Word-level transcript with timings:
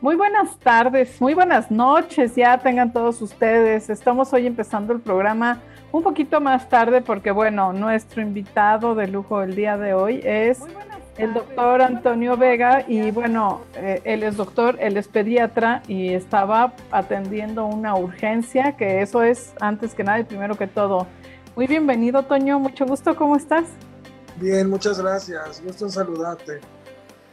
Muy 0.00 0.16
buenas 0.16 0.58
tardes, 0.58 1.20
muy 1.20 1.34
buenas 1.34 1.70
noches, 1.70 2.34
ya 2.34 2.56
tengan 2.56 2.90
todos 2.90 3.20
ustedes. 3.20 3.90
Estamos 3.90 4.32
hoy 4.32 4.46
empezando 4.46 4.94
el 4.94 5.00
programa 5.00 5.60
un 5.92 6.02
poquito 6.02 6.40
más 6.40 6.70
tarde 6.70 7.02
porque, 7.02 7.30
bueno, 7.30 7.74
nuestro 7.74 8.22
invitado 8.22 8.94
de 8.94 9.08
lujo 9.08 9.42
el 9.42 9.54
día 9.54 9.76
de 9.76 9.92
hoy 9.92 10.22
es 10.24 10.60
el 11.18 11.34
doctor 11.34 11.82
Antonio 11.82 12.38
Vega 12.38 12.82
y, 12.88 13.10
bueno, 13.10 13.60
eh, 13.74 14.00
él 14.04 14.22
es 14.22 14.38
doctor, 14.38 14.78
él 14.80 14.96
es 14.96 15.06
pediatra 15.06 15.82
y 15.86 16.14
estaba 16.14 16.72
atendiendo 16.90 17.66
una 17.66 17.94
urgencia, 17.94 18.78
que 18.78 19.02
eso 19.02 19.22
es 19.22 19.52
antes 19.60 19.94
que 19.94 20.02
nada 20.02 20.20
y 20.20 20.24
primero 20.24 20.56
que 20.56 20.66
todo. 20.66 21.08
Muy 21.56 21.66
bienvenido, 21.66 22.22
Toño, 22.22 22.58
mucho 22.58 22.86
gusto, 22.86 23.14
¿cómo 23.16 23.36
estás? 23.36 23.64
Bien, 24.36 24.70
muchas 24.70 24.98
gracias, 24.98 25.62
gusto 25.62 25.84
en 25.84 25.90
saludarte. 25.90 26.60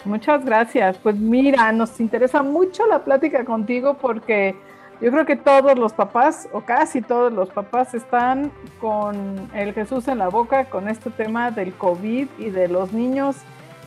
Muchas 0.07 0.45
gracias. 0.45 0.97
Pues 0.97 1.15
mira, 1.17 1.71
nos 1.71 1.99
interesa 1.99 2.41
mucho 2.41 2.85
la 2.87 3.03
plática 3.03 3.43
contigo 3.43 3.95
porque 3.95 4.55
yo 5.01 5.11
creo 5.11 5.25
que 5.25 5.35
todos 5.35 5.77
los 5.77 5.93
papás, 5.93 6.47
o 6.53 6.61
casi 6.61 7.01
todos 7.01 7.31
los 7.31 7.49
papás, 7.49 7.93
están 7.93 8.51
con 8.79 9.49
el 9.53 9.73
Jesús 9.73 10.07
en 10.07 10.17
la 10.17 10.29
boca 10.29 10.65
con 10.65 10.87
este 10.87 11.11
tema 11.11 11.51
del 11.51 11.73
COVID 11.73 12.27
y 12.39 12.49
de 12.49 12.67
los 12.67 12.93
niños 12.93 13.35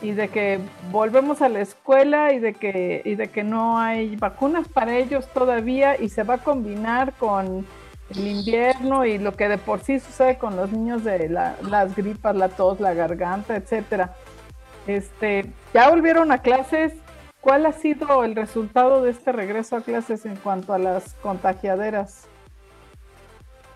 y 0.01 0.11
de 0.11 0.29
que 0.29 0.59
volvemos 0.91 1.41
a 1.41 1.49
la 1.49 1.61
escuela 1.61 2.33
y 2.33 2.39
de 2.39 2.53
que, 2.53 3.01
y 3.03 3.15
de 3.15 3.27
que 3.27 3.43
no 3.43 3.79
hay 3.79 4.15
vacunas 4.15 4.67
para 4.67 4.95
ellos 4.95 5.27
todavía 5.33 5.99
y 5.99 6.09
se 6.09 6.23
va 6.23 6.35
a 6.35 6.37
combinar 6.37 7.13
con 7.13 7.65
el 8.09 8.27
invierno 8.27 9.05
y 9.05 9.17
lo 9.17 9.33
que 9.35 9.47
de 9.47 9.57
por 9.57 9.81
sí 9.81 9.99
sucede 9.99 10.37
con 10.37 10.55
los 10.55 10.71
niños 10.71 11.03
de 11.03 11.29
las 11.29 11.95
gripas, 11.95 12.35
la 12.35 12.49
tos, 12.49 12.79
la 12.79 12.93
garganta, 12.93 13.55
etcétera. 13.55 14.15
Este, 14.87 15.51
ya 15.73 15.89
volvieron 15.89 16.31
a 16.31 16.41
clases. 16.41 16.93
¿Cuál 17.39 17.65
ha 17.65 17.73
sido 17.73 18.23
el 18.23 18.35
resultado 18.35 19.01
de 19.01 19.11
este 19.11 19.31
regreso 19.31 19.75
a 19.75 19.81
clases 19.81 20.25
en 20.25 20.35
cuanto 20.35 20.73
a 20.73 20.77
las 20.77 21.15
contagiaderas? 21.15 22.25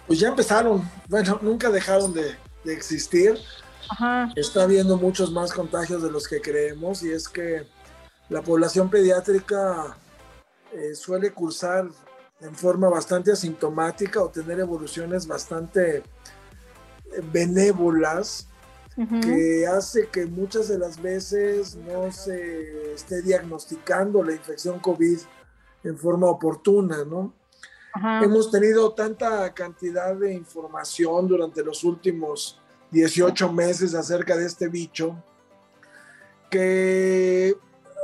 Pues 0.07 0.19
ya 0.19 0.27
empezaron. 0.27 0.83
Bueno, 1.07 1.39
nunca 1.41 1.69
dejaron 1.69 2.13
de, 2.13 2.35
existir. 2.65 3.37
Está 4.35 4.63
habiendo 4.63 4.97
muchos 4.97 5.31
más 5.31 5.51
contagios 5.51 6.01
de 6.01 6.11
los 6.11 6.27
que 6.27 6.41
creemos 6.41 7.03
y 7.03 7.11
es 7.11 7.29
que 7.29 7.67
la 8.29 8.41
población 8.41 8.89
pediátrica 8.89 9.97
eh, 10.73 10.95
suele 10.95 11.31
cursar 11.31 11.87
en 12.41 12.55
forma 12.55 12.89
bastante 12.89 13.31
asintomática 13.31 14.21
o 14.21 14.29
tener 14.29 14.59
evoluciones 14.59 15.27
bastante 15.27 16.03
que 18.95 19.67
hace 19.67 20.07
que 20.07 20.25
muchas 20.25 20.69
de 20.69 20.77
las 20.77 21.01
veces 21.01 21.75
no 21.75 22.11
se 22.11 22.93
esté 22.93 23.21
diagnosticando 23.21 24.23
la 24.23 24.31
infección 24.31 24.79
COVID 24.79 25.19
en 25.83 25.97
forma 25.97 26.27
oportuna, 26.27 27.03
¿no? 27.03 27.33
Hemos 28.23 28.51
tenido 28.51 28.93
tanta 28.93 29.53
cantidad 29.53 30.15
de 30.15 30.33
información 30.33 31.27
durante 31.27 31.63
los 31.63 31.83
últimos 31.83 32.59
18 32.91 33.51
meses 33.53 33.93
acerca 33.93 34.35
de 34.35 34.45
este 34.45 34.67
bicho 34.67 35.15
que 36.49 37.55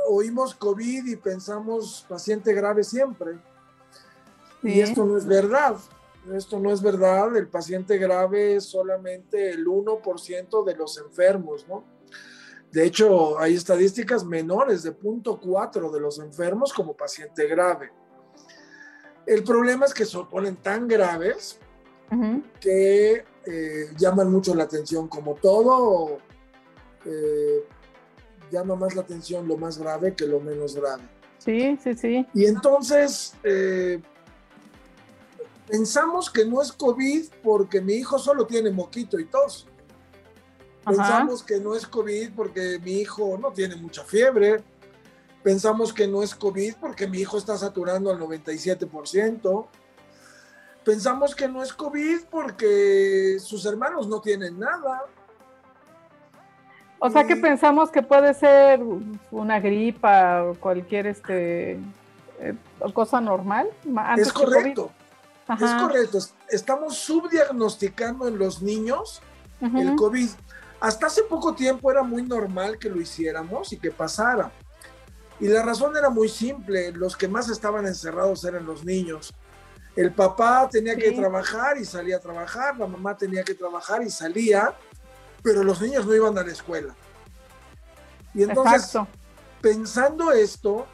oímos 0.08 0.54
COVID 0.54 1.06
y 1.06 1.16
pensamos 1.16 2.04
paciente 2.08 2.52
grave 2.54 2.84
siempre. 2.84 3.38
Y 4.62 4.80
esto 4.80 5.04
no 5.04 5.16
es 5.16 5.26
verdad. 5.26 5.76
Esto 6.30 6.60
no 6.60 6.72
es 6.72 6.80
verdad, 6.80 7.36
el 7.36 7.48
paciente 7.48 7.98
grave 7.98 8.56
es 8.56 8.64
solamente 8.64 9.50
el 9.50 9.66
1% 9.66 10.64
de 10.64 10.76
los 10.76 10.98
enfermos, 10.98 11.66
¿no? 11.68 11.84
De 12.70 12.86
hecho, 12.86 13.38
hay 13.38 13.54
estadísticas 13.54 14.24
menores 14.24 14.82
de 14.82 14.96
0.4 14.96 15.90
de 15.90 16.00
los 16.00 16.18
enfermos 16.20 16.72
como 16.72 16.96
paciente 16.96 17.46
grave. 17.46 17.90
El 19.26 19.44
problema 19.44 19.84
es 19.84 19.92
que 19.92 20.06
se 20.06 20.18
ponen 20.30 20.56
tan 20.56 20.88
graves 20.88 21.58
que 22.60 23.24
eh, 23.46 23.90
llaman 23.96 24.30
mucho 24.30 24.54
la 24.54 24.64
atención, 24.64 25.08
como 25.08 25.34
todo, 25.34 26.18
eh, 27.04 27.64
llama 28.50 28.76
más 28.76 28.94
la 28.94 29.02
atención 29.02 29.48
lo 29.48 29.56
más 29.56 29.78
grave 29.78 30.14
que 30.14 30.26
lo 30.26 30.40
menos 30.40 30.74
grave. 30.74 31.02
Sí, 31.38 31.76
sí, 31.82 31.94
sí. 31.94 32.26
Y 32.34 32.46
entonces, 32.46 33.34
eh, 33.42 34.00
Pensamos 35.72 36.28
que 36.28 36.44
no 36.44 36.60
es 36.60 36.70
COVID 36.70 37.30
porque 37.42 37.80
mi 37.80 37.94
hijo 37.94 38.18
solo 38.18 38.46
tiene 38.46 38.70
moquito 38.70 39.18
y 39.18 39.24
tos. 39.24 39.66
Pensamos 40.84 41.42
que 41.42 41.58
no 41.60 41.74
es 41.74 41.86
COVID 41.86 42.32
porque 42.36 42.78
mi 42.84 42.98
hijo 42.98 43.38
no 43.40 43.52
tiene 43.52 43.76
mucha 43.76 44.04
fiebre. 44.04 44.62
Pensamos 45.42 45.94
que 45.94 46.06
no 46.06 46.22
es 46.22 46.34
COVID 46.34 46.74
porque 46.78 47.06
mi 47.06 47.20
hijo 47.20 47.38
está 47.38 47.56
saturando 47.56 48.10
al 48.10 48.20
97%. 48.20 49.66
Pensamos 50.84 51.34
que 51.34 51.48
no 51.48 51.62
es 51.62 51.72
COVID 51.72 52.24
porque 52.30 53.38
sus 53.40 53.64
hermanos 53.64 54.06
no 54.06 54.20
tienen 54.20 54.58
nada. 54.58 55.06
O 56.98 57.08
sea 57.08 57.26
que 57.26 57.36
pensamos 57.36 57.90
que 57.90 58.02
puede 58.02 58.34
ser 58.34 58.78
una 59.30 59.58
gripa 59.58 60.44
o 60.44 60.54
cualquier 60.54 61.06
este, 61.06 61.78
eh, 62.40 62.54
cosa 62.92 63.22
normal. 63.22 63.70
es 64.18 64.30
correcto. 64.34 64.92
Es 65.60 65.72
correcto, 65.74 66.18
estamos 66.48 66.96
subdiagnosticando 66.96 68.28
en 68.28 68.38
los 68.38 68.62
niños 68.62 69.20
el 69.60 69.94
COVID. 69.96 70.28
Hasta 70.80 71.06
hace 71.06 71.22
poco 71.22 71.54
tiempo 71.54 71.90
era 71.90 72.02
muy 72.02 72.22
normal 72.22 72.78
que 72.78 72.88
lo 72.88 73.00
hiciéramos 73.00 73.72
y 73.72 73.78
que 73.78 73.90
pasara. 73.90 74.50
Y 75.38 75.48
la 75.48 75.62
razón 75.62 75.96
era 75.96 76.10
muy 76.10 76.28
simple, 76.28 76.92
los 76.92 77.16
que 77.16 77.28
más 77.28 77.48
estaban 77.48 77.86
encerrados 77.86 78.44
eran 78.44 78.66
los 78.66 78.84
niños. 78.84 79.32
El 79.94 80.12
papá 80.12 80.68
tenía 80.70 80.96
que 80.96 81.12
trabajar 81.12 81.76
y 81.78 81.84
salía 81.84 82.16
a 82.16 82.20
trabajar, 82.20 82.76
la 82.78 82.86
mamá 82.86 83.16
tenía 83.16 83.44
que 83.44 83.54
trabajar 83.54 84.02
y 84.02 84.10
salía, 84.10 84.74
pero 85.42 85.62
los 85.62 85.80
niños 85.80 86.06
no 86.06 86.14
iban 86.14 86.36
a 86.38 86.42
la 86.42 86.52
escuela. 86.52 86.94
Y 88.34 88.42
entonces, 88.42 88.96
pensando 89.60 90.32
esto, 90.32 90.86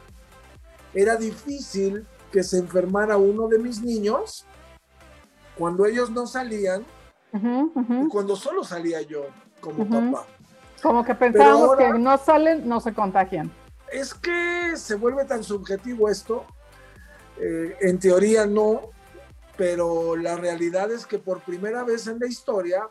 era 0.93 1.15
difícil 1.15 2.05
que 2.31 2.43
se 2.43 2.57
enfermara 2.57 3.17
uno 3.17 3.47
de 3.47 3.59
mis 3.59 3.81
niños 3.81 4.45
cuando 5.59 5.85
ellos 5.85 6.09
no 6.09 6.25
salían 6.25 6.85
y 7.33 8.07
cuando 8.07 8.35
solo 8.37 8.63
salía 8.63 9.01
yo 9.01 9.25
como 9.59 9.87
papá. 9.87 10.25
Como 10.81 11.03
que 11.03 11.13
pensábamos 11.13 11.75
que 11.75 11.89
no 11.89 12.17
salen, 12.17 12.67
no 12.67 12.79
se 12.79 12.93
contagian. 12.93 13.51
Es 13.91 14.13
que 14.13 14.77
se 14.77 14.95
vuelve 14.95 15.25
tan 15.25 15.43
subjetivo 15.43 16.09
esto. 16.09 16.45
Eh, 17.37 17.75
en 17.81 17.99
teoría 17.99 18.45
no, 18.45 18.91
pero 19.57 20.15
la 20.15 20.37
realidad 20.37 20.91
es 20.91 21.05
que 21.05 21.19
por 21.19 21.41
primera 21.41 21.83
vez 21.83 22.07
en 22.07 22.19
la 22.19 22.27
historia 22.27 22.89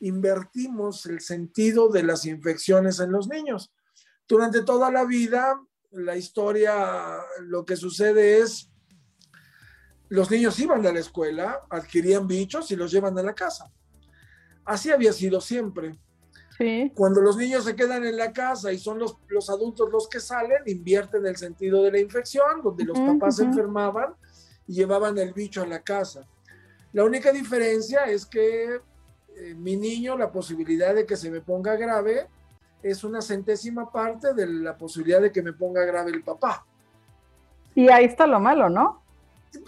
invertimos 0.00 1.06
el 1.06 1.20
sentido 1.20 1.88
de 1.88 2.02
las 2.02 2.26
infecciones 2.26 2.98
en 2.98 3.12
los 3.12 3.28
niños. 3.28 3.72
Durante 4.26 4.62
toda 4.62 4.90
la 4.90 5.04
vida, 5.04 5.60
la 5.92 6.16
historia, 6.16 7.18
lo 7.42 7.64
que 7.64 7.76
sucede 7.76 8.38
es 8.38 8.71
los 10.12 10.30
niños 10.30 10.60
iban 10.60 10.86
a 10.86 10.92
la 10.92 11.00
escuela, 11.00 11.62
adquirían 11.70 12.26
bichos 12.26 12.70
y 12.70 12.76
los 12.76 12.92
llevan 12.92 13.18
a 13.18 13.22
la 13.22 13.34
casa. 13.34 13.70
Así 14.62 14.90
había 14.90 15.10
sido 15.10 15.40
siempre. 15.40 15.96
Cuando 16.94 17.22
los 17.22 17.38
niños 17.38 17.64
se 17.64 17.74
quedan 17.74 18.04
en 18.04 18.18
la 18.18 18.30
casa 18.30 18.70
y 18.72 18.78
son 18.78 18.98
los, 18.98 19.16
los 19.28 19.48
adultos 19.48 19.90
los 19.90 20.06
que 20.10 20.20
salen, 20.20 20.58
invierten 20.66 21.24
el 21.24 21.36
sentido 21.38 21.82
de 21.82 21.92
la 21.92 21.98
infección, 21.98 22.60
donde 22.62 22.84
los 22.84 23.00
papás 23.00 23.36
se 23.36 23.44
enfermaban 23.44 24.14
y 24.68 24.74
llevaban 24.74 25.16
el 25.16 25.32
bicho 25.32 25.62
a 25.62 25.66
la 25.66 25.80
casa. 25.80 26.28
La 26.92 27.04
única 27.04 27.32
diferencia 27.32 28.04
es 28.04 28.26
que 28.26 28.80
eh, 29.34 29.54
mi 29.56 29.76
niño, 29.76 30.18
la 30.18 30.30
posibilidad 30.30 30.94
de 30.94 31.06
que 31.06 31.16
se 31.16 31.30
me 31.30 31.40
ponga 31.40 31.74
grave 31.76 32.28
es 32.82 33.02
una 33.02 33.22
centésima 33.22 33.90
parte 33.90 34.34
de 34.34 34.46
la 34.46 34.76
posibilidad 34.76 35.22
de 35.22 35.32
que 35.32 35.40
me 35.40 35.54
ponga 35.54 35.86
grave 35.86 36.10
el 36.10 36.22
papá. 36.22 36.66
Y 37.74 37.88
ahí 37.88 38.04
está 38.04 38.26
lo 38.26 38.38
malo, 38.38 38.68
¿no? 38.68 39.01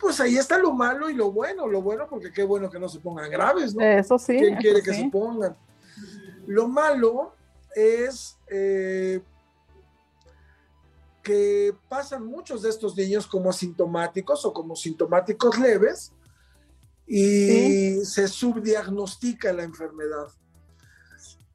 Pues 0.01 0.21
ahí 0.21 0.37
está 0.37 0.59
lo 0.59 0.73
malo 0.73 1.11
y 1.11 1.15
lo 1.15 1.31
bueno. 1.31 1.67
Lo 1.67 1.83
bueno 1.83 2.07
porque 2.09 2.33
qué 2.33 2.43
bueno 2.45 2.71
que 2.71 2.79
no 2.79 2.89
se 2.89 3.01
pongan 3.01 3.31
graves, 3.31 3.75
¿no? 3.75 3.85
Eso 3.85 4.19
sí. 4.19 4.37
¿Quién 4.39 4.57
quiere 4.57 4.83
que 4.83 4.95
se 4.95 5.09
pongan? 5.11 5.57
Lo 6.47 6.69
malo 6.69 7.35
es 7.75 8.39
eh, 8.49 9.21
que 11.23 11.75
pasan 11.89 12.25
muchos 12.27 12.63
de 12.63 12.71
estos 12.71 12.97
niños 12.97 13.27
como 13.27 13.51
asintomáticos 13.51 14.45
o 14.45 14.53
como 14.53 14.77
sintomáticos 14.77 15.59
leves 15.59 16.13
y 17.07 18.05
se 18.05 18.29
subdiagnostica 18.29 19.53
la 19.53 19.65
enfermedad. 19.65 20.29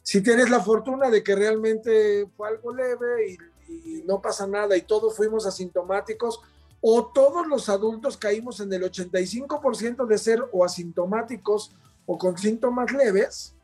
Si 0.03 0.21
tienes 0.21 0.49
la 0.49 0.59
fortuna 0.59 1.09
de 1.09 1.23
que 1.23 1.35
realmente 1.35 2.27
fue 2.35 2.49
algo 2.49 2.73
leve 2.73 3.37
y 3.67 4.03
no 4.05 4.21
pasa 4.21 4.47
nada 4.47 4.75
y 4.75 4.81
todos 4.81 5.15
fuimos 5.15 5.45
asintomáticos, 5.45 6.41
o 6.81 7.05
todos 7.07 7.47
los 7.47 7.69
adultos 7.69 8.17
caímos 8.17 8.59
en 8.59 8.71
el 8.73 8.83
85% 8.83 10.05
de 10.05 10.17
ser 10.17 10.43
o 10.51 10.63
asintomáticos 10.63 11.75
o 12.05 12.17
con 12.17 12.37
síntomas 12.37 12.91
leves. 12.91 13.55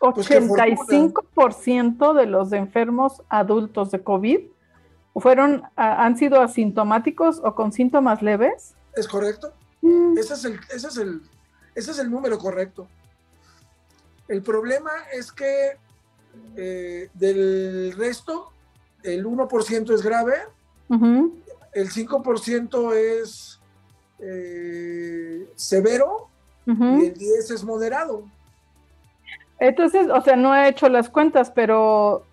85% 0.00 1.96
pues 1.96 2.16
de 2.16 2.26
los 2.26 2.52
enfermos 2.52 3.22
adultos 3.28 3.90
de 3.92 4.02
COVID 4.02 4.40
fueron, 5.14 5.62
han 5.76 6.16
sido 6.16 6.40
asintomáticos 6.40 7.40
o 7.44 7.54
con 7.54 7.72
síntomas 7.72 8.22
leves. 8.22 8.74
Es 8.96 9.06
correcto. 9.06 9.52
Mm. 9.80 10.18
Ese, 10.18 10.34
es 10.34 10.44
el, 10.44 10.60
ese, 10.74 10.88
es 10.88 10.96
el, 10.96 11.22
ese 11.74 11.90
es 11.92 11.98
el 11.98 12.10
número 12.10 12.38
correcto. 12.38 12.88
El 14.28 14.42
problema 14.42 14.90
es 15.12 15.30
que 15.32 15.76
eh, 16.56 17.10
del 17.14 17.92
resto, 17.96 18.50
el 19.02 19.24
1% 19.26 19.94
es 19.94 20.02
grave, 20.02 20.34
el 21.72 21.90
5% 21.90 22.94
es 22.94 23.60
eh, 24.18 25.50
severo 25.56 26.28
y 26.66 26.70
el 26.70 27.14
10% 27.14 27.54
es 27.54 27.64
moderado. 27.64 28.24
Entonces, 29.58 30.08
o 30.10 30.20
sea, 30.20 30.36
no 30.36 30.54
he 30.54 30.68
hecho 30.68 30.88
las 30.88 31.08
cuentas, 31.08 31.50
pero 31.50 32.24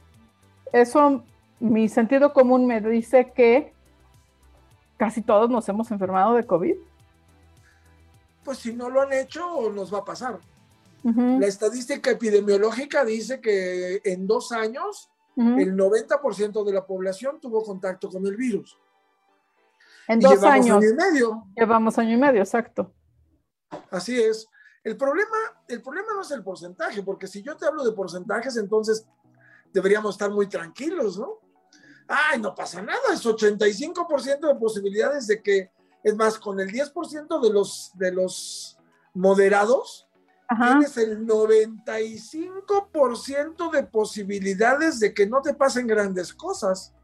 eso, 0.74 1.24
mi 1.60 1.88
sentido 1.90 2.34
común 2.34 2.66
me 2.66 2.82
dice 2.82 3.32
que 3.36 3.74
casi 4.98 5.22
todos 5.22 5.50
nos 5.50 5.68
hemos 5.70 5.90
enfermado 5.92 6.36
de 6.36 6.46
COVID. 6.46 6.76
Pues 8.44 8.58
si 8.58 8.74
no 8.74 8.90
lo 8.90 9.02
han 9.02 9.14
hecho, 9.14 9.72
nos 9.72 9.94
va 9.94 10.00
a 10.00 10.06
pasar. 10.06 10.40
La 11.02 11.48
estadística 11.48 12.12
epidemiológica 12.12 13.06
dice 13.06 13.40
que 13.40 14.02
en 14.04 14.28
dos 14.28 14.52
años 14.52 15.10
el 15.38 15.78
90% 15.78 16.66
de 16.66 16.74
la 16.74 16.86
población 16.86 17.40
tuvo 17.40 17.64
contacto 17.64 18.10
con 18.10 18.26
el 18.28 18.36
virus. 18.36 18.78
En 20.10 20.20
dos 20.20 20.44
años. 20.44 20.78
Año 20.78 20.90
y 20.90 20.94
medio. 20.96 21.48
Llevamos 21.56 22.00
año 22.00 22.16
y 22.16 22.18
medio, 22.18 22.42
exacto. 22.42 22.92
Así 23.92 24.20
es. 24.20 24.48
El 24.84 24.98
problema, 24.98 25.38
el 25.68 25.84
problema 25.84 26.08
no 26.16 26.24
es 26.24 26.32
el 26.32 26.44
porcentaje, 26.44 27.04
porque 27.04 27.28
si 27.28 27.44
yo 27.44 27.56
te 27.56 27.68
hablo 27.68 27.84
de 27.84 27.92
porcentajes, 27.92 28.58
entonces 28.58 29.06
deberíamos 29.72 30.16
estar 30.16 30.32
muy 30.32 30.50
tranquilos, 30.50 31.20
¿no? 31.20 31.42
Ay, 32.08 32.42
no 32.42 32.56
pasa 32.56 32.82
nada, 32.82 33.14
es 33.14 33.24
85% 33.24 34.48
de 34.48 34.56
posibilidades 34.56 35.28
de 35.28 35.44
que, 35.44 35.70
es 36.04 36.16
más, 36.16 36.40
con 36.40 36.60
el 36.60 36.72
10% 36.72 37.40
de 37.40 37.54
los, 37.54 37.92
de 37.94 38.12
los 38.12 38.80
moderados, 39.14 40.08
tienes 40.58 40.98
el 40.98 41.24
95% 41.28 43.72
de 43.72 43.84
posibilidades 43.84 45.00
de 45.00 45.14
que 45.14 45.28
no 45.28 45.44
te 45.44 45.54
pasen 45.54 45.86
grandes 45.86 46.34
cosas. 46.34 46.96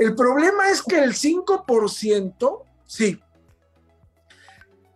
El 0.00 0.14
problema 0.14 0.70
es 0.70 0.82
que 0.82 0.98
el 0.98 1.12
5%, 1.12 2.62
sí, 2.86 3.20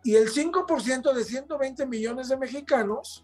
y 0.03 0.17
el 0.17 0.31
5% 0.31 1.13
de 1.13 1.25
120 1.25 1.85
millones 1.85 2.29
de 2.31 2.39
mexicanos 2.39 3.23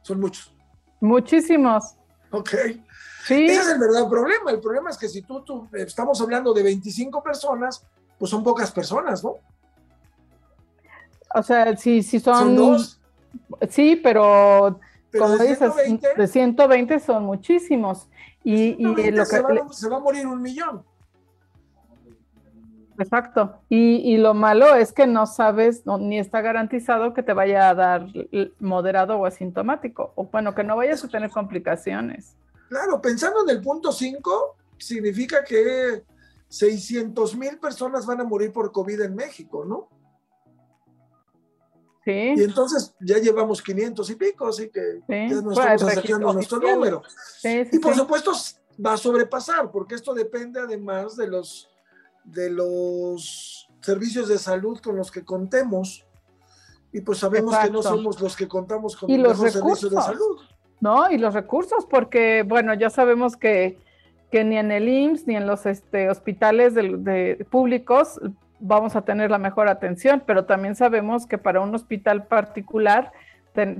son 0.00 0.20
muchos. 0.20 0.54
Muchísimos. 1.00 1.96
Ok. 2.30 2.50
Sí. 3.26 3.44
Ese 3.44 3.60
es 3.60 3.68
el 3.68 3.78
verdadero 3.78 4.08
problema. 4.08 4.50
El 4.52 4.60
problema 4.60 4.88
es 4.88 4.96
que 4.96 5.10
si 5.10 5.20
tú, 5.20 5.42
tú, 5.42 5.68
estamos 5.74 6.18
hablando 6.22 6.54
de 6.54 6.62
25 6.62 7.22
personas, 7.22 7.84
pues 8.18 8.30
son 8.30 8.42
pocas 8.42 8.72
personas, 8.72 9.22
¿no? 9.22 9.34
O 11.34 11.42
sea, 11.42 11.76
si, 11.76 12.02
si 12.02 12.20
son... 12.20 12.38
Son 12.38 12.56
dos. 12.56 13.00
Sí, 13.68 13.96
pero, 13.96 14.80
como 15.12 15.36
dices, 15.36 15.72
de 16.16 16.26
120 16.26 17.00
son 17.00 17.24
muchísimos. 17.24 18.08
Y, 18.48 18.80
y 18.80 19.10
lo 19.10 19.24
se, 19.24 19.42
va, 19.42 19.72
se 19.72 19.88
va 19.88 19.96
a 19.96 19.98
morir 19.98 20.24
un 20.24 20.40
millón. 20.40 20.84
Exacto. 22.96 23.60
Y, 23.68 24.16
lo 24.18 24.34
malo 24.34 24.76
es 24.76 24.92
que 24.92 25.08
no 25.08 25.26
sabes, 25.26 25.82
ni 25.84 26.20
está 26.20 26.42
garantizado 26.42 27.12
que 27.12 27.24
te 27.24 27.32
vaya 27.32 27.70
a 27.70 27.74
dar 27.74 28.06
moderado 28.60 29.16
o 29.16 29.26
asintomático, 29.26 30.12
o 30.14 30.26
bueno, 30.26 30.54
que 30.54 30.62
no 30.62 30.76
vayas 30.76 31.02
a 31.02 31.08
tener 31.08 31.30
complicaciones. 31.30 32.36
Claro, 32.68 33.02
pensando 33.02 33.42
en 33.42 33.50
el 33.50 33.60
punto 33.60 33.90
5, 33.90 34.56
significa 34.78 35.42
que 35.42 36.04
600 36.48 37.36
mil 37.36 37.58
personas 37.58 38.06
van 38.06 38.20
a 38.20 38.24
morir 38.24 38.52
por 38.52 38.70
COVID 38.70 39.00
en 39.00 39.16
México, 39.16 39.64
¿no? 39.64 39.88
Sí. 42.06 42.34
Y 42.36 42.42
entonces 42.44 42.94
ya 43.00 43.18
llevamos 43.18 43.60
500 43.60 44.08
y 44.10 44.14
pico, 44.14 44.46
así 44.46 44.70
que 44.70 45.00
ya 45.08 45.42
nos 45.42 45.58
pues, 45.58 45.82
estamos 45.82 46.34
nuestro 46.36 46.60
número. 46.60 47.02
y 47.42 47.78
por 47.80 47.96
supuesto 47.96 48.32
va 48.84 48.92
a 48.92 48.96
sobrepasar, 48.96 49.72
porque 49.72 49.96
esto 49.96 50.14
depende 50.14 50.60
además 50.60 51.16
de 51.16 51.26
los 51.26 51.68
de 52.22 52.50
los 52.50 53.68
servicios 53.80 54.28
de 54.28 54.38
salud 54.38 54.78
con 54.78 54.96
los 54.96 55.10
que 55.10 55.24
contemos 55.24 56.06
y 56.92 57.00
pues 57.00 57.18
sabemos 57.18 57.56
que 57.58 57.70
no 57.70 57.82
somos 57.82 58.20
los 58.20 58.36
que 58.36 58.46
contamos 58.46 58.96
con 58.96 59.10
los 59.22 59.38
servicios 59.38 59.90
de 59.90 60.00
salud. 60.00 60.38
No, 60.80 61.10
y 61.10 61.18
los 61.18 61.34
recursos, 61.34 61.86
porque 61.86 62.44
bueno, 62.46 62.72
ya 62.74 62.90
sabemos 62.90 63.36
que, 63.36 63.78
que 64.30 64.44
ni 64.44 64.58
en 64.58 64.70
el 64.70 64.88
IMSS 64.88 65.26
ni 65.26 65.36
en 65.36 65.46
los 65.46 65.66
este, 65.66 66.08
hospitales 66.08 66.74
de, 66.74 67.46
públicos 67.50 68.20
vamos 68.60 68.96
a 68.96 69.02
tener 69.02 69.30
la 69.30 69.38
mejor 69.38 69.68
atención, 69.68 70.22
pero 70.26 70.44
también 70.44 70.76
sabemos 70.76 71.26
que 71.26 71.38
para 71.38 71.60
un 71.60 71.74
hospital 71.74 72.26
particular 72.26 73.12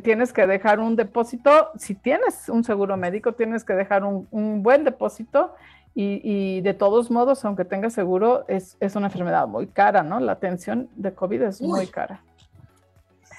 tienes 0.02 0.32
que 0.32 0.46
dejar 0.46 0.80
un 0.80 0.96
depósito, 0.96 1.70
si 1.76 1.94
tienes 1.94 2.48
un 2.48 2.64
seguro 2.64 2.96
médico, 2.96 3.34
tienes 3.34 3.62
que 3.62 3.74
dejar 3.74 4.04
un, 4.04 4.26
un 4.30 4.62
buen 4.62 4.84
depósito 4.84 5.54
y, 5.98 6.60
de 6.60 6.74
todos 6.74 7.10
modos, 7.10 7.42
aunque 7.46 7.64
tenga 7.64 7.88
seguro, 7.88 8.44
es, 8.48 8.76
una 8.94 9.06
enfermedad 9.06 9.48
muy 9.48 9.66
cara, 9.66 10.02
¿no? 10.02 10.20
La 10.20 10.32
atención 10.32 10.90
de 10.94 11.14
COVID 11.14 11.40
es 11.40 11.62
muy 11.62 11.86
cara. 11.86 12.22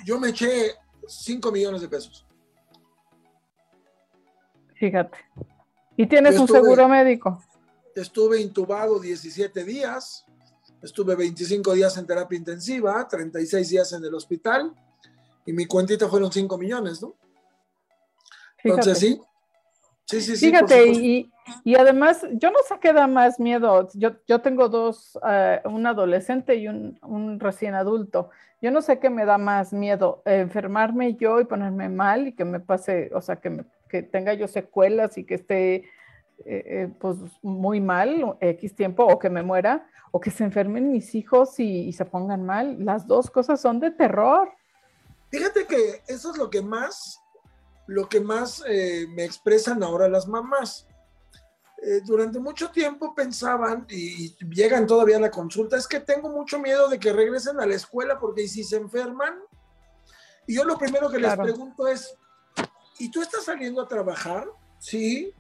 Yo 0.04 0.20
me 0.20 0.30
eché 0.30 0.72
5 1.06 1.52
millones 1.52 1.82
de 1.82 1.88
pesos. 1.88 2.26
Fíjate. 4.74 5.20
¿Y 5.96 6.08
tienes 6.08 6.40
un 6.40 6.48
seguro 6.48 6.88
médico? 6.88 7.44
Estuve 7.96 8.42
intubado 8.42 9.00
17 9.00 9.64
días, 9.64 10.26
estuve 10.82 11.16
25 11.16 11.74
días 11.74 11.98
en 11.98 12.06
terapia 12.06 12.38
intensiva, 12.38 13.08
36 13.08 13.70
días 13.70 13.94
en 13.94 14.04
el 14.04 14.14
hospital 14.14 14.74
y 15.46 15.54
mi 15.54 15.66
cuentita 15.66 16.08
fueron 16.08 16.32
5 16.32 16.58
millones, 16.58 17.02
¿no? 17.02 17.16
Entonces 18.64 19.00
sí, 19.00 19.22
Sí, 20.08 20.22
sí, 20.22 20.38
sí. 20.38 20.46
Fíjate, 20.48 20.88
y, 20.88 21.30
y, 21.66 21.76
además, 21.76 22.26
yo 22.32 22.50
no 22.50 22.60
sé 22.66 22.76
qué 22.80 22.94
da 22.94 23.08
más 23.08 23.42
miedo. 23.42 23.90
Yo, 23.94 24.12
yo 24.26 24.40
tengo 24.40 24.70
dos, 24.70 25.20
eh, 25.28 25.60
un 25.66 25.86
adolescente 25.86 26.56
y 26.56 26.70
un, 26.70 26.98
un, 27.02 27.42
recién 27.42 27.76
adulto. 27.76 28.30
Yo 28.62 28.72
no 28.72 28.82
sé 28.82 29.00
qué 29.00 29.10
me 29.10 29.26
da 29.26 29.38
más 29.38 29.74
miedo, 29.74 30.22
enfermarme 30.24 31.16
yo 31.16 31.42
y 31.42 31.46
ponerme 31.46 31.90
mal 31.90 32.30
y 32.30 32.32
que 32.32 32.46
me 32.46 32.62
pase, 32.62 33.12
o 33.14 33.22
sea, 33.22 33.36
que, 33.36 33.50
me, 33.50 33.66
que 33.90 34.02
tenga 34.02 34.34
yo 34.34 34.48
secuelas 34.48 35.18
y 35.18 35.26
que 35.26 35.36
esté 35.36 35.84
eh, 36.46 36.64
eh, 36.66 36.94
pues 37.00 37.18
muy 37.42 37.82
mal 37.82 38.38
X 38.40 38.76
tiempo 38.76 39.06
o 39.06 39.20
que 39.20 39.30
me 39.30 39.44
muera 39.44 39.88
o 40.12 40.20
que 40.20 40.32
se 40.32 40.44
enfermen 40.44 40.92
mis 40.92 41.16
hijos 41.16 41.60
y, 41.60 41.88
y 41.88 41.94
se 41.94 42.06
pongan 42.06 42.46
mal. 42.46 42.84
Las 42.84 43.08
dos 43.08 43.30
cosas 43.30 43.60
son 43.60 43.80
de 43.80 43.92
terror. 43.92 44.50
Fíjate 45.30 45.66
que 45.66 46.02
eso 46.08 46.32
es 46.32 46.38
lo 46.38 46.50
que 46.50 46.62
más 46.62 47.22
lo 47.88 48.08
que 48.08 48.20
más 48.20 48.64
eh, 48.68 49.08
me 49.10 49.24
expresan 49.24 49.82
ahora 49.82 50.08
las 50.08 50.28
mamás. 50.28 50.86
Eh, 51.82 52.02
durante 52.06 52.40
mucho 52.40 52.70
tiempo 52.70 53.16
pensaban, 53.16 53.86
y, 53.90 54.36
llegan 54.50 54.86
todavía 54.86 55.18
a 55.18 55.22
la 55.22 55.32
consulta, 55.32 55.78
es 55.78 55.88
que 55.88 56.00
tengo 56.00 56.30
mucho 56.30 56.60
miedo 56.60 56.90
de 56.90 57.00
que 57.00 57.14
regresen 57.14 57.60
a 57.60 57.66
la 57.66 57.76
escuela 57.76 58.20
porque 58.20 58.48
si 58.48 58.64
se 58.64 58.76
enferman, 58.76 59.40
y 60.46 60.56
yo 60.56 60.66
lo 60.66 60.78
primero 60.78 61.10
que 61.10 61.20
les 61.20 61.36
pregunto 61.36 61.88
es, 61.88 62.16
¿y 63.00 63.10
tú 63.10 63.22
estás 63.22 63.46
saliendo 63.46 63.82
a 63.82 63.88
trabajar? 63.88 64.48
Sí. 64.80 65.34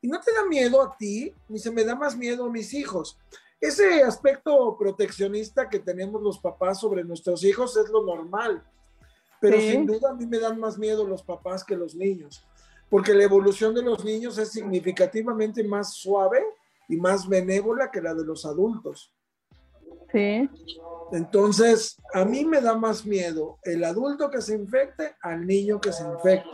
¿Y 0.00 0.08
no 0.08 0.20
te 0.20 0.32
da 0.32 0.44
miedo 0.44 0.82
a 0.82 0.96
ti? 0.96 1.32
Ni 1.48 1.58
se 1.58 1.70
me 1.70 1.84
da 1.84 1.94
más 1.94 2.16
miedo 2.16 2.44
a 2.44 2.50
mis 2.50 2.72
hijos. 2.74 3.18
Ese 3.60 4.02
aspecto 4.02 4.76
proteccionista 4.78 5.68
que 5.68 5.78
tenemos 5.78 6.22
los 6.22 6.38
papás 6.38 6.80
sobre 6.80 7.04
nuestros 7.04 7.42
hijos 7.44 7.76
es 7.76 7.88
lo 7.88 8.04
normal 8.04 8.62
pero 9.40 9.60
sin 9.60 9.86
duda 9.86 10.10
a 10.10 10.14
mí 10.14 10.26
me 10.26 10.38
dan 10.38 10.58
más 10.58 10.78
miedo 10.78 11.06
los 11.06 11.22
papás 11.22 11.64
que 11.64 11.76
los 11.76 11.94
niños, 11.94 12.44
porque 12.88 13.14
la 13.14 13.24
evolución 13.24 13.74
de 13.74 13.82
los 13.82 14.04
niños 14.04 14.38
es 14.38 14.50
significativamente 14.50 15.62
más 15.62 15.94
suave 15.94 16.42
y 16.88 16.96
más 16.96 17.28
benévola 17.28 17.90
que 17.90 18.00
la 18.00 18.14
de 18.14 18.24
los 18.24 18.46
adultos. 18.46 19.12
Sí. 20.12 20.48
Entonces, 21.12 21.96
a 22.14 22.24
mí 22.24 22.44
me 22.44 22.60
da 22.60 22.76
más 22.76 23.04
miedo 23.04 23.58
el 23.62 23.84
adulto 23.84 24.30
que 24.30 24.40
se 24.40 24.54
infecte 24.54 25.14
al 25.20 25.46
niño 25.46 25.80
que 25.80 25.92
se 25.92 26.04
infecte. 26.04 26.48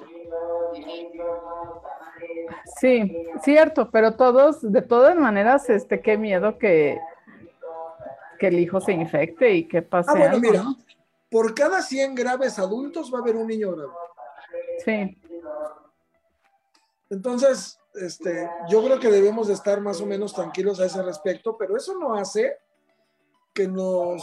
Sí, 2.81 3.17
cierto, 3.43 3.91
pero 3.91 4.17
todos, 4.17 4.61
de 4.73 4.83
todas 4.83 5.17
maneras, 5.17 5.69
este, 5.71 6.01
qué 6.01 6.17
miedo 6.19 6.59
que, 6.59 6.99
que 8.39 8.49
el 8.49 8.59
hijo 8.59 8.81
se 8.81 8.93
infecte 8.93 9.53
y 9.53 9.69
que 9.69 9.83
pase. 9.83 10.11
Ah, 10.13 10.19
bueno, 10.19 10.39
mira, 10.41 10.65
por 11.31 11.55
cada 11.55 11.81
100 11.81 12.15
graves 12.15 12.59
adultos 12.59 13.13
va 13.13 13.19
a 13.19 13.23
haber 13.23 13.37
un 13.37 13.47
niño 13.47 13.73
grave. 13.75 13.93
Sí. 14.85 15.19
Entonces, 17.11 17.79
este, 17.95 18.49
yo 18.69 18.83
creo 18.83 18.99
que 18.99 19.11
debemos 19.11 19.49
de 19.49 19.55
estar 19.55 19.81
más 19.81 20.01
o 20.01 20.07
menos 20.07 20.33
tranquilos 20.35 20.81
a 20.81 20.87
ese 20.87 21.03
respecto, 21.03 21.57
pero 21.57 21.77
eso 21.77 21.99
no 21.99 22.15
hace 22.15 22.59
que 23.55 23.69
nos 23.69 24.23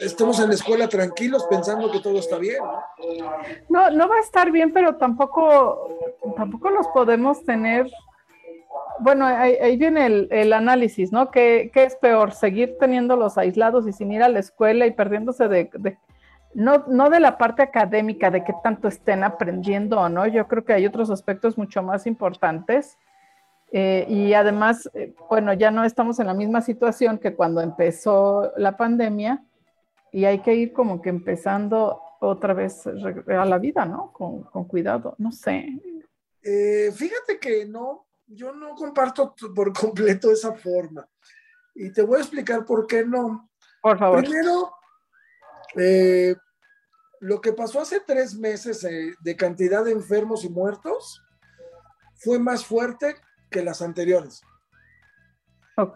estemos 0.00 0.38
en 0.40 0.48
la 0.48 0.54
escuela 0.54 0.88
tranquilos 0.88 1.46
pensando 1.48 1.90
que 1.90 2.00
todo 2.00 2.18
está 2.18 2.38
bien. 2.38 2.62
No, 3.68 3.90
no 3.90 4.08
va 4.08 4.16
a 4.16 4.20
estar 4.20 4.50
bien, 4.50 4.72
pero 4.72 4.96
tampoco, 4.96 5.98
tampoco 6.36 6.70
los 6.70 6.86
podemos 6.88 7.44
tener 7.44 7.90
bueno, 8.98 9.26
ahí, 9.26 9.76
viene 9.76 10.06
el, 10.30 10.52
análisis, 10.52 11.12
¿no? 11.12 11.30
¿Qué, 11.30 11.70
es 11.74 11.96
peor? 11.96 12.32
¿Seguir 12.32 12.76
teniéndolos 12.78 13.36
aislados 13.36 13.86
y 13.88 13.92
sin 13.92 14.12
ir 14.12 14.22
a 14.22 14.28
la 14.28 14.38
escuela 14.38 14.86
y 14.86 14.92
perdiéndose 14.92 15.48
de, 15.48 15.70
no, 16.54 16.84
no 16.86 17.10
de 17.10 17.20
la 17.20 17.36
parte 17.36 17.62
académica, 17.62 18.30
de 18.30 18.44
qué 18.44 18.52
tanto 18.62 18.88
estén 18.88 19.24
aprendiendo 19.24 19.98
o 20.00 20.08
no? 20.08 20.26
Yo 20.26 20.46
creo 20.46 20.64
que 20.64 20.74
hay 20.74 20.86
otros 20.86 21.10
aspectos 21.10 21.58
mucho 21.58 21.82
más 21.82 22.06
importantes. 22.06 22.96
Eh, 23.72 24.04
y 24.08 24.34
además, 24.34 24.90
eh, 24.94 25.14
bueno, 25.30 25.54
ya 25.54 25.70
no 25.70 25.84
estamos 25.84 26.18
en 26.20 26.26
la 26.26 26.34
misma 26.34 26.60
situación 26.60 27.18
que 27.18 27.34
cuando 27.34 27.60
empezó 27.60 28.52
la 28.56 28.76
pandemia 28.76 29.42
y 30.12 30.26
hay 30.26 30.40
que 30.40 30.54
ir 30.54 30.72
como 30.72 31.00
que 31.00 31.08
empezando 31.08 32.00
otra 32.20 32.54
vez 32.54 32.86
a 32.86 33.44
la 33.44 33.58
vida, 33.58 33.86
¿no? 33.86 34.12
Con, 34.12 34.42
con 34.44 34.64
cuidado, 34.64 35.14
no 35.18 35.32
sé. 35.32 35.80
Eh, 36.42 36.92
fíjate 36.94 37.38
que 37.38 37.64
no, 37.66 38.06
yo 38.26 38.52
no 38.52 38.74
comparto 38.74 39.34
por 39.54 39.72
completo 39.72 40.30
esa 40.30 40.52
forma. 40.54 41.08
Y 41.74 41.92
te 41.92 42.02
voy 42.02 42.18
a 42.18 42.22
explicar 42.22 42.64
por 42.64 42.86
qué 42.86 43.04
no. 43.04 43.50
Por 43.80 43.98
favor. 43.98 44.22
Primero, 44.22 44.72
eh, 45.76 46.36
lo 47.20 47.40
que 47.40 47.52
pasó 47.52 47.80
hace 47.80 48.00
tres 48.00 48.34
meses 48.34 48.84
eh, 48.84 49.14
de 49.20 49.36
cantidad 49.36 49.84
de 49.84 49.92
enfermos 49.92 50.44
y 50.44 50.48
muertos 50.48 51.22
fue 52.16 52.38
más 52.38 52.64
fuerte 52.64 53.16
que 53.52 53.62
las 53.62 53.80
anteriores. 53.80 54.42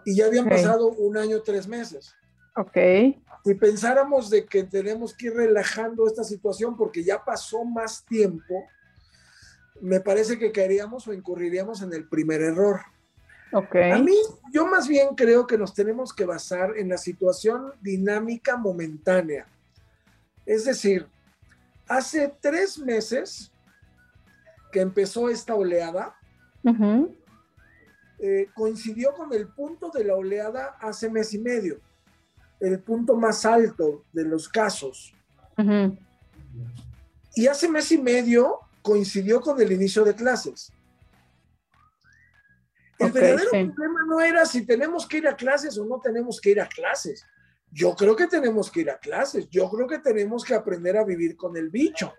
Y 0.05 0.15
ya 0.15 0.27
habían 0.27 0.47
pasado 0.47 0.87
un 0.87 1.17
año, 1.17 1.41
tres 1.41 1.67
meses. 1.67 2.15
Ok. 2.55 2.77
Si 3.43 3.53
pensáramos 3.55 4.29
de 4.29 4.45
que 4.45 4.63
tenemos 4.63 5.13
que 5.13 5.27
ir 5.27 5.33
relajando 5.33 6.07
esta 6.07 6.23
situación 6.23 6.75
porque 6.77 7.03
ya 7.03 7.23
pasó 7.23 7.65
más 7.65 8.05
tiempo, 8.05 8.65
me 9.81 9.99
parece 9.99 10.39
que 10.39 10.51
caeríamos 10.51 11.07
o 11.07 11.13
incurriríamos 11.13 11.81
en 11.81 11.93
el 11.93 12.07
primer 12.07 12.41
error. 12.41 12.81
Okay. 13.51 13.91
A 13.91 13.99
mí, 13.99 14.15
yo 14.51 14.67
más 14.67 14.87
bien 14.87 15.15
creo 15.15 15.47
que 15.47 15.57
nos 15.57 15.73
tenemos 15.73 16.13
que 16.13 16.25
basar 16.25 16.77
en 16.77 16.89
la 16.89 16.97
situación 16.97 17.71
dinámica 17.81 18.57
momentánea. 18.57 19.47
Es 20.45 20.65
decir, 20.65 21.07
hace 21.87 22.33
tres 22.41 22.79
meses 22.79 23.51
que 24.71 24.81
empezó 24.81 25.29
esta 25.29 25.55
oleada, 25.55 26.15
eh, 28.19 28.47
coincidió 28.55 29.13
con 29.13 29.31
el 29.33 29.47
punto 29.49 29.91
de 29.91 30.03
la 30.03 30.15
oleada 30.15 30.77
hace 30.79 31.09
mes 31.09 31.33
y 31.33 31.39
medio, 31.39 31.79
el 32.59 32.79
punto 32.79 33.15
más 33.15 33.45
alto 33.45 34.05
de 34.11 34.25
los 34.25 34.49
casos. 34.49 35.13
Y 37.35 37.47
hace 37.47 37.69
mes 37.69 37.91
y 37.91 37.97
medio 37.97 38.59
coincidió 38.81 39.41
con 39.41 39.61
el 39.61 39.71
inicio 39.71 40.03
de 40.03 40.15
clases. 40.15 40.71
El 42.97 43.11
verdadero 43.11 43.49
problema 43.51 44.05
no 44.07 44.21
era 44.21 44.45
si 44.45 44.65
tenemos 44.65 45.05
que 45.07 45.17
ir 45.17 45.27
a 45.27 45.35
clases 45.35 45.77
o 45.77 45.85
no 45.85 45.99
tenemos 45.99 46.41
que 46.41 46.51
ir 46.51 46.61
a 46.61 46.67
clases. 46.67 47.23
Yo 47.71 47.95
creo 47.95 48.15
que 48.15 48.27
tenemos 48.27 48.71
que 48.71 48.81
ir 48.81 48.89
a 48.89 48.97
clases. 48.97 49.47
Yo 49.49 49.69
creo 49.69 49.87
que 49.87 49.99
tenemos 49.99 50.43
que 50.43 50.55
aprender 50.55 50.97
a 50.97 51.03
vivir 51.03 51.35
con 51.35 51.55
el 51.57 51.69
bicho. 51.69 52.13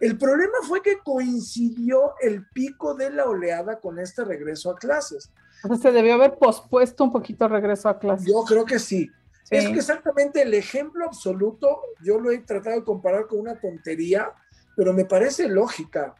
El 0.00 0.18
problema 0.18 0.54
fue 0.66 0.82
que 0.82 0.98
coincidió 0.98 2.14
el 2.20 2.46
pico 2.48 2.94
de 2.94 3.10
la 3.10 3.24
oleada 3.26 3.80
con 3.80 3.98
este 3.98 4.24
regreso 4.24 4.70
a 4.70 4.76
clases. 4.76 5.30
Entonces 5.62 5.82
se 5.82 5.92
debió 5.92 6.14
haber 6.14 6.36
pospuesto 6.38 7.04
un 7.04 7.12
poquito 7.12 7.46
el 7.46 7.50
regreso 7.52 7.88
a 7.88 7.98
clases. 7.98 8.26
Yo 8.26 8.44
creo 8.44 8.64
que 8.64 8.78
sí. 8.78 9.10
Es 9.50 9.68
que 9.68 9.78
exactamente 9.78 10.42
el 10.42 10.54
ejemplo 10.54 11.04
absoluto, 11.04 11.80
yo 12.02 12.18
lo 12.18 12.30
he 12.30 12.38
tratado 12.38 12.76
de 12.76 12.84
comparar 12.84 13.26
con 13.26 13.40
una 13.40 13.60
tontería, 13.60 14.32
pero 14.76 14.92
me 14.92 15.04
parece 15.04 15.48
lógica. 15.48 16.14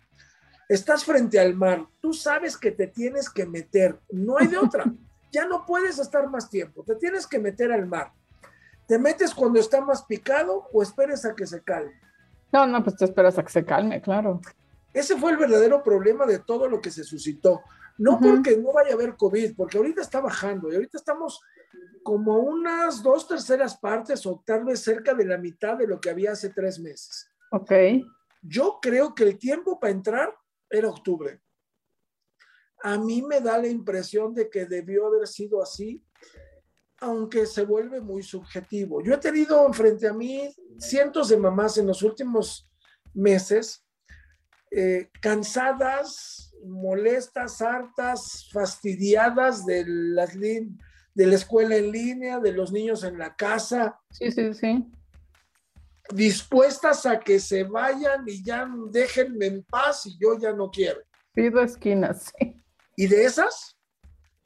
Estás 0.69 1.05
frente 1.05 1.39
al 1.39 1.55
mar, 1.55 1.87
tú 2.01 2.13
sabes 2.13 2.57
que 2.57 2.71
te 2.71 2.87
tienes 2.87 3.29
que 3.29 3.47
meter, 3.47 3.99
no 4.11 4.39
hay 4.39 4.47
de 4.47 4.59
otra. 4.59 4.85
Ya 5.33 5.47
no 5.49 5.67
puedes 5.67 5.99
estar 5.99 6.31
más 6.31 6.49
tiempo, 6.49 6.85
te 6.85 6.95
tienes 6.95 7.27
que 7.27 7.41
meter 7.41 7.73
al 7.73 7.87
mar. 7.87 8.13
¿Te 8.87 9.01
metes 9.01 9.35
cuando 9.35 9.59
está 9.59 9.81
más 9.81 10.05
picado 10.05 10.69
o 10.73 10.81
esperes 10.81 11.25
a 11.25 11.35
que 11.35 11.45
se 11.45 11.61
calme? 11.61 11.91
No, 12.55 12.69
no, 12.69 12.85
pues 12.85 12.95
te 12.97 13.05
esperas 13.05 13.37
a 13.37 13.43
que 13.43 13.51
se 13.51 13.65
calme, 13.65 14.01
claro. 14.01 14.41
Ese 14.93 15.17
fue 15.17 15.33
el 15.33 15.39
verdadero 15.39 15.83
problema 15.83 16.25
de 16.25 16.39
todo 16.39 16.69
lo 16.69 16.81
que 16.81 16.93
se 16.93 17.03
suscitó. 17.03 17.63
No 17.99 18.21
porque 18.21 18.57
no 18.57 18.73
vaya 18.73 18.93
a 18.93 18.95
haber 18.95 19.17
COVID, 19.17 19.57
porque 19.57 19.77
ahorita 19.77 20.01
está 20.01 20.21
bajando 20.21 20.71
y 20.71 20.77
ahorita 20.77 20.99
estamos 20.99 21.41
como 22.05 22.39
unas 22.39 23.03
dos 23.03 23.27
terceras 23.27 23.77
partes 23.77 24.25
o 24.25 24.41
tal 24.47 24.65
vez 24.65 24.79
cerca 24.79 25.15
de 25.15 25.25
la 25.25 25.37
mitad 25.37 25.77
de 25.77 25.89
lo 25.89 26.01
que 26.01 26.11
había 26.11 26.31
hace 26.31 26.51
tres 26.51 26.79
meses. 26.79 27.29
Ok. 27.51 27.73
Yo 28.41 28.79
creo 28.81 29.17
que 29.17 29.25
el 29.25 29.37
tiempo 29.37 29.81
para 29.81 29.93
entrar 29.93 30.33
era 30.71 30.89
octubre. 30.89 31.41
A 32.85 32.97
mí 32.99 33.21
me 33.21 33.41
da 33.41 33.59
la 33.59 33.67
impresión 33.67 34.33
de 34.33 34.49
que 34.49 34.65
debió 34.67 35.09
haber 35.09 35.27
sido 35.27 35.61
así, 35.61 36.05
aunque 37.05 37.47
se 37.47 37.65
vuelve 37.65 38.01
muy 38.01 38.23
subjetivo. 38.23 39.03
Yo 39.03 39.15
he 39.15 39.19
tenido 39.19 39.73
frente 39.73 40.09
a 40.09 40.13
mí 40.13 40.55
cientos 40.79 41.29
de 41.29 41.37
mamás 41.37 41.79
en 41.79 41.87
los 41.87 42.03
últimos 42.03 42.71
meses, 43.13 43.85
eh, 44.71 45.09
cansadas, 45.21 46.53
molestas, 46.65 47.63
hartas, 47.63 48.49
fastidiadas 48.53 49.65
de, 49.65 49.85
las 49.87 50.39
de 50.39 51.27
la 51.27 51.35
escuela 51.35 51.77
en 51.77 51.93
línea, 51.93 52.41
de 52.41 52.53
los 52.53 52.73
niños 52.73 53.05
en 53.05 53.19
la 53.19 53.35
casa. 53.37 53.99
Sí, 54.11 54.33
sí, 54.33 54.53
sí 54.55 54.91
dispuestas 56.13 57.07
a 57.07 57.19
que 57.19 57.39
se 57.39 57.65
vayan 57.65 58.25
y 58.27 58.43
ya 58.43 58.69
déjenme 58.91 59.47
en 59.47 59.63
paz 59.65 60.07
y 60.07 60.19
yo 60.19 60.39
ya 60.39 60.53
no 60.53 60.71
quiero. 60.71 61.01
Pido 61.33 61.63
esquinas, 61.63 62.33
sí. 62.39 62.61
Y 62.97 63.07
de 63.07 63.25
esas, 63.25 63.74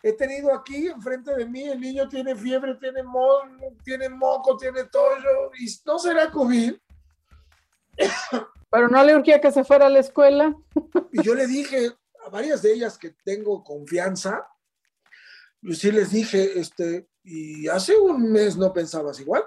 he 0.02 0.12
tenido 0.12 0.55
aquí 0.55 0.87
enfrente 0.87 1.35
de 1.35 1.47
mí, 1.47 1.62
el 1.64 1.81
niño 1.81 2.09
tiene 2.09 2.35
fiebre, 2.35 2.75
tiene, 2.76 3.02
mo 3.02 3.40
tiene 3.85 4.09
moco, 4.09 4.57
tiene 4.57 4.85
tollo, 4.85 5.52
y 5.59 5.67
no 5.85 5.99
será 5.99 6.31
COVID. 6.31 6.75
Pero 8.71 8.88
no 8.88 9.02
le 9.02 9.17
urgía 9.17 9.40
que 9.40 9.50
se 9.50 9.64
fuera 9.64 9.87
a 9.87 9.90
la 9.90 10.00
escuela. 10.00 10.55
Y 11.12 11.23
yo 11.23 11.35
le 11.35 11.47
dije 11.47 11.90
a 12.26 12.28
varias 12.28 12.61
de 12.62 12.75
ellas 12.75 12.99
que 12.99 13.11
tengo 13.25 13.64
confianza, 13.64 14.47
yo 15.62 15.75
sí 15.75 15.90
les 15.90 16.11
dije, 16.11 16.59
este, 16.61 17.09
y 17.25 17.67
hace 17.67 17.97
un 17.97 18.31
mes 18.31 18.57
no 18.57 18.73
pensabas 18.73 19.19
igual 19.21 19.43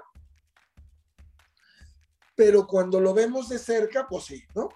pero 2.34 2.66
cuando 2.66 3.00
lo 3.00 3.14
vemos 3.14 3.48
de 3.48 3.58
cerca, 3.58 4.06
pues 4.08 4.24
sí, 4.24 4.42
¿no? 4.54 4.68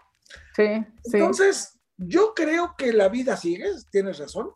Sí, 0.54 0.84
sí. 1.04 1.16
Entonces, 1.16 1.78
yo 1.96 2.34
creo 2.34 2.74
que 2.76 2.92
la 2.92 3.08
vida 3.08 3.36
sigue, 3.36 3.70
tienes 3.90 4.18
razón. 4.18 4.50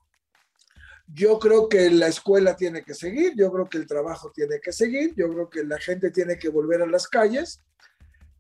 Yo 1.13 1.39
creo 1.39 1.69
que 1.69 1.91
la 1.91 2.07
escuela 2.07 2.55
tiene 2.57 2.85
que 2.85 2.95
seguir, 2.95 3.35
yo 3.37 3.51
creo 3.51 3.69
que 3.69 3.79
el 3.79 3.87
trabajo 3.87 4.31
tiene 4.33 4.61
que 4.61 4.73
seguir, 4.73 5.15
yo 5.17 5.29
creo 5.29 5.51
que 5.51 5.65
la 5.65 5.79
gente 5.79 6.11
tiene 6.11 6.39
que 6.39 6.49
volver 6.49 6.83
a 6.83 6.87
las 6.87 7.09
calles, 7.09 7.63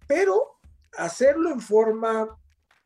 pero 0.06 0.58
hacerlo 0.96 1.50
en 1.50 1.60
forma 1.60 2.38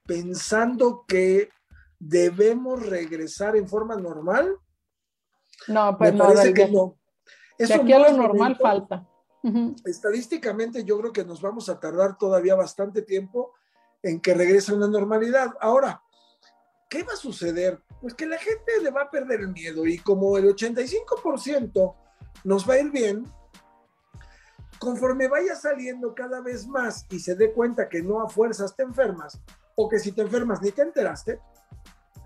pensando 0.06 1.04
que 1.06 1.50
debemos 1.98 2.86
regresar 2.86 3.56
en 3.56 3.68
forma 3.68 3.96
normal. 3.96 4.56
No, 5.68 5.96
pues 5.96 6.12
me 6.12 6.18
parece 6.18 6.54
que 6.54 6.68
no. 6.68 6.98
Eso 7.58 7.82
aquí 7.82 7.92
a 7.92 7.98
lo 7.98 8.16
normal 8.16 8.56
falta. 8.56 9.08
Estadísticamente 9.84 10.84
yo 10.84 10.98
creo 10.98 11.12
que 11.12 11.24
nos 11.24 11.40
vamos 11.42 11.68
a 11.68 11.78
tardar 11.78 12.16
todavía 12.16 12.54
bastante 12.54 13.02
tiempo 13.02 13.52
en 14.02 14.20
que 14.20 14.34
regrese 14.34 14.72
a 14.72 14.74
una 14.74 14.88
normalidad. 14.88 15.54
Ahora, 15.60 16.02
¿qué 16.88 17.02
va 17.02 17.12
a 17.12 17.16
suceder? 17.16 17.82
Pues 18.04 18.12
que 18.12 18.26
la 18.26 18.36
gente 18.36 18.82
le 18.82 18.90
va 18.90 19.04
a 19.04 19.10
perder 19.10 19.40
el 19.40 19.48
miedo 19.48 19.86
y 19.86 19.96
como 19.96 20.36
el 20.36 20.44
85% 20.54 21.94
nos 22.44 22.68
va 22.68 22.74
a 22.74 22.80
ir 22.80 22.90
bien, 22.90 23.24
conforme 24.78 25.26
vaya 25.26 25.56
saliendo 25.56 26.14
cada 26.14 26.42
vez 26.42 26.66
más 26.66 27.06
y 27.08 27.18
se 27.18 27.34
dé 27.34 27.54
cuenta 27.54 27.88
que 27.88 28.02
no 28.02 28.20
a 28.20 28.28
fuerzas 28.28 28.76
te 28.76 28.82
enfermas 28.82 29.40
o 29.74 29.88
que 29.88 29.98
si 29.98 30.12
te 30.12 30.20
enfermas 30.20 30.60
ni 30.60 30.70
te 30.70 30.82
enteraste, 30.82 31.40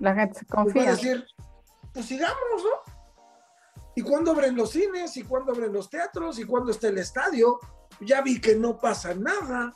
la 0.00 0.16
gente 0.16 0.40
se 0.40 0.47
confía. 0.47 0.73
Pues 0.73 0.85
va 0.85 0.90
a 0.90 0.94
decir, 0.97 1.25
pues 1.94 2.06
sigamos, 2.06 2.64
¿no? 2.64 3.73
¿Y 3.94 4.02
cuándo 4.02 4.32
abren 4.32 4.56
los 4.56 4.70
cines? 4.70 5.16
¿Y 5.16 5.23
cuándo 5.23 5.52
abren 5.52 5.73
los 5.73 5.88
teatros? 5.88 6.40
¿Y 6.40 6.44
cuándo 6.44 6.73
está 6.73 6.88
el 6.88 6.99
estadio? 6.99 7.61
Ya 8.00 8.20
vi 8.20 8.40
que 8.40 8.56
no 8.56 8.80
pasa 8.80 9.14
nada. 9.14 9.73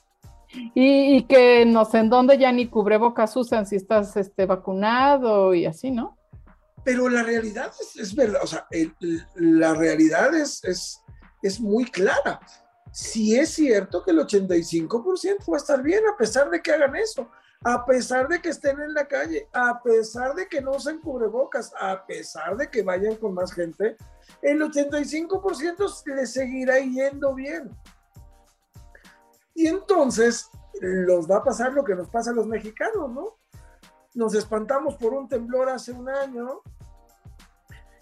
Y, 0.75 1.23
que 1.25 1.64
no 1.64 1.85
sé 1.85 1.99
en 1.99 2.11
dónde 2.11 2.38
ya 2.38 2.52
ni 2.52 2.68
cubrebocas 2.68 3.37
usan 3.37 3.66
si 3.66 3.76
estás 3.76 4.16
este, 4.16 4.47
vacunado 4.47 5.54
y 5.54 5.66
así, 5.66 5.90
¿no? 5.90 6.18
Pero 6.85 7.09
la 7.09 7.23
realidad 7.23 7.73
es, 7.99 8.14
verdad, 8.14 8.40
o 8.42 8.47
sea, 8.47 8.66
la 9.37 9.75
realidad 9.75 10.35
es, 10.35 10.62
es, 10.64 11.00
es 11.42 11.61
muy 11.61 11.85
clara. 11.85 12.40
Si 12.90 13.37
es 13.37 13.50
cierto 13.50 14.02
que 14.02 14.11
el 14.11 14.18
85% 14.18 15.50
va 15.50 15.56
a 15.56 15.61
estar 15.61 15.82
bien 15.82 16.02
a 16.12 16.16
pesar 16.16 16.50
de 16.50 16.61
que 16.61 16.73
hagan 16.73 16.97
eso 16.97 17.30
a 17.64 17.85
pesar 17.85 18.28
de 18.28 18.40
que 18.40 18.49
estén 18.49 18.80
en 18.80 18.94
la 18.94 19.06
calle, 19.06 19.49
a 19.52 19.80
pesar 19.82 20.35
de 20.35 20.49
que 20.49 20.61
no 20.61 20.73
usen 20.73 20.99
cubrebocas, 20.99 21.73
a 21.80 22.04
pesar 22.06 22.56
de 22.56 22.68
que 22.68 22.82
vayan 22.82 23.16
con 23.16 23.35
más 23.35 23.52
gente, 23.52 23.97
el 24.40 24.61
85% 24.61 26.06
le 26.06 26.26
seguirá 26.26 26.78
yendo 26.78 27.35
bien. 27.35 27.71
Y 29.54 29.66
entonces 29.66 30.49
los 30.80 31.30
va 31.30 31.38
a 31.38 31.44
pasar 31.44 31.73
lo 31.73 31.85
que 31.85 31.94
nos 31.94 32.09
pasa 32.09 32.30
a 32.30 32.35
los 32.35 32.47
mexicanos, 32.47 33.11
¿no? 33.11 33.38
Nos 34.14 34.35
espantamos 34.35 34.97
por 34.97 35.12
un 35.14 35.28
temblor 35.28 35.68
hace 35.68 35.92
un 35.92 36.09
año 36.09 36.61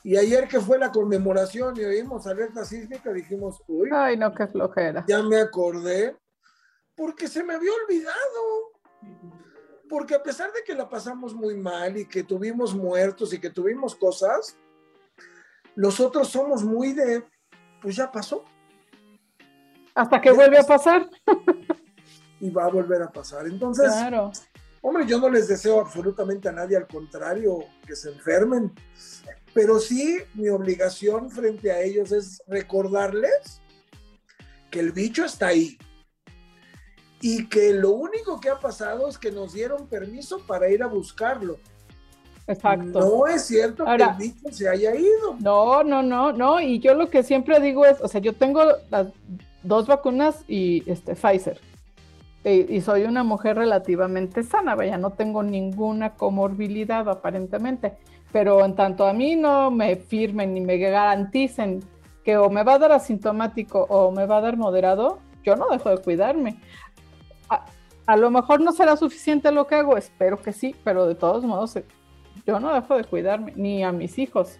Y 0.02 0.16
ayer 0.16 0.48
que 0.48 0.60
fue 0.60 0.78
la 0.78 0.90
conmemoración 0.90 1.76
y 1.76 1.84
oímos 1.84 2.26
alerta 2.26 2.64
sísmica, 2.64 3.12
dijimos, 3.12 3.62
uy, 3.68 3.90
Ay, 3.92 4.16
no, 4.16 4.32
qué 4.34 4.46
flojera. 4.46 5.04
ya 5.06 5.22
me 5.22 5.38
acordé, 5.40 6.16
porque 6.96 7.28
se 7.28 7.44
me 7.44 7.54
había 7.54 7.70
olvidado. 7.84 8.72
Porque 9.88 10.14
a 10.14 10.22
pesar 10.22 10.52
de 10.52 10.62
que 10.64 10.74
la 10.74 10.88
pasamos 10.88 11.34
muy 11.34 11.56
mal 11.56 11.96
y 11.96 12.06
que 12.06 12.22
tuvimos 12.22 12.74
muertos 12.74 13.32
y 13.34 13.40
que 13.40 13.50
tuvimos 13.50 13.94
cosas, 13.94 14.56
nosotros 15.76 16.28
somos 16.28 16.62
muy 16.64 16.92
de, 16.92 17.24
pues 17.82 17.96
ya 17.96 18.10
pasó 18.10 18.44
Hasta 19.94 20.20
que 20.20 20.30
vuelve 20.32 20.58
a 20.58 20.62
pasar. 20.64 21.08
y 22.40 22.50
va 22.50 22.64
a 22.64 22.68
volver 22.70 23.02
a 23.02 23.10
pasar. 23.10 23.46
Entonces, 23.46 23.86
Claro. 23.86 24.32
Hombre, 24.82 25.04
yo 25.06 25.20
no 25.20 25.28
les 25.28 25.46
deseo 25.46 25.78
absolutamente 25.80 26.48
a 26.48 26.52
nadie, 26.52 26.74
al 26.76 26.86
contrario, 26.86 27.58
que 27.86 27.94
se 27.94 28.08
enfermen, 28.12 28.72
pero 29.52 29.78
sí 29.78 30.18
mi 30.32 30.48
obligación 30.48 31.30
frente 31.30 31.70
a 31.70 31.82
ellos 31.82 32.12
es 32.12 32.42
recordarles 32.46 33.60
que 34.70 34.80
el 34.80 34.92
bicho 34.92 35.22
está 35.26 35.48
ahí 35.48 35.76
y 37.20 37.46
que 37.50 37.74
lo 37.74 37.90
único 37.90 38.40
que 38.40 38.48
ha 38.48 38.58
pasado 38.58 39.06
es 39.06 39.18
que 39.18 39.30
nos 39.30 39.52
dieron 39.52 39.86
permiso 39.86 40.38
para 40.46 40.70
ir 40.70 40.82
a 40.82 40.86
buscarlo. 40.86 41.58
Exacto. 42.46 43.00
No 43.00 43.26
es 43.26 43.44
cierto 43.44 43.86
Ahora- 43.86 44.16
que 44.16 44.24
el 44.24 44.32
bicho 44.32 44.48
se 44.50 44.66
haya 44.66 44.94
ido. 44.94 45.36
No, 45.40 45.84
no, 45.84 46.02
no, 46.02 46.32
no. 46.32 46.58
Y 46.58 46.80
yo 46.80 46.94
lo 46.94 47.10
que 47.10 47.22
siempre 47.22 47.60
digo 47.60 47.84
es, 47.84 48.00
o 48.00 48.08
sea, 48.08 48.22
yo 48.22 48.32
tengo 48.34 48.62
las 48.88 49.08
dos 49.62 49.86
vacunas 49.86 50.44
y 50.48 50.88
este 50.90 51.14
Pfizer. 51.14 51.60
Y, 52.42 52.80
soy 52.80 53.02
una 53.02 53.22
mujer 53.22 53.56
relativamente 53.56 54.42
sana, 54.42 54.74
vaya, 54.74 54.96
no 54.96 55.10
tengo 55.10 55.42
ninguna 55.42 56.14
comorbilidad 56.14 57.06
aparentemente. 57.08 57.98
Pero 58.32 58.64
en 58.64 58.74
tanto 58.74 59.06
a 59.06 59.12
mí 59.12 59.36
no 59.36 59.70
me 59.70 59.96
firmen 59.96 60.54
ni 60.54 60.60
me 60.60 60.78
garanticen 60.78 61.80
que 62.24 62.38
o 62.38 62.48
me 62.48 62.62
va 62.62 62.74
a 62.74 62.78
dar 62.78 62.92
asintomático 62.92 63.86
o 63.90 64.10
me 64.10 64.24
va 64.24 64.38
a 64.38 64.40
dar 64.40 64.56
moderado, 64.56 65.18
yo 65.42 65.56
no 65.56 65.68
dejo 65.68 65.90
de 65.90 65.98
cuidarme. 65.98 66.56
A, 67.50 67.66
a 68.06 68.16
lo 68.16 68.30
mejor 68.30 68.60
no 68.60 68.72
será 68.72 68.96
suficiente 68.96 69.52
lo 69.52 69.66
que 69.66 69.74
hago, 69.74 69.96
espero 69.96 70.40
que 70.40 70.52
sí, 70.52 70.74
pero 70.82 71.06
de 71.06 71.14
todos 71.16 71.44
modos 71.44 71.76
eh, 71.76 71.84
yo 72.46 72.58
no 72.58 72.72
dejo 72.72 72.96
de 72.96 73.04
cuidarme, 73.04 73.52
ni 73.56 73.84
a 73.84 73.92
mis 73.92 74.18
hijos. 74.18 74.58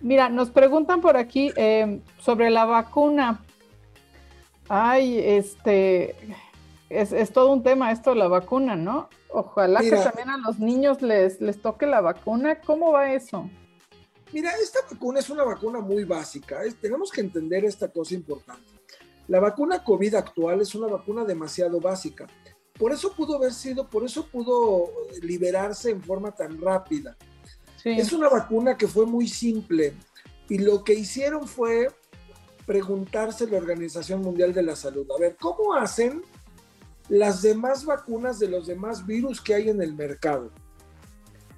Mira, 0.00 0.28
nos 0.28 0.50
preguntan 0.50 1.00
por 1.00 1.16
aquí 1.16 1.52
eh, 1.56 2.00
sobre 2.18 2.50
la 2.50 2.64
vacuna. 2.64 3.40
Ay, 4.68 5.18
este, 5.18 6.16
es, 6.88 7.12
es 7.12 7.32
todo 7.32 7.52
un 7.52 7.62
tema 7.62 7.92
esto 7.92 8.10
de 8.10 8.16
la 8.16 8.28
vacuna, 8.28 8.76
¿no? 8.76 9.08
Ojalá 9.30 9.80
Mira. 9.80 9.98
que 9.98 10.02
también 10.04 10.30
a 10.30 10.38
los 10.38 10.58
niños 10.58 11.02
les, 11.02 11.40
les 11.40 11.60
toque 11.60 11.86
la 11.86 12.00
vacuna. 12.00 12.60
¿Cómo 12.60 12.92
va 12.92 13.12
eso? 13.12 13.48
Mira, 14.32 14.50
esta 14.62 14.80
vacuna 14.90 15.20
es 15.20 15.30
una 15.30 15.44
vacuna 15.44 15.80
muy 15.80 16.04
básica. 16.04 16.64
es- 16.64 16.76
tenemos 16.76 17.10
que 17.12 17.20
entender 17.20 17.64
esta 17.64 17.88
cosa 17.88 18.14
importante. 18.14 18.62
La 19.28 19.40
vacuna 19.40 19.82
COVID 19.82 20.14
actual 20.14 20.60
es 20.60 20.74
una 20.74 20.86
vacuna 20.88 21.24
demasiado 21.24 21.80
básica. 21.80 22.26
Por 22.78 22.92
eso 22.92 23.12
pudo 23.14 23.36
haber 23.36 23.52
sido, 23.52 23.88
por 23.88 24.04
eso 24.04 24.26
pudo 24.26 24.90
liberarse 25.22 25.90
en 25.90 26.02
forma 26.02 26.32
tan 26.32 26.60
rápida. 26.60 27.16
Sí, 27.82 27.90
Es 27.90 28.12
una 28.12 28.28
vacuna 28.28 28.76
que 28.76 28.86
fue 28.88 29.06
muy 29.06 29.28
simple 29.28 29.94
y 30.48 30.58
lo 30.58 30.82
que 30.84 30.94
hicieron 30.94 31.46
fue 31.46 31.88
preguntarse 32.66 33.46
la 33.48 33.58
Organización 33.58 34.20
Mundial 34.22 34.52
de 34.52 34.62
la 34.62 34.76
Salud, 34.76 35.06
a 35.16 35.20
ver, 35.20 35.36
¿cómo 35.40 35.74
hacen 35.74 36.22
las 37.08 37.40
demás 37.42 37.84
vacunas 37.84 38.38
de 38.38 38.48
los 38.48 38.66
demás 38.66 39.06
virus 39.06 39.40
que 39.40 39.54
hay 39.54 39.68
en 39.68 39.80
el 39.80 39.94
mercado? 39.94 40.50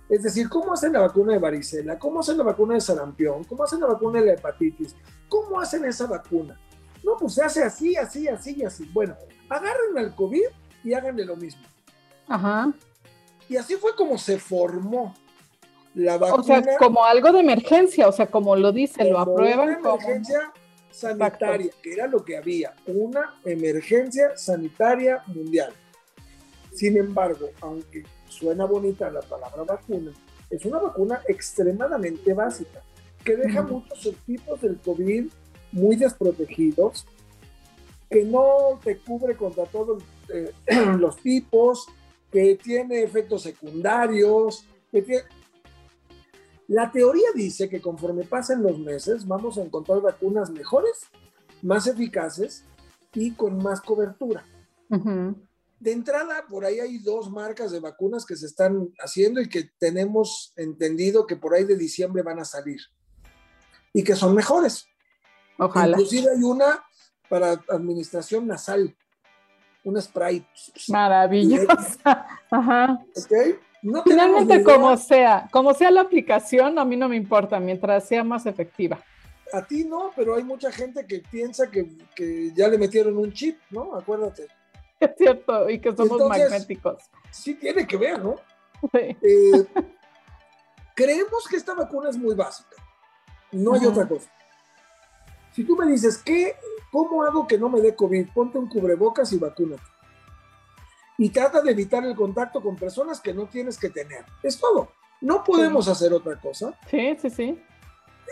Es 0.08 0.22
decir, 0.22 0.48
¿cómo 0.48 0.72
hacen 0.72 0.92
la 0.92 1.00
vacuna 1.00 1.32
de 1.34 1.38
varicela? 1.38 1.98
¿Cómo 1.98 2.20
hacen 2.20 2.38
la 2.38 2.44
vacuna 2.44 2.74
de 2.74 2.80
sarampión? 2.80 3.44
¿Cómo 3.44 3.64
hacen 3.64 3.80
la 3.80 3.86
vacuna 3.88 4.20
de 4.20 4.26
la 4.26 4.32
hepatitis? 4.34 4.94
¿Cómo 5.28 5.60
hacen 5.60 5.84
esa 5.84 6.06
vacuna? 6.06 6.58
No, 7.04 7.16
pues 7.18 7.34
se 7.34 7.42
hace 7.42 7.62
así, 7.62 7.94
así, 7.96 8.26
así 8.28 8.56
y 8.58 8.64
así. 8.64 8.84
Bueno, 8.92 9.14
agarren 9.48 9.96
al 9.96 10.14
COVID 10.14 10.44
y 10.84 10.92
háganle 10.94 11.24
lo 11.24 11.36
mismo. 11.36 11.62
ajá. 12.28 12.72
Y 13.50 13.56
así 13.56 13.76
fue 13.76 13.96
como 13.96 14.18
se 14.18 14.38
formó 14.38 15.14
la 15.94 16.16
O 16.16 16.18
vacuna. 16.18 16.62
sea, 16.62 16.76
como 16.78 17.02
algo 17.02 17.32
de 17.32 17.40
emergencia, 17.40 18.06
o 18.06 18.12
sea, 18.12 18.30
como 18.30 18.54
lo 18.56 18.72
dice, 18.72 19.10
lo 19.10 19.18
aprueban 19.18 19.70
una 19.70 19.78
emergencia 19.94 20.52
sanitaria, 20.98 21.70
que 21.82 21.92
era 21.92 22.06
lo 22.06 22.24
que 22.24 22.36
había, 22.36 22.74
una 22.86 23.38
emergencia 23.44 24.36
sanitaria 24.36 25.22
mundial. 25.26 25.72
Sin 26.74 26.96
embargo, 26.96 27.50
aunque 27.60 28.04
suena 28.28 28.64
bonita 28.64 29.10
la 29.10 29.20
palabra 29.20 29.62
vacuna, 29.62 30.12
es 30.50 30.64
una 30.64 30.78
vacuna 30.78 31.22
extremadamente 31.28 32.32
básica, 32.34 32.82
que 33.24 33.36
deja 33.36 33.62
muchos 33.62 33.98
subtipos 34.00 34.60
del 34.60 34.78
COVID 34.78 35.26
muy 35.72 35.96
desprotegidos, 35.96 37.06
que 38.10 38.24
no 38.24 38.80
te 38.82 38.98
cubre 38.98 39.36
contra 39.36 39.64
todos 39.66 40.02
eh, 40.28 40.52
los 40.98 41.16
tipos, 41.18 41.86
que 42.32 42.56
tiene 42.56 43.02
efectos 43.02 43.42
secundarios, 43.42 44.66
que 44.90 45.02
tiene... 45.02 45.22
La 46.68 46.92
teoría 46.92 47.28
dice 47.34 47.68
que 47.68 47.80
conforme 47.80 48.24
pasen 48.24 48.62
los 48.62 48.78
meses 48.78 49.26
vamos 49.26 49.56
a 49.56 49.62
encontrar 49.62 50.02
vacunas 50.02 50.50
mejores, 50.50 51.06
más 51.62 51.86
eficaces 51.86 52.64
y 53.14 53.32
con 53.32 53.56
más 53.62 53.80
cobertura. 53.80 54.44
De 55.80 55.92
entrada, 55.92 56.44
por 56.46 56.66
ahí 56.66 56.78
hay 56.78 56.98
dos 56.98 57.30
marcas 57.30 57.72
de 57.72 57.80
vacunas 57.80 58.26
que 58.26 58.36
se 58.36 58.46
están 58.46 58.92
haciendo 58.98 59.40
y 59.40 59.48
que 59.48 59.70
tenemos 59.78 60.52
entendido 60.56 61.26
que 61.26 61.36
por 61.36 61.54
ahí 61.54 61.64
de 61.64 61.76
diciembre 61.76 62.22
van 62.22 62.38
a 62.38 62.44
salir 62.44 62.80
y 63.94 64.04
que 64.04 64.14
son 64.14 64.34
mejores. 64.34 64.86
Ojalá. 65.58 65.96
Inclusive 65.96 66.30
hay 66.36 66.42
una 66.42 66.84
para 67.30 67.62
administración 67.68 68.46
nasal, 68.46 68.94
un 69.84 70.00
spray. 70.00 70.46
Maravillosa. 70.88 72.26
Ajá. 72.50 72.98
¿Ok? 73.16 73.58
No 73.82 74.02
Finalmente, 74.02 74.62
como 74.64 74.96
sea, 74.96 75.48
como 75.52 75.72
sea 75.72 75.90
la 75.90 76.00
aplicación, 76.00 76.78
a 76.78 76.84
mí 76.84 76.96
no 76.96 77.08
me 77.08 77.16
importa, 77.16 77.60
mientras 77.60 78.08
sea 78.08 78.24
más 78.24 78.46
efectiva. 78.46 78.98
A 79.52 79.64
ti 79.64 79.84
no, 79.84 80.10
pero 80.14 80.34
hay 80.34 80.44
mucha 80.44 80.70
gente 80.70 81.06
que 81.06 81.20
piensa 81.30 81.70
que, 81.70 81.88
que 82.14 82.52
ya 82.54 82.68
le 82.68 82.76
metieron 82.76 83.16
un 83.16 83.32
chip, 83.32 83.58
¿no? 83.70 83.94
Acuérdate. 83.96 84.46
Es 85.00 85.10
cierto, 85.16 85.70
y 85.70 85.80
que 85.80 85.90
somos 85.94 86.20
Entonces- 86.20 86.50
magnéticos. 86.50 87.04
Sí 87.30 87.54
tiene 87.54 87.86
que 87.86 87.96
ver, 87.96 88.18
¿no? 88.20 88.34
Sí. 88.92 89.16
Eh, 89.22 89.66
creemos 90.96 91.46
que 91.48 91.56
esta 91.56 91.72
vacuna 91.74 92.10
es 92.10 92.16
muy 92.16 92.34
básica. 92.34 92.76
No 93.52 93.74
hay 93.74 93.86
otra 93.86 94.08
cosa. 94.08 94.28
Si 95.52 95.62
tú 95.62 95.76
me 95.76 95.86
dices, 95.86 96.18
¿qué, 96.18 96.56
¿cómo 96.90 97.22
hago 97.22 97.46
que 97.46 97.58
no 97.58 97.68
me 97.68 97.80
dé 97.80 97.94
COVID? 97.94 98.28
Ponte 98.34 98.58
un 98.58 98.68
cubrebocas 98.68 99.32
y 99.32 99.38
vacúnate. 99.38 99.82
Y 101.18 101.30
trata 101.30 101.60
de 101.60 101.72
evitar 101.72 102.04
el 102.04 102.14
contacto 102.14 102.62
con 102.62 102.76
personas 102.76 103.20
que 103.20 103.34
no 103.34 103.46
tienes 103.46 103.76
que 103.76 103.90
tener. 103.90 104.24
Es 104.42 104.58
todo. 104.58 104.92
No 105.20 105.42
podemos 105.42 105.88
hacer 105.88 106.12
otra 106.12 106.40
cosa. 106.40 106.78
Sí, 106.88 107.16
sí, 107.20 107.28
sí. 107.28 107.62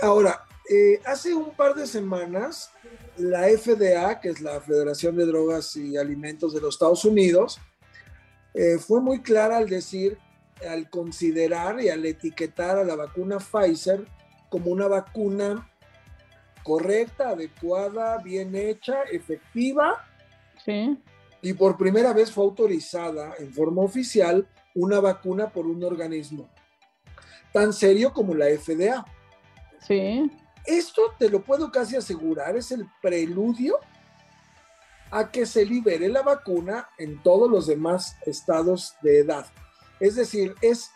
Ahora, 0.00 0.44
eh, 0.70 1.00
hace 1.04 1.34
un 1.34 1.50
par 1.50 1.74
de 1.74 1.86
semanas, 1.86 2.70
la 3.16 3.48
FDA, 3.48 4.20
que 4.20 4.28
es 4.28 4.40
la 4.40 4.60
Federación 4.60 5.16
de 5.16 5.26
Drogas 5.26 5.74
y 5.76 5.96
Alimentos 5.96 6.54
de 6.54 6.60
los 6.60 6.76
Estados 6.76 7.04
Unidos, 7.04 7.58
eh, 8.54 8.78
fue 8.78 9.00
muy 9.00 9.20
clara 9.20 9.56
al 9.56 9.68
decir, 9.68 10.18
al 10.68 10.88
considerar 10.88 11.80
y 11.80 11.88
al 11.88 12.06
etiquetar 12.06 12.78
a 12.78 12.84
la 12.84 12.94
vacuna 12.94 13.38
Pfizer 13.38 14.06
como 14.48 14.70
una 14.70 14.86
vacuna 14.86 15.68
correcta, 16.62 17.30
adecuada, 17.30 18.18
bien 18.18 18.54
hecha, 18.54 19.02
efectiva, 19.10 20.04
Sí. 20.64 20.98
Y 21.46 21.52
por 21.52 21.76
primera 21.76 22.12
vez 22.12 22.32
fue 22.32 22.42
autorizada 22.42 23.34
en 23.38 23.52
forma 23.52 23.80
oficial 23.82 24.48
una 24.74 24.98
vacuna 24.98 25.48
por 25.48 25.64
un 25.64 25.84
organismo 25.84 26.50
tan 27.52 27.72
serio 27.72 28.12
como 28.12 28.34
la 28.34 28.46
FDA. 28.46 29.06
Sí. 29.78 30.28
Esto 30.64 31.14
te 31.16 31.30
lo 31.30 31.44
puedo 31.44 31.70
casi 31.70 31.94
asegurar, 31.94 32.56
es 32.56 32.72
el 32.72 32.88
preludio 33.00 33.78
a 35.12 35.30
que 35.30 35.46
se 35.46 35.64
libere 35.64 36.08
la 36.08 36.22
vacuna 36.22 36.88
en 36.98 37.22
todos 37.22 37.48
los 37.48 37.68
demás 37.68 38.16
estados 38.26 38.96
de 39.00 39.20
edad. 39.20 39.46
Es 40.00 40.16
decir, 40.16 40.52
es 40.62 40.90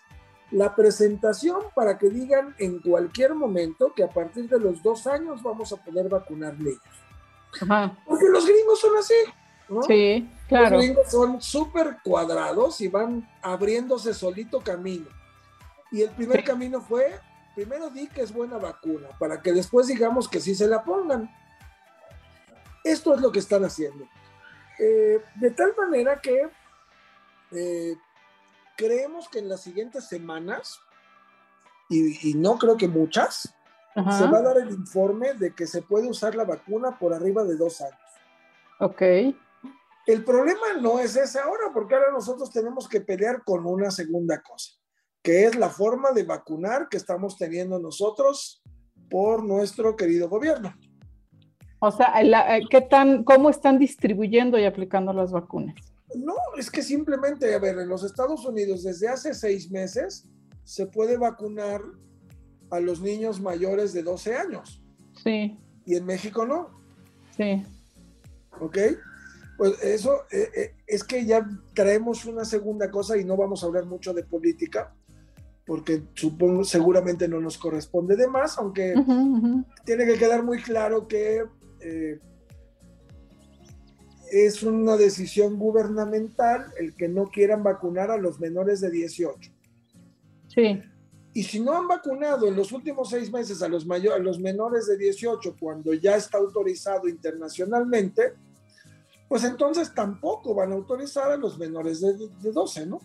la 0.51 0.75
presentación 0.75 1.61
para 1.77 1.97
que 1.97 2.11
digan 2.11 2.57
en 2.59 2.81
cualquier 2.81 3.37
momento 3.37 3.95
que 3.95 4.03
a 4.03 4.11
partir 4.11 4.49
de 4.49 4.59
los 4.59 4.83
dos 4.83 5.07
años 5.07 5.45
vamos 5.45 5.73
a 5.73 5.77
poder 5.77 6.09
vacunar 6.09 6.59
niños. 6.59 6.83
Ajá. 7.63 7.97
Porque 8.05 8.29
los 8.29 8.45
gringos 8.45 8.81
son 8.81 8.97
así, 8.97 9.15
¿no? 9.71 9.83
Sí, 9.85 10.29
Los 10.29 10.49
claro. 10.49 10.79
gringos 10.79 11.11
son 11.11 11.41
súper 11.41 11.99
cuadrados 12.05 12.81
y 12.81 12.89
van 12.89 13.27
abriéndose 13.41 14.13
solito 14.13 14.61
camino. 14.61 15.07
Y 15.93 16.03
el 16.03 16.11
primer 16.11 16.41
Sí. 16.41 16.45
camino 16.45 16.81
fue, 16.81 17.19
primero 17.55 17.89
di 17.91 18.09
que 18.09 18.23
es 18.23 18.33
buena 18.33 18.59
vacuna, 18.59 19.09
para 19.19 19.41
que 19.41 19.53
después 19.53 19.87
digamos 19.87 20.29
que 20.29 20.41
sí 20.41 20.55
se 20.55 20.67
la 20.67 20.83
pongan. 20.85 21.31
Esto 22.85 23.15
es 23.15 23.21
lo 23.21 23.31
que 23.33 23.39
están 23.39 23.65
haciendo. 23.65 24.07
Eh, 24.79 25.23
de 25.37 25.51
tal 25.51 25.75
manera 25.77 26.21
que 26.21 26.49
eh, 27.53 27.97
creemos 28.77 29.29
que 29.29 29.41
en 29.41 29.49
las 29.49 29.61
siguientes 29.61 30.07
semanas, 30.09 30.81
y, 31.89 32.31
y 32.31 32.35
no 32.35 32.57
creo 32.59 32.77
que 32.77 32.89
muchas, 32.89 33.55
se 33.95 34.27
va 34.29 34.39
a 34.39 34.43
dar 34.43 34.57
el 34.59 34.71
informe 34.71 35.35
de 35.35 35.53
que 35.53 35.67
se 35.67 35.83
puede 35.83 36.09
usar 36.09 36.35
la 36.37 36.45
vacuna 36.45 36.97
por 36.99 37.13
arriba 37.13 37.43
de 37.45 37.57
dos 37.57 37.81
años. 37.81 37.99
Ok. 38.79 39.03
El 40.07 40.25
problema 40.25 40.75
no 40.81 40.99
es 40.99 41.17
ese 41.17 41.39
ahora, 41.39 41.71
porque 41.73 41.95
ahora 41.95 42.11
nosotros 42.13 42.51
tenemos 42.51 42.89
que 42.89 43.01
pelear 43.01 43.45
con 43.45 43.67
una 43.67 43.91
segunda 43.91 44.41
cosa, 44.43 44.73
que 45.23 45.45
es 45.45 45.57
la 45.57 45.69
forma 45.69 46.13
de 46.13 46.25
vacunar 46.25 46.89
que 46.89 46.97
estamos 46.97 47.37
teniendo 47.37 47.79
nosotros 47.79 48.63
por 49.11 49.45
nuestro 49.45 49.97
querido 49.97 50.29
gobierno. 50.29 50.75
O 51.81 51.91
sea, 51.91 52.13
eh, 52.21 52.63
¿qué 52.71 52.83
tan, 52.83 53.25
¿cómo 53.25 53.51
están 53.51 53.79
distribuyendo 53.79 54.59
y 54.59 54.65
aplicando 54.65 55.13
las 55.13 55.33
vacunas? 55.33 55.75
No, 56.15 56.35
es 56.59 56.71
que 56.71 56.83
simplemente, 56.83 57.55
a 57.55 57.59
ver, 57.59 57.79
en 57.79 57.89
los 57.89 58.05
Estados 58.05 58.45
Unidos 58.45 58.83
desde 58.83 59.09
hace 59.09 59.33
seis 59.33 59.71
meses 59.71 60.27
se 60.65 60.87
puede 60.87 61.17
vacunar 61.17 61.83
a 62.71 62.81
los 62.81 63.01
niños 63.01 63.41
mayores 63.41 63.93
de 63.93 64.03
12 64.03 64.35
años. 64.37 64.83
Sí. 65.23 65.59
Y 65.87 65.97
en 65.97 66.05
México 66.05 66.45
no. 66.47 66.69
Sí. 67.37 67.65
¿Ok? 68.61 68.79
Pues 69.61 69.79
eso 69.83 70.23
eh, 70.31 70.49
eh, 70.57 70.75
es 70.87 71.05
que 71.05 71.27
ya 71.27 71.47
traemos 71.75 72.25
una 72.25 72.47
segunda 72.47 72.91
cosa 72.91 73.19
y 73.19 73.25
no 73.27 73.37
vamos 73.37 73.63
a 73.63 73.67
hablar 73.67 73.85
mucho 73.85 74.15
de 74.15 74.25
política, 74.25 74.95
porque 75.67 76.05
supongo 76.15 76.65
seguramente 76.65 77.29
no 77.29 77.43
nos 77.43 77.59
corresponde 77.59 78.17
de 78.17 78.27
más, 78.27 78.57
aunque 78.57 78.95
tiene 79.85 80.07
que 80.07 80.15
quedar 80.15 80.43
muy 80.45 80.63
claro 80.63 81.07
que 81.07 81.45
eh, 81.81 82.19
es 84.33 84.63
una 84.63 84.97
decisión 84.97 85.59
gubernamental 85.59 86.65
el 86.79 86.97
que 86.97 87.09
no 87.09 87.27
quieran 87.27 87.63
vacunar 87.63 88.11
a 88.11 88.17
los 88.17 88.41
menores 88.41 88.81
de 88.81 88.91
18. 88.91 89.53
Sí. 90.49 90.83
Y 91.35 91.43
si 91.43 91.61
no 91.61 91.77
han 91.77 91.87
vacunado 91.87 92.49
en 92.49 92.57
los 92.57 92.73
últimos 92.73 93.11
seis 93.11 93.31
meses 93.31 93.61
a 93.61 93.69
los, 93.69 93.87
a 93.87 94.19
los 94.21 94.41
menores 94.41 94.87
de 94.87 94.97
18, 94.97 95.55
cuando 95.61 95.93
ya 95.93 96.17
está 96.17 96.39
autorizado 96.39 97.07
internacionalmente, 97.11 98.33
pues 99.31 99.45
entonces 99.45 99.95
tampoco 99.95 100.57
van 100.57 100.73
a 100.73 100.75
autorizar 100.75 101.31
a 101.31 101.37
los 101.37 101.57
menores 101.57 102.01
de, 102.01 102.51
12, 102.51 102.87
¿no? 102.87 102.99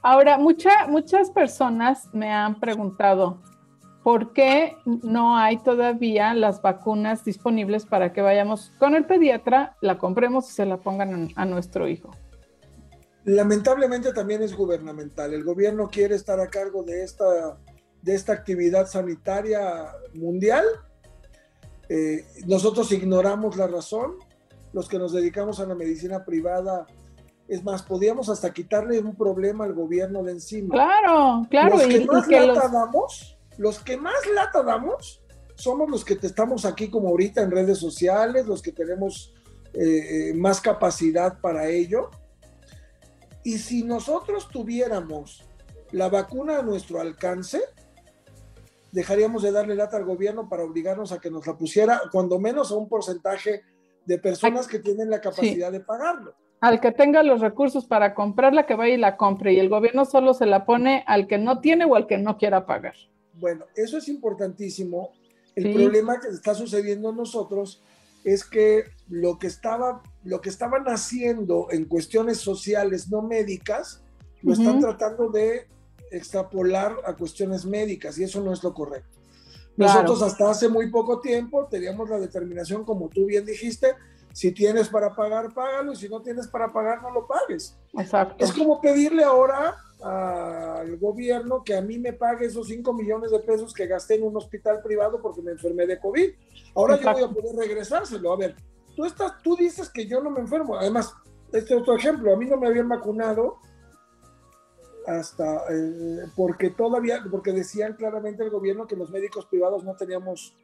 Ahora, 0.00 0.38
muchas 0.38 1.28
personas 1.28 2.08
me 2.14 2.32
han 2.32 2.58
preguntado, 2.58 3.42
¿por 4.02 4.32
qué 4.32 4.78
no 4.86 5.36
hay 5.36 5.58
todavía 5.58 6.32
las 6.32 6.62
vacunas 6.62 7.22
disponibles 7.22 7.84
para 7.84 8.14
que 8.14 8.22
vayamos 8.22 8.72
con 8.78 8.94
el 8.94 9.04
pediatra, 9.04 9.76
la 9.82 9.98
compremos 9.98 10.48
y 10.48 10.54
se 10.54 10.64
la 10.64 10.78
pongan 10.78 11.28
a 11.36 11.44
nuestro 11.44 11.86
hijo? 11.86 12.12
Lamentablemente 13.24 14.14
también 14.14 14.42
es 14.42 14.56
gubernamental. 14.56 15.34
El 15.34 15.44
gobierno 15.44 15.90
quiere 15.90 16.14
estar 16.14 16.40
a 16.40 16.46
cargo 16.46 16.82
de 16.82 17.04
esta, 17.04 17.58
de 18.00 18.14
esta 18.14 18.32
actividad 18.32 18.86
sanitaria 18.86 19.92
mundial. 20.14 20.64
Eh, 21.90 22.24
nosotros 22.46 22.90
ignoramos 22.90 23.58
la 23.58 23.66
razón. 23.66 24.16
Los 24.76 24.90
que 24.90 24.98
nos 24.98 25.14
dedicamos 25.14 25.58
a 25.58 25.64
la 25.64 25.74
medicina 25.74 26.22
privada, 26.22 26.86
es 27.48 27.64
más, 27.64 27.82
podíamos 27.82 28.28
hasta 28.28 28.52
quitarle 28.52 28.98
un 28.98 29.16
problema 29.16 29.64
al 29.64 29.72
gobierno 29.72 30.22
de 30.22 30.32
encima. 30.32 30.74
Claro, 30.74 31.46
claro. 31.48 31.78
Los 31.78 31.86
que 31.86 32.04
más 32.04 32.28
lata 32.28 32.68
damos, 32.68 33.38
los 33.56 33.78
que 33.78 33.96
más 33.96 34.26
lata 34.34 34.62
damos, 34.62 35.22
somos 35.54 35.88
los 35.88 36.04
que 36.04 36.18
estamos 36.20 36.66
aquí 36.66 36.90
como 36.90 37.08
ahorita 37.08 37.40
en 37.40 37.52
redes 37.52 37.78
sociales, 37.78 38.46
los 38.46 38.60
que 38.60 38.72
tenemos 38.72 39.32
eh, 39.72 40.28
eh, 40.28 40.34
más 40.34 40.60
capacidad 40.60 41.40
para 41.40 41.70
ello 41.70 42.10
y 43.44 43.56
si 43.56 43.82
nosotros 43.82 44.50
tuviéramos 44.50 45.42
la 45.90 46.10
vacuna 46.10 46.58
a 46.58 46.62
nuestro 46.62 47.00
alcance, 47.00 47.62
dejaríamos 48.92 49.42
de 49.42 49.52
darle 49.52 49.74
lata 49.74 49.96
al 49.96 50.04
gobierno 50.04 50.50
para 50.50 50.64
obligarnos 50.64 51.12
a 51.12 51.18
que 51.18 51.30
nos 51.30 51.46
la 51.46 51.56
pusiera, 51.56 52.02
cuando 52.12 52.38
menos 52.38 52.70
a 52.70 52.74
un 52.74 52.90
porcentaje 52.90 53.62
de 54.06 54.18
personas 54.18 54.66
que 54.66 54.78
tienen 54.78 55.10
la 55.10 55.20
capacidad 55.20 55.70
de 55.70 55.80
pagarlo. 55.80 56.34
Al 56.60 56.80
que 56.80 56.92
tenga 56.92 57.22
los 57.22 57.40
recursos 57.40 57.84
para 57.84 58.14
comprarla, 58.14 58.66
que 58.66 58.74
vaya 58.74 58.94
y 58.94 58.98
la 58.98 59.16
compre, 59.16 59.52
y 59.52 59.58
el 59.58 59.68
gobierno 59.68 60.04
solo 60.04 60.32
se 60.32 60.46
la 60.46 60.64
pone 60.64 61.04
al 61.06 61.26
que 61.26 61.38
no 61.38 61.60
tiene 61.60 61.84
o 61.84 61.94
al 61.96 62.06
que 62.06 62.18
no 62.18 62.38
quiera 62.38 62.66
pagar. 62.66 62.94
Bueno, 63.34 63.66
eso 63.74 63.98
es 63.98 64.08
importantísimo. 64.08 65.12
El 65.54 65.74
problema 65.74 66.18
que 66.20 66.28
está 66.28 66.54
sucediendo 66.54 67.10
en 67.10 67.16
nosotros 67.16 67.82
es 68.24 68.44
que 68.44 68.84
lo 69.08 69.38
que 69.38 69.46
estaba, 69.46 70.02
lo 70.24 70.40
que 70.40 70.48
estaban 70.48 70.84
haciendo 70.86 71.68
en 71.70 71.84
cuestiones 71.84 72.38
sociales 72.38 73.08
no 73.10 73.22
médicas, 73.22 74.02
lo 74.42 74.52
están 74.52 74.80
tratando 74.80 75.30
de 75.30 75.68
extrapolar 76.10 76.96
a 77.04 77.14
cuestiones 77.14 77.64
médicas 77.64 78.18
y 78.18 78.24
eso 78.24 78.40
no 78.40 78.52
es 78.52 78.62
lo 78.62 78.74
correcto. 78.74 79.15
Nosotros 79.76 80.22
hasta 80.22 80.50
hace 80.50 80.68
muy 80.68 80.90
poco 80.90 81.20
tiempo 81.20 81.66
teníamos 81.66 82.08
la 82.08 82.18
determinación, 82.18 82.84
como 82.84 83.08
tú 83.08 83.26
bien 83.26 83.44
dijiste, 83.44 83.94
si 84.32 84.52
tienes 84.52 84.88
para 84.88 85.14
pagar, 85.14 85.52
págalo, 85.54 85.92
y 85.92 85.96
si 85.96 86.08
no 86.08 86.20
tienes 86.20 86.46
para 86.48 86.72
pagar, 86.72 87.02
no 87.02 87.10
lo 87.10 87.26
pagues. 87.26 87.76
Exacto. 87.94 88.44
Es 88.44 88.52
como 88.52 88.80
pedirle 88.80 89.24
ahora 89.24 89.76
al 90.02 90.98
gobierno 90.98 91.64
que 91.64 91.74
a 91.74 91.80
mí 91.80 91.98
me 91.98 92.12
pague 92.12 92.46
esos 92.46 92.68
5 92.68 92.92
millones 92.92 93.30
de 93.30 93.38
pesos 93.40 93.72
que 93.72 93.86
gasté 93.86 94.16
en 94.16 94.24
un 94.24 94.36
hospital 94.36 94.82
privado 94.82 95.20
porque 95.22 95.40
me 95.42 95.52
enfermé 95.52 95.86
de 95.86 95.98
COVID. 95.98 96.30
Ahora 96.74 97.00
yo 97.00 97.12
voy 97.12 97.22
a 97.22 97.28
poder 97.28 97.56
regresárselo. 97.56 98.32
A 98.32 98.36
ver, 98.36 98.54
tú, 98.94 99.04
estás, 99.04 99.40
tú 99.42 99.56
dices 99.56 99.88
que 99.88 100.06
yo 100.06 100.20
no 100.20 100.30
me 100.30 100.40
enfermo. 100.40 100.76
Además, 100.76 101.14
este 101.52 101.74
otro 101.74 101.96
ejemplo, 101.96 102.32
a 102.32 102.36
mí 102.36 102.46
no 102.46 102.58
me 102.58 102.66
habían 102.66 102.88
vacunado 102.88 103.58
hasta 105.06 105.64
eh, 105.70 106.26
porque 106.34 106.70
todavía, 106.70 107.24
porque 107.30 107.52
decían 107.52 107.94
claramente 107.94 108.42
el 108.42 108.50
gobierno 108.50 108.86
que 108.86 108.96
los 108.96 109.10
médicos 109.10 109.46
privados 109.46 109.84
no 109.84 109.94
teníamos 109.94 110.54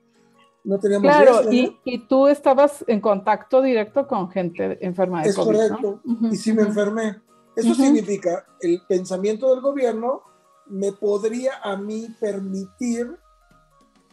no 0.65 0.79
teníamos 0.79 1.03
claro, 1.03 1.53
y, 1.53 1.77
y, 1.85 2.07
tú 2.07 2.29
estabas 2.29 2.85
en 2.87 3.01
contacto 3.01 3.63
directo 3.63 4.07
con 4.07 4.31
gente 4.31 4.79
enferma 4.81 5.23
de 5.23 5.31
es 5.31 5.37
correcto, 5.37 6.01
y 6.31 6.37
si 6.37 6.53
me 6.53 6.63
enfermé. 6.63 7.21
Eso 7.57 7.75
significa, 7.75 8.47
el 8.61 8.81
pensamiento 8.89 9.51
del 9.51 9.61
gobierno 9.61 10.23
me 10.67 10.93
podría 10.93 11.59
a 11.63 11.77
mí 11.77 12.07
permitir 12.19 13.19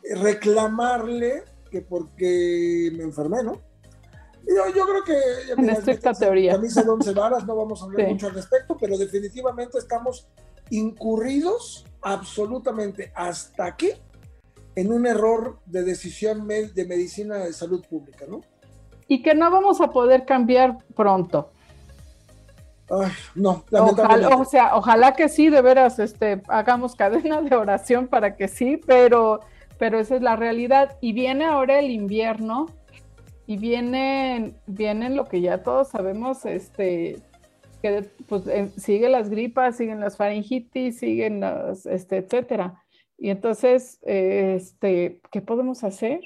reclamarle 0.04 1.44
que 1.70 1.82
porque 1.82 2.92
me 2.96 3.04
enfermé, 3.04 3.44
¿no? 3.44 3.62
Yo, 4.50 4.68
yo 4.76 4.86
creo 4.86 5.04
que... 5.04 5.62
En 5.62 5.70
estricta 5.70 6.14
teoría. 6.14 6.54
Camisa 6.54 6.82
de 6.82 6.90
once 6.90 7.14
varas, 7.14 7.46
no 7.46 7.56
vamos 7.56 7.82
a 7.82 7.86
hablar 7.86 8.10
mucho 8.10 8.28
al 8.28 8.34
respecto, 8.34 8.76
pero 8.80 8.98
definitivamente 8.98 9.78
estamos 9.78 10.28
incurridos 10.72 11.86
absolutamente 12.02 13.12
hasta 13.16 13.66
aquí 13.66 13.92
en 14.76 14.92
un 14.92 15.06
error 15.06 15.60
de 15.66 15.84
decisión 15.84 16.48
de 16.48 16.86
medicina 16.88 17.38
de 17.38 17.54
salud 17.54 17.86
pública, 17.88 18.26
¿no? 18.28 18.42
Y 19.08 19.22
que 19.22 19.36
no 19.36 19.52
vamos 19.52 19.82
a 19.82 19.90
poder 19.90 20.26
cambiar 20.26 20.78
pronto. 20.96 21.52
Ay, 22.90 23.12
no, 23.36 23.64
ojalá, 23.72 24.30
o 24.30 24.46
sea, 24.46 24.76
ojalá 24.76 25.14
que 25.14 25.30
sí, 25.30 25.50
de 25.50 25.62
veras, 25.62 26.00
este, 26.00 26.42
hagamos 26.48 26.96
cadena 26.96 27.42
de 27.42 27.56
oración 27.56 28.08
para 28.08 28.36
que 28.36 28.48
sí, 28.48 28.78
pero, 28.78 29.42
pero 29.78 30.00
esa 30.00 30.16
es 30.16 30.22
la 30.24 30.36
realidad. 30.36 30.98
Y 31.02 31.14
viene 31.14 31.46
ahora 31.46 31.78
el 31.80 31.92
invierno 31.92 32.68
y 33.50 33.58
vienen, 33.58 34.62
vienen 34.68 35.16
lo 35.16 35.28
que 35.28 35.42
ya 35.42 35.64
todos 35.64 35.88
sabemos, 35.88 36.46
este, 36.46 37.20
que 37.82 38.08
pues 38.28 38.44
siguen 38.78 39.14
las 39.14 39.32
gripas, 39.32 39.76
siguen 39.76 40.00
las 40.00 40.18
faringitis, 40.18 41.00
siguen 41.00 41.40
las, 41.40 41.88
este, 41.88 42.18
etcétera. 42.18 42.86
Y 43.18 43.32
entonces, 43.32 43.98
este, 44.04 45.20
¿qué 45.32 45.42
podemos 45.42 45.84
hacer? 45.84 46.22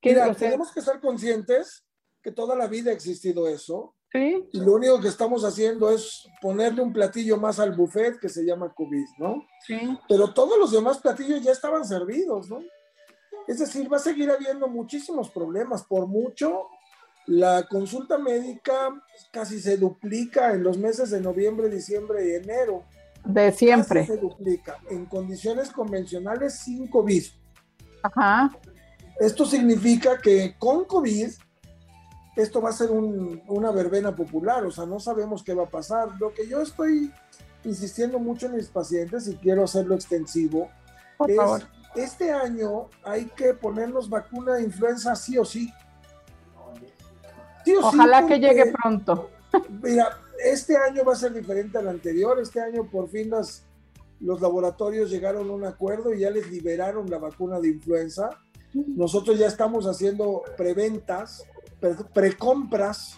Mira, 0.00 0.32
tenemos 0.32 0.70
que 0.70 0.80
ser 0.80 1.00
conscientes 1.00 1.84
que 2.22 2.30
toda 2.30 2.54
la 2.54 2.68
vida 2.68 2.92
ha 2.92 2.94
existido 2.94 3.48
eso, 3.48 3.96
y 4.14 4.60
lo 4.60 4.74
único 4.74 5.00
que 5.00 5.08
estamos 5.08 5.44
haciendo 5.44 5.90
es 5.90 6.24
ponerle 6.40 6.82
un 6.82 6.92
platillo 6.92 7.36
más 7.36 7.58
al 7.58 7.74
buffet 7.74 8.20
que 8.20 8.28
se 8.28 8.44
llama 8.44 8.72
COVID, 8.72 9.06
¿no? 9.18 9.44
Sí. 9.66 9.76
Pero 10.08 10.32
todos 10.32 10.56
los 10.56 10.70
demás 10.70 10.98
platillos 10.98 11.42
ya 11.42 11.50
estaban 11.50 11.84
servidos, 11.84 12.48
¿no? 12.48 12.62
Es 13.48 13.58
decir, 13.58 13.92
va 13.92 13.96
a 13.96 14.00
seguir 14.00 14.30
habiendo 14.30 14.68
muchísimos 14.68 15.30
problemas. 15.30 15.82
Por 15.82 16.06
mucho, 16.06 16.66
la 17.26 17.66
consulta 17.66 18.18
médica 18.18 19.02
casi 19.32 19.58
se 19.60 19.76
duplica 19.76 20.52
en 20.52 20.62
los 20.62 20.78
meses 20.78 21.10
de 21.10 21.20
noviembre, 21.20 21.68
diciembre 21.68 22.28
y 22.28 22.34
enero. 22.36 22.84
De 23.24 23.50
siempre. 23.50 24.02
Casi 24.02 24.12
se 24.12 24.18
duplica. 24.18 24.78
En 24.90 25.06
condiciones 25.06 25.70
convencionales 25.70 26.60
sin 26.60 26.86
COVID. 26.88 27.24
Ajá. 28.02 28.50
Esto 29.18 29.44
significa 29.44 30.20
que 30.20 30.54
con 30.58 30.84
COVID 30.84 31.30
esto 32.36 32.60
va 32.60 32.70
a 32.70 32.72
ser 32.72 32.90
una 32.92 33.72
verbena 33.72 34.14
popular, 34.14 34.64
o 34.64 34.70
sea, 34.70 34.86
no 34.86 35.00
sabemos 35.00 35.42
qué 35.42 35.54
va 35.54 35.64
a 35.64 35.70
pasar. 35.70 36.08
Lo 36.20 36.32
que 36.32 36.46
yo 36.46 36.62
estoy 36.62 37.12
insistiendo 37.64 38.20
mucho 38.20 38.46
en 38.46 38.54
mis 38.54 38.68
pacientes 38.68 39.26
y 39.26 39.34
quiero 39.36 39.64
hacerlo 39.64 39.96
extensivo 39.96 40.70
es, 41.26 41.66
este 41.94 42.30
año 42.30 42.88
hay 43.04 43.26
que 43.26 43.54
ponernos 43.54 44.08
vacuna 44.08 44.54
de 44.54 44.64
influenza 44.64 45.14
sí 45.16 45.38
o 45.38 45.44
sí. 45.44 45.72
sí 47.64 47.74
o 47.74 47.86
Ojalá 47.86 48.26
que 48.26 48.38
llegue 48.38 48.72
pronto. 48.72 49.30
Mira, 49.82 50.18
este 50.44 50.76
año 50.76 51.04
va 51.04 51.14
a 51.14 51.16
ser 51.16 51.32
diferente 51.32 51.78
al 51.78 51.88
anterior, 51.88 52.38
este 52.38 52.60
año 52.60 52.84
por 52.84 53.08
fin 53.08 53.30
las, 53.30 53.64
los 54.20 54.40
laboratorios 54.40 55.10
llegaron 55.10 55.48
a 55.48 55.52
un 55.52 55.64
acuerdo 55.64 56.12
y 56.12 56.20
ya 56.20 56.30
les 56.30 56.50
liberaron 56.50 57.08
la 57.10 57.18
vacuna 57.18 57.60
de 57.60 57.68
influenza. 57.68 58.30
Nosotros 58.74 59.38
ya 59.38 59.46
estamos 59.46 59.86
haciendo 59.86 60.42
preventas, 60.56 61.44
precompras 62.12 63.16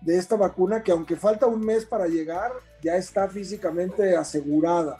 de 0.00 0.16
esta 0.16 0.36
vacuna 0.36 0.82
que 0.82 0.92
aunque 0.92 1.16
falta 1.16 1.46
un 1.46 1.60
mes 1.60 1.84
para 1.84 2.06
llegar, 2.06 2.52
ya 2.82 2.96
está 2.96 3.28
físicamente 3.28 4.16
asegurada. 4.16 4.98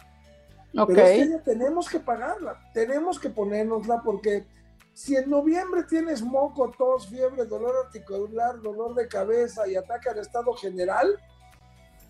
Okay. 0.77 1.27
Pero 1.27 1.41
tenemos 1.43 1.89
que 1.89 1.99
pagarla, 1.99 2.57
tenemos 2.73 3.19
que 3.19 3.29
ponérnosla 3.29 4.01
porque 4.03 4.45
si 4.93 5.15
en 5.15 5.29
noviembre 5.29 5.83
tienes 5.83 6.21
moco, 6.21 6.71
tos, 6.77 7.07
fiebre, 7.07 7.45
dolor 7.45 7.73
articular, 7.85 8.61
dolor 8.61 8.95
de 8.95 9.07
cabeza 9.07 9.67
y 9.67 9.75
ataque 9.75 10.09
al 10.09 10.19
estado 10.19 10.53
general, 10.53 11.17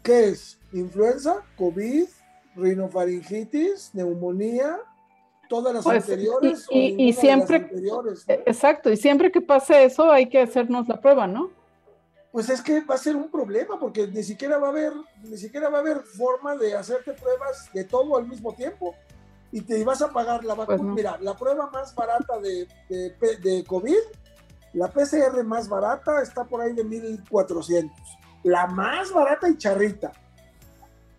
¿qué 0.04 0.30
es? 0.30 0.60
¿Influenza? 0.74 1.44
¿COVID? 1.58 2.08
¿Rinofaringitis? 2.56 3.92
¿Neumonía? 3.94 4.80
¿Todas 5.48 5.74
las 5.74 5.84
pues, 5.84 6.04
anteriores? 6.04 6.68
Y, 6.70 7.14
siempre, 7.14 7.58
anteriores? 7.58 8.26
Exacto, 8.28 8.90
y 8.90 8.98
siempre 8.98 9.32
que 9.32 9.42
pase 9.42 9.84
eso 9.84 10.12
hay 10.12 10.30
que 10.30 10.40
hacernos 10.40 10.88
la 10.88 11.02
prueba, 11.02 11.28
¿no? 11.28 11.52
Pues 12.32 12.50
es 12.50 12.62
que 12.62 12.82
va 12.82 12.96
a 12.96 12.98
ser 12.98 13.16
un 13.16 13.30
problema 13.30 13.78
porque 13.80 14.08
ni 14.08 14.24
siquiera 14.24 14.58
va 14.58 14.68
a 14.68 14.70
haber, 14.70 14.94
ni 15.24 15.38
siquiera 15.38 15.70
va 15.70 15.80
a 15.80 15.82
haber 15.82 16.02
forma 16.02 16.56
de 16.56 16.76
hacerte 16.76 17.14
pruebas 17.14 17.70
de 17.74 17.84
todo 17.84 18.18
al 18.18 18.28
mismo 18.28 18.54
tiempo 18.54 18.96
y 19.52 19.62
te 19.62 19.84
vas 19.84 20.02
a 20.02 20.10
pagar 20.10 20.44
la 20.46 20.56
vacuna. 20.56 20.78
Pues 20.78 20.96
Mira, 20.96 21.18
la 21.20 21.36
prueba 21.36 21.70
más 21.70 21.94
barata 21.94 22.40
de, 22.40 22.68
de, 22.90 23.64
COVID, 23.68 23.98
la 24.74 24.90
PCR 24.90 25.44
más 25.44 25.68
barata 25.68 26.22
está 26.22 26.46
por 26.46 26.62
ahí 26.62 26.74
de 26.74 26.86
1400. 26.86 27.92
La 28.44 28.66
más 28.68 29.12
barata 29.12 29.50
y 29.50 29.58
charrita. 29.58 30.14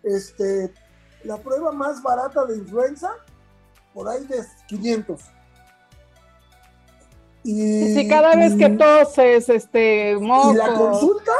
Este, 0.01 0.73
la 1.23 1.37
prueba 1.37 1.71
más 1.71 2.01
barata 2.01 2.45
de 2.45 2.57
influenza, 2.57 3.11
por 3.93 4.09
ahí 4.09 4.25
de 4.25 4.43
500. 4.67 5.21
Y, 7.43 7.93
si 7.93 8.07
cada 8.07 8.35
vez 8.35 8.55
que 8.55 8.69
toses, 8.69 9.49
este, 9.49 10.15
moco. 10.17 10.53
Y 10.53 10.55
la 10.55 10.73
consulta 10.73 11.31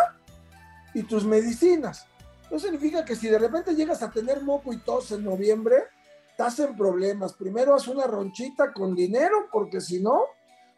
y 0.94 1.04
tus 1.04 1.26
medicinas. 1.26 2.06
No 2.52 2.60
significa 2.60 3.04
que 3.04 3.16
si 3.16 3.28
de 3.28 3.40
repente 3.40 3.74
llegas 3.74 4.04
a 4.04 4.12
tener 4.12 4.44
moco 4.44 4.74
y 4.74 4.78
tos 4.78 5.12
en 5.12 5.24
noviembre, 5.24 5.86
estás 6.30 6.60
en 6.60 6.76
problemas. 6.76 7.34
Primero 7.34 7.74
haz 7.74 7.88
una 7.88 8.06
ronchita 8.06 8.74
con 8.74 8.94
dinero, 8.94 9.48
porque 9.52 9.82
si 9.82 10.02
no, 10.02 10.26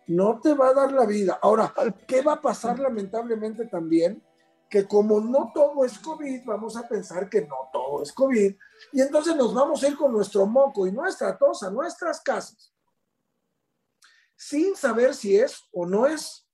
no 0.07 0.39
te 0.39 0.53
va 0.53 0.69
a 0.69 0.73
dar 0.73 0.91
la 0.91 1.05
vida. 1.05 1.39
Ahora, 1.41 1.73
¿qué 2.07 2.21
va 2.21 2.33
a 2.33 2.41
pasar 2.41 2.79
lamentablemente 2.79 3.65
también? 3.65 4.21
Que 4.69 4.87
como 4.87 5.19
no 5.19 5.51
todo 5.53 5.85
es 5.85 5.97
COVID, 5.99 6.45
vamos 6.45 6.77
a 6.77 6.87
pensar 6.87 7.29
que 7.29 7.41
no 7.41 7.69
todo 7.71 8.03
es 8.03 8.11
COVID, 8.13 8.55
y 8.93 9.01
entonces 9.01 9.35
nos 9.35 9.53
vamos 9.53 9.83
a 9.83 9.87
ir 9.87 9.95
con 9.95 10.11
nuestro 10.11 10.45
moco 10.45 10.87
y 10.87 10.91
nuestra 10.91 11.37
tos 11.37 11.63
a 11.63 11.69
nuestras 11.69 12.21
casas, 12.21 12.73
sin 14.49 14.75
saber 14.75 15.13
si 15.13 15.37
es 15.37 15.63
o 15.71 15.85
no 15.85 16.05
es. 16.07 16.47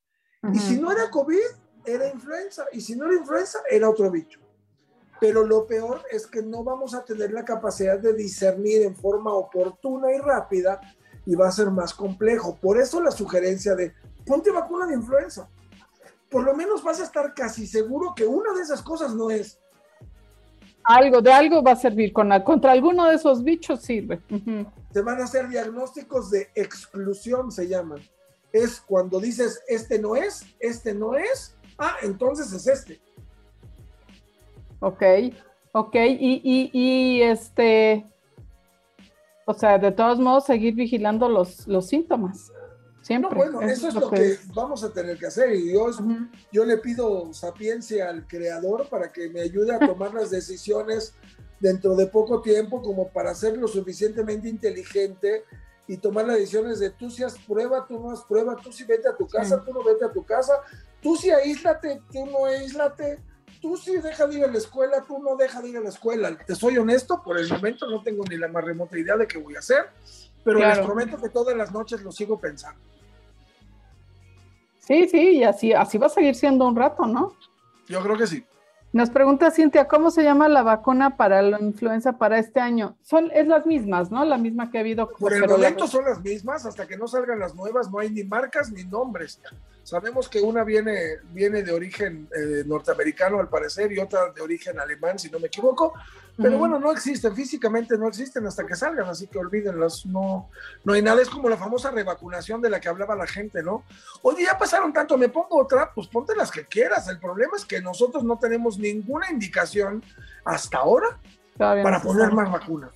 Y 0.53 0.59
si 0.59 0.79
no 0.79 0.91
era 0.91 1.09
COVID, 1.09 1.37
era 1.85 2.07
influenza, 2.07 2.65
y 2.71 2.81
si 2.81 2.95
no 2.95 3.05
era 3.05 3.15
influenza, 3.15 3.59
era 3.69 3.89
otro 3.89 4.09
bicho 4.09 4.39
pero 5.21 5.45
lo 5.45 5.67
peor 5.67 6.01
es 6.09 6.25
que 6.25 6.41
no 6.41 6.63
vamos 6.63 6.95
a 6.95 7.05
tener 7.05 7.31
la 7.31 7.45
capacidad 7.45 7.99
de 7.99 8.11
discernir 8.11 8.81
en 8.81 8.95
forma 8.95 9.31
oportuna 9.31 10.11
y 10.11 10.17
rápida 10.17 10.81
y 11.27 11.35
va 11.35 11.47
a 11.47 11.51
ser 11.51 11.69
más 11.69 11.93
complejo. 11.93 12.57
Por 12.59 12.79
eso 12.79 12.99
la 12.99 13.11
sugerencia 13.11 13.75
de 13.75 13.93
ponte 14.25 14.49
vacuna 14.49 14.87
de 14.87 14.95
influenza. 14.95 15.47
Por 16.27 16.43
lo 16.43 16.55
menos 16.55 16.83
vas 16.83 17.01
a 17.01 17.03
estar 17.03 17.35
casi 17.35 17.67
seguro 17.67 18.15
que 18.15 18.25
una 18.25 18.51
de 18.55 18.63
esas 18.63 18.81
cosas 18.81 19.13
no 19.13 19.29
es. 19.29 19.59
Algo, 20.83 21.21
de 21.21 21.31
algo 21.31 21.61
va 21.63 21.71
a 21.71 21.75
servir. 21.75 22.11
Con 22.13 22.29
contra 22.41 22.71
alguno 22.71 23.07
de 23.07 23.15
esos 23.15 23.43
bichos 23.43 23.81
sirve. 23.81 24.19
Se 24.91 25.01
van 25.01 25.21
a 25.21 25.25
hacer 25.25 25.47
diagnósticos 25.47 26.31
de 26.31 26.49
exclusión, 26.55 27.51
se 27.51 27.67
llaman. 27.67 28.01
Es 28.51 28.81
cuando 28.81 29.19
dices, 29.19 29.61
este 29.67 29.99
no 29.99 30.15
es, 30.15 30.45
este 30.59 30.93
no 30.93 31.15
es, 31.15 31.55
ah, 31.77 31.95
entonces 32.03 32.51
es 32.51 32.67
este. 32.67 32.99
Ok, 34.81 35.03
ok, 35.73 35.95
y, 35.95 36.69
y, 36.73 37.21
este, 37.21 38.05
o 39.45 39.53
sea, 39.53 39.77
de 39.77 39.91
todos 39.91 40.19
modos, 40.19 40.45
seguir 40.45 40.73
vigilando 40.73 41.29
los, 41.29 41.67
los 41.67 41.87
síntomas. 41.87 42.51
Siempre. 43.01 43.35
bueno, 43.35 43.61
eso, 43.61 43.87
es 43.87 43.95
lo 43.95 44.09
que, 44.11 44.37
vamos 44.53 44.83
a 44.83 44.93
tener 44.93 45.17
que 45.17 45.25
hacer. 45.25 45.53
Y 45.53 45.69
Dios, 45.69 45.97
yo 46.51 46.65
le 46.65 46.77
pido 46.77 47.33
sapiencia 47.33 48.09
al 48.09 48.27
creador 48.27 48.87
para 48.89 49.11
que 49.11 49.29
me 49.29 49.41
ayude 49.41 49.73
a 49.73 49.79
tomar 49.87 50.13
las 50.13 50.29
decisiones 50.29 51.13
dentro 51.59 51.95
de 51.95 52.07
poco 52.07 52.41
tiempo, 52.41 52.81
como 52.81 53.09
para 53.09 53.33
ser 53.33 53.57
lo 53.57 53.67
suficientemente 53.67 54.49
inteligente 54.49 55.45
y 55.87 55.97
tomar 55.97 56.25
las 56.25 56.37
decisiones 56.37 56.79
de 56.79 56.91
tú 56.91 57.09
si 57.09 57.23
has 57.23 57.37
prueba, 57.39 57.85
tú 57.87 57.99
no 57.99 58.11
has 58.11 58.21
prueba, 58.21 58.55
tú 58.55 58.71
si 58.71 58.83
vete 58.83 59.09
a 59.09 59.15
tu 59.15 59.27
casa, 59.27 59.63
tú 59.63 59.73
no 59.73 59.83
vete 59.83 60.05
a 60.05 60.11
tu 60.11 60.23
casa, 60.23 60.53
tú 61.01 61.15
si 61.15 61.29
aíslate, 61.29 62.01
tú 62.11 62.25
no 62.25 62.45
aíslate 62.45 63.19
tú 63.61 63.77
sí 63.77 63.95
deja 63.97 64.27
de 64.27 64.39
ir 64.39 64.43
a 64.43 64.47
la 64.47 64.57
escuela, 64.57 65.05
tú 65.07 65.19
no 65.19 65.35
deja 65.35 65.61
de 65.61 65.69
ir 65.69 65.77
a 65.77 65.81
la 65.81 65.89
escuela. 65.89 66.35
Te 66.45 66.55
soy 66.55 66.77
honesto, 66.77 67.21
por 67.23 67.37
el 67.37 67.47
momento 67.47 67.87
no 67.87 68.01
tengo 68.01 68.23
ni 68.29 68.37
la 68.37 68.47
más 68.47 68.63
remota 68.63 68.97
idea 68.97 69.15
de 69.15 69.27
qué 69.27 69.37
voy 69.37 69.55
a 69.55 69.59
hacer, 69.59 69.85
pero 70.43 70.59
les 70.59 70.79
prometo 70.79 71.19
que 71.21 71.29
todas 71.29 71.55
las 71.55 71.71
noches 71.71 72.01
lo 72.01 72.11
sigo 72.11 72.39
pensando. 72.39 72.79
Sí, 74.79 75.07
sí, 75.07 75.37
y 75.37 75.43
así, 75.43 75.73
así 75.73 75.97
va 75.97 76.07
a 76.07 76.09
seguir 76.09 76.35
siendo 76.35 76.67
un 76.67 76.75
rato, 76.75 77.05
¿no? 77.05 77.33
Yo 77.87 78.01
creo 78.01 78.17
que 78.17 78.27
sí. 78.27 78.45
Nos 78.93 79.09
pregunta 79.09 79.51
Cintia, 79.51 79.87
¿cómo 79.87 80.11
se 80.11 80.21
llama 80.21 80.49
la 80.49 80.63
vacuna 80.63 81.15
para 81.15 81.41
la 81.41 81.61
influenza 81.61 82.17
para 82.17 82.39
este 82.39 82.59
año? 82.59 82.97
Son, 83.01 83.31
es 83.31 83.47
las 83.47 83.65
mismas, 83.65 84.11
¿no? 84.11 84.25
La 84.25 84.37
misma 84.37 84.69
que 84.69 84.77
ha 84.77 84.81
habido. 84.81 85.09
Por 85.11 85.33
el 85.33 85.47
momento 85.47 85.87
son 85.87 86.03
las 86.03 86.21
mismas, 86.21 86.65
hasta 86.65 86.85
que 86.85 86.97
no 86.97 87.07
salgan 87.07 87.39
las 87.39 87.55
nuevas 87.55 87.89
no 87.89 87.99
hay 87.99 88.09
ni 88.09 88.25
marcas 88.25 88.69
ni 88.69 88.83
nombres. 88.83 89.39
Sabemos 89.83 90.27
que 90.27 90.41
una 90.41 90.65
viene, 90.65 91.19
viene 91.31 91.63
de 91.63 91.71
origen 91.71 92.27
eh, 92.35 92.63
norteamericano 92.65 93.39
al 93.39 93.47
parecer 93.47 93.93
y 93.93 93.99
otra 93.99 94.29
de 94.33 94.41
origen 94.41 94.77
alemán, 94.77 95.17
si 95.17 95.29
no 95.29 95.39
me 95.39 95.47
equivoco, 95.47 95.93
pero 96.37 96.57
bueno, 96.57 96.79
no 96.79 96.91
existen, 96.91 97.35
físicamente 97.35 97.97
no 97.97 98.07
existen 98.07 98.45
hasta 98.47 98.65
que 98.65 98.75
salgan, 98.75 99.07
así 99.07 99.27
que 99.27 99.37
olvídenlas, 99.37 100.05
no, 100.05 100.49
no 100.83 100.93
hay 100.93 101.01
nada, 101.01 101.21
es 101.21 101.29
como 101.29 101.49
la 101.49 101.57
famosa 101.57 101.91
revacunación 101.91 102.61
de 102.61 102.69
la 102.69 102.79
que 102.79 102.89
hablaba 102.89 103.15
la 103.15 103.27
gente, 103.27 103.61
¿no? 103.61 103.83
Oye, 104.21 104.45
ya 104.45 104.57
pasaron 104.57 104.93
tanto, 104.93 105.17
me 105.17 105.29
pongo 105.29 105.61
otra, 105.61 105.91
pues 105.93 106.07
ponte 106.07 106.35
las 106.35 106.51
que 106.51 106.65
quieras, 106.65 107.07
el 107.09 107.19
problema 107.19 107.53
es 107.57 107.65
que 107.65 107.81
nosotros 107.81 108.23
no 108.23 108.39
tenemos 108.39 108.79
ninguna 108.79 109.29
indicación 109.29 110.03
hasta 110.45 110.77
ahora 110.77 111.19
para 111.57 112.01
poner 112.01 112.31
más 112.31 112.51
vacunas. 112.51 112.91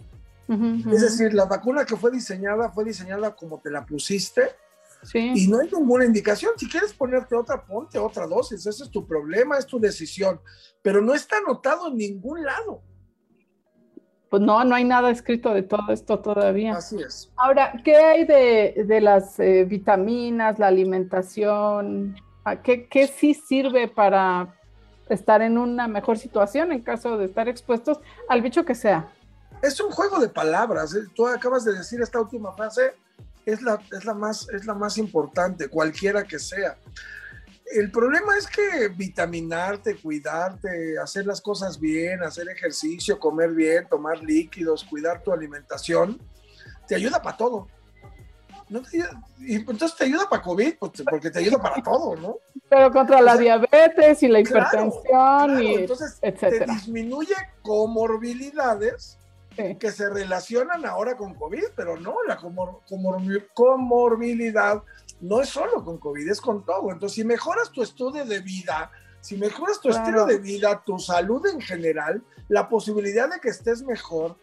Es 0.48 1.02
decir, 1.02 1.34
la 1.34 1.46
vacuna 1.46 1.86
que 1.86 1.96
fue 1.96 2.12
diseñada 2.12 2.70
fue 2.70 2.84
diseñada 2.84 3.36
como 3.36 3.60
te 3.60 3.72
la 3.72 3.86
pusiste, 3.86 4.56
y 5.14 5.48
no 5.48 5.60
hay 5.60 5.70
ninguna 5.72 6.06
indicación. 6.06 6.54
Si 6.58 6.70
quieres 6.70 6.94
ponerte 6.94 7.36
otra, 7.36 7.64
ponte 7.64 8.00
otra 8.00 8.26
dosis. 8.26 8.66
Ese 8.66 8.84
es 8.84 8.90
tu 8.90 9.06
problema, 9.06 9.58
es 9.58 9.66
tu 9.66 9.80
decisión. 9.80 10.40
Pero 10.82 11.02
no 11.02 11.14
está 11.14 11.38
anotado 11.38 11.90
en 11.90 11.98
ningún 11.98 12.44
lado. 12.44 12.82
Pues 14.36 14.44
no, 14.44 14.66
no 14.66 14.76
hay 14.76 14.84
nada 14.84 15.12
escrito 15.12 15.54
de 15.54 15.64
todo 15.64 15.94
esto 15.94 16.20
todavía. 16.20 16.76
Así 16.76 17.02
es. 17.02 17.32
Ahora, 17.38 17.72
¿qué 17.86 17.96
hay 17.96 18.26
de, 18.26 19.00
las 19.00 19.40
eh, 19.40 19.64
vitaminas, 19.64 20.60
la 20.60 20.68
alimentación? 20.68 22.18
¿Qué, 22.62 22.86
¿Qué 22.90 23.08
sí 23.08 23.34
sirve 23.34 23.88
para 23.88 24.54
estar 25.08 25.42
en 25.42 25.58
una 25.58 25.88
mejor 25.88 26.18
situación 26.18 26.74
en 26.74 26.82
caso 26.82 27.18
de 27.18 27.28
estar 27.28 27.48
expuestos 27.48 28.02
al 28.28 28.42
bicho 28.42 28.66
que 28.66 28.76
sea? 28.76 29.10
Es 29.62 29.80
un 29.80 29.90
juego 29.90 30.20
de 30.20 30.28
palabras. 30.28 30.94
¿eh? 30.96 31.06
Tú 31.16 31.26
acabas 31.28 31.64
de 31.64 31.72
decir 31.72 32.02
esta 32.02 32.20
última 32.20 32.52
frase 32.52 32.92
es 33.46 33.62
la, 33.62 33.80
es 33.90 34.04
la, 34.04 34.16
más, 34.16 34.50
es 34.50 34.66
la 34.66 34.74
más 34.74 34.98
importante, 34.98 35.70
cualquiera 35.70 36.26
que 36.26 36.40
sea. 36.40 36.76
El 37.66 37.92
problema 37.92 38.38
es 38.38 38.48
que 38.48 38.90
vitaminarte, 38.90 39.96
cuidarte, 39.96 41.00
hacer 41.00 41.26
las 41.26 41.42
cosas 41.42 41.80
bien, 41.80 42.24
hacer 42.24 42.48
ejercicio, 42.50 43.20
comer 43.20 43.52
bien, 43.52 43.88
tomar 43.88 44.22
líquidos, 44.22 44.84
cuidar 44.84 45.24
tu 45.24 45.32
alimentación, 45.32 46.22
te 46.88 46.96
ayuda 46.96 47.22
para 47.22 47.38
todo. 47.38 47.68
y 49.40 49.56
entonces 49.56 49.96
te 49.96 50.06
ayuda 50.06 50.30
para 50.30 50.44
COVID, 50.44 50.76
pues, 50.80 50.92
porque 51.10 51.32
te 51.32 51.40
ayuda 51.40 51.58
para 51.62 51.82
todo, 51.82 52.16
¿no? 52.16 52.38
Pero 52.70 52.92
contra 52.92 53.22
la 53.22 53.36
diabetes 53.36 54.22
y 54.24 54.28
la 54.28 54.40
hipertensión 54.40 55.64
y 55.64 55.76
entonces 55.76 56.20
te 56.20 56.66
disminuye 56.66 57.36
comorbilidades 57.62 59.18
que 59.56 59.92
se 59.92 60.10
relacionan 60.10 60.86
ahora 60.86 61.16
con 61.16 61.34
COVID, 61.34 61.64
pero 61.76 61.98
no, 61.98 62.16
la 62.28 62.38
comorbilidad 63.54 64.84
no 65.22 65.42
es 65.42 65.50
solo 65.50 65.84
con 65.84 65.98
COVID, 65.98 66.30
es 66.30 66.42
con 66.42 66.66
todo. 66.66 66.92
Entonces, 66.92 67.16
si 67.16 67.24
mejoras 67.24 67.72
tu 67.72 67.82
estudio 67.82 68.26
de 68.26 68.40
vida, 68.40 68.92
si 69.22 69.38
mejoras 69.38 69.80
tu 69.80 69.90
estilo 69.90 70.26
de 70.26 70.38
vida, 70.38 70.84
tu 70.86 71.00
salud 71.00 71.46
en 71.48 71.60
general, 71.60 72.24
la 72.48 72.70
posibilidad 72.70 73.30
de 73.30 73.40
que 73.40 73.50
estés 73.50 73.82
mejor 73.82 74.38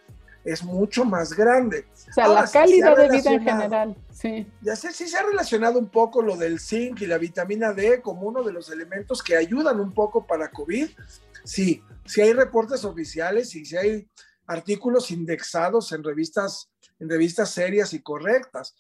es 0.44 0.64
mucho 0.64 1.04
más 1.04 1.34
grande. 1.34 1.86
O 2.08 2.12
sea, 2.12 2.28
la 2.28 2.50
calidad 2.50 2.96
de 2.96 3.08
vida 3.08 3.30
en 3.30 3.44
general, 3.44 3.96
sí. 4.10 4.46
Ya 4.60 4.74
sé, 4.74 4.92
sí 4.92 5.06
se 5.06 5.16
ha 5.16 5.22
relacionado 5.22 5.78
un 5.78 5.88
poco 5.88 6.20
lo 6.20 6.36
del 6.36 6.58
zinc 6.58 7.00
y 7.00 7.06
la 7.06 7.18
vitamina 7.18 7.72
D 7.72 8.02
como 8.02 8.22
uno 8.22 8.42
de 8.42 8.52
los 8.52 8.70
elementos 8.70 9.22
que 9.22 9.36
ayudan 9.36 9.78
un 9.78 9.92
poco 9.92 10.26
para 10.26 10.50
COVID. 10.50 10.88
Sí, 11.44 11.82
sí 12.04 12.20
hay 12.20 12.32
reportes 12.32 12.84
oficiales 12.84 13.54
y 13.54 13.64
si 13.64 13.76
hay 13.76 14.08
artículos 14.46 15.10
indexados 15.10 15.92
en 15.92 16.02
revistas, 16.02 16.70
en 16.98 17.08
revistas 17.08 17.50
serias 17.50 17.92
y 17.92 18.02
correctas. 18.02 18.74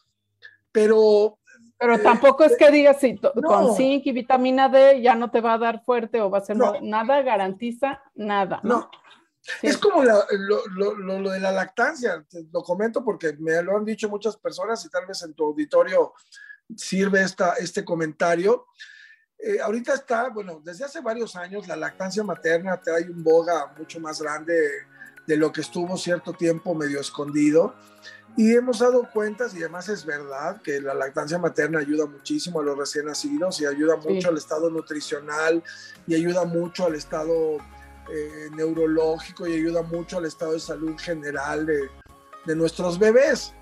Pero 0.72 1.38
pero 1.82 1.98
tampoco 2.00 2.44
es 2.44 2.56
que 2.56 2.70
digas 2.70 3.00
si 3.00 3.18
con 3.18 3.74
zinc 3.74 4.06
y 4.06 4.12
vitamina 4.12 4.68
D 4.68 5.02
ya 5.02 5.16
no 5.16 5.32
te 5.32 5.40
va 5.40 5.54
a 5.54 5.58
dar 5.58 5.84
fuerte 5.84 6.20
o 6.20 6.30
va 6.30 6.38
a 6.38 6.44
ser 6.44 6.56
nada, 6.56 7.22
garantiza 7.22 8.00
nada. 8.14 8.60
No. 8.62 8.88
Es 9.60 9.76
como 9.78 10.04
lo, 10.04 11.30
de 11.32 11.40
la 11.40 11.50
lactancia, 11.50 12.24
lo 12.52 12.62
comento 12.62 13.04
porque 13.04 13.32
me 13.36 13.60
lo 13.64 13.76
han 13.76 13.84
dicho 13.84 14.08
muchas 14.08 14.36
personas 14.36 14.84
y 14.84 14.90
tal 14.90 15.06
vez 15.06 15.22
en 15.22 15.34
tu 15.34 15.46
auditorio 15.46 16.12
sirve 16.76 17.22
esta, 17.22 17.54
este 17.54 17.84
comentario. 17.84 18.68
Eh, 19.36 19.60
ahorita 19.60 19.94
está, 19.94 20.28
bueno, 20.28 20.62
desde 20.64 20.84
hace 20.84 21.00
varios 21.00 21.34
años 21.34 21.66
la 21.66 21.74
lactancia 21.74 22.22
materna 22.22 22.80
trae 22.80 23.10
un 23.10 23.24
boga 23.24 23.74
mucho 23.76 23.98
más 23.98 24.22
grande 24.22 24.54
de 25.26 25.36
lo 25.36 25.50
que 25.50 25.62
estuvo 25.62 25.96
cierto 25.96 26.32
tiempo 26.32 26.76
medio 26.76 27.00
escondido. 27.00 27.74
Y 28.36 28.54
hemos 28.54 28.78
dado 28.78 29.08
cuentas, 29.12 29.54
y 29.54 29.58
además 29.58 29.90
es 29.90 30.06
verdad, 30.06 30.62
que 30.62 30.80
la 30.80 30.94
lactancia 30.94 31.38
materna 31.38 31.80
ayuda 31.80 32.06
muchísimo 32.06 32.60
a 32.60 32.62
los 32.62 32.78
recién 32.78 33.04
nacidos 33.04 33.60
y 33.60 33.66
ayuda 33.66 33.96
mucho 33.96 34.30
al 34.30 34.38
estado 34.38 34.70
nutricional 34.70 35.62
y 36.06 36.14
ayuda 36.14 36.44
mucho 36.44 36.86
al 36.86 36.94
estado 36.94 37.58
eh, 38.10 38.48
neurológico 38.56 39.46
y 39.46 39.54
ayuda 39.54 39.82
mucho 39.82 40.16
al 40.16 40.24
estado 40.24 40.52
de 40.52 40.60
salud 40.60 40.96
general 40.98 41.66
de, 41.66 41.90
de 42.46 42.56
nuestros 42.56 42.98
bebés. 42.98 43.52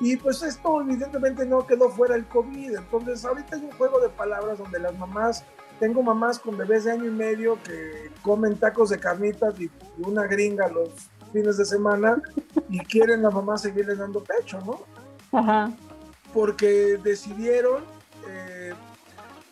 Y 0.00 0.16
pues 0.16 0.42
esto 0.42 0.80
evidentemente 0.80 1.44
no 1.44 1.66
quedó 1.66 1.90
fuera 1.90 2.14
el 2.14 2.26
COVID. 2.28 2.76
Entonces 2.76 3.24
ahorita 3.24 3.56
hay 3.56 3.64
un 3.64 3.72
juego 3.72 4.00
de 4.00 4.08
palabras 4.08 4.58
donde 4.58 4.78
las 4.78 4.96
mamás, 4.96 5.44
tengo 5.80 6.02
mamás 6.02 6.38
con 6.38 6.56
bebés 6.56 6.84
de 6.84 6.92
año 6.92 7.06
y 7.06 7.10
medio 7.10 7.62
que 7.62 8.10
comen 8.22 8.56
tacos 8.56 8.90
de 8.90 8.98
carnitas 8.98 9.58
y 9.60 9.70
una 9.98 10.26
gringa 10.26 10.68
los 10.68 10.90
fines 11.32 11.56
de 11.56 11.64
semana 11.64 12.20
y 12.68 12.78
quieren 12.80 13.22
la 13.22 13.30
mamá 13.30 13.58
seguirle 13.58 13.94
dando 13.94 14.22
pecho, 14.22 14.60
¿no? 14.60 14.80
Ajá. 15.38 15.70
Porque 16.32 16.98
decidieron 17.02 17.84
eh, 18.28 18.72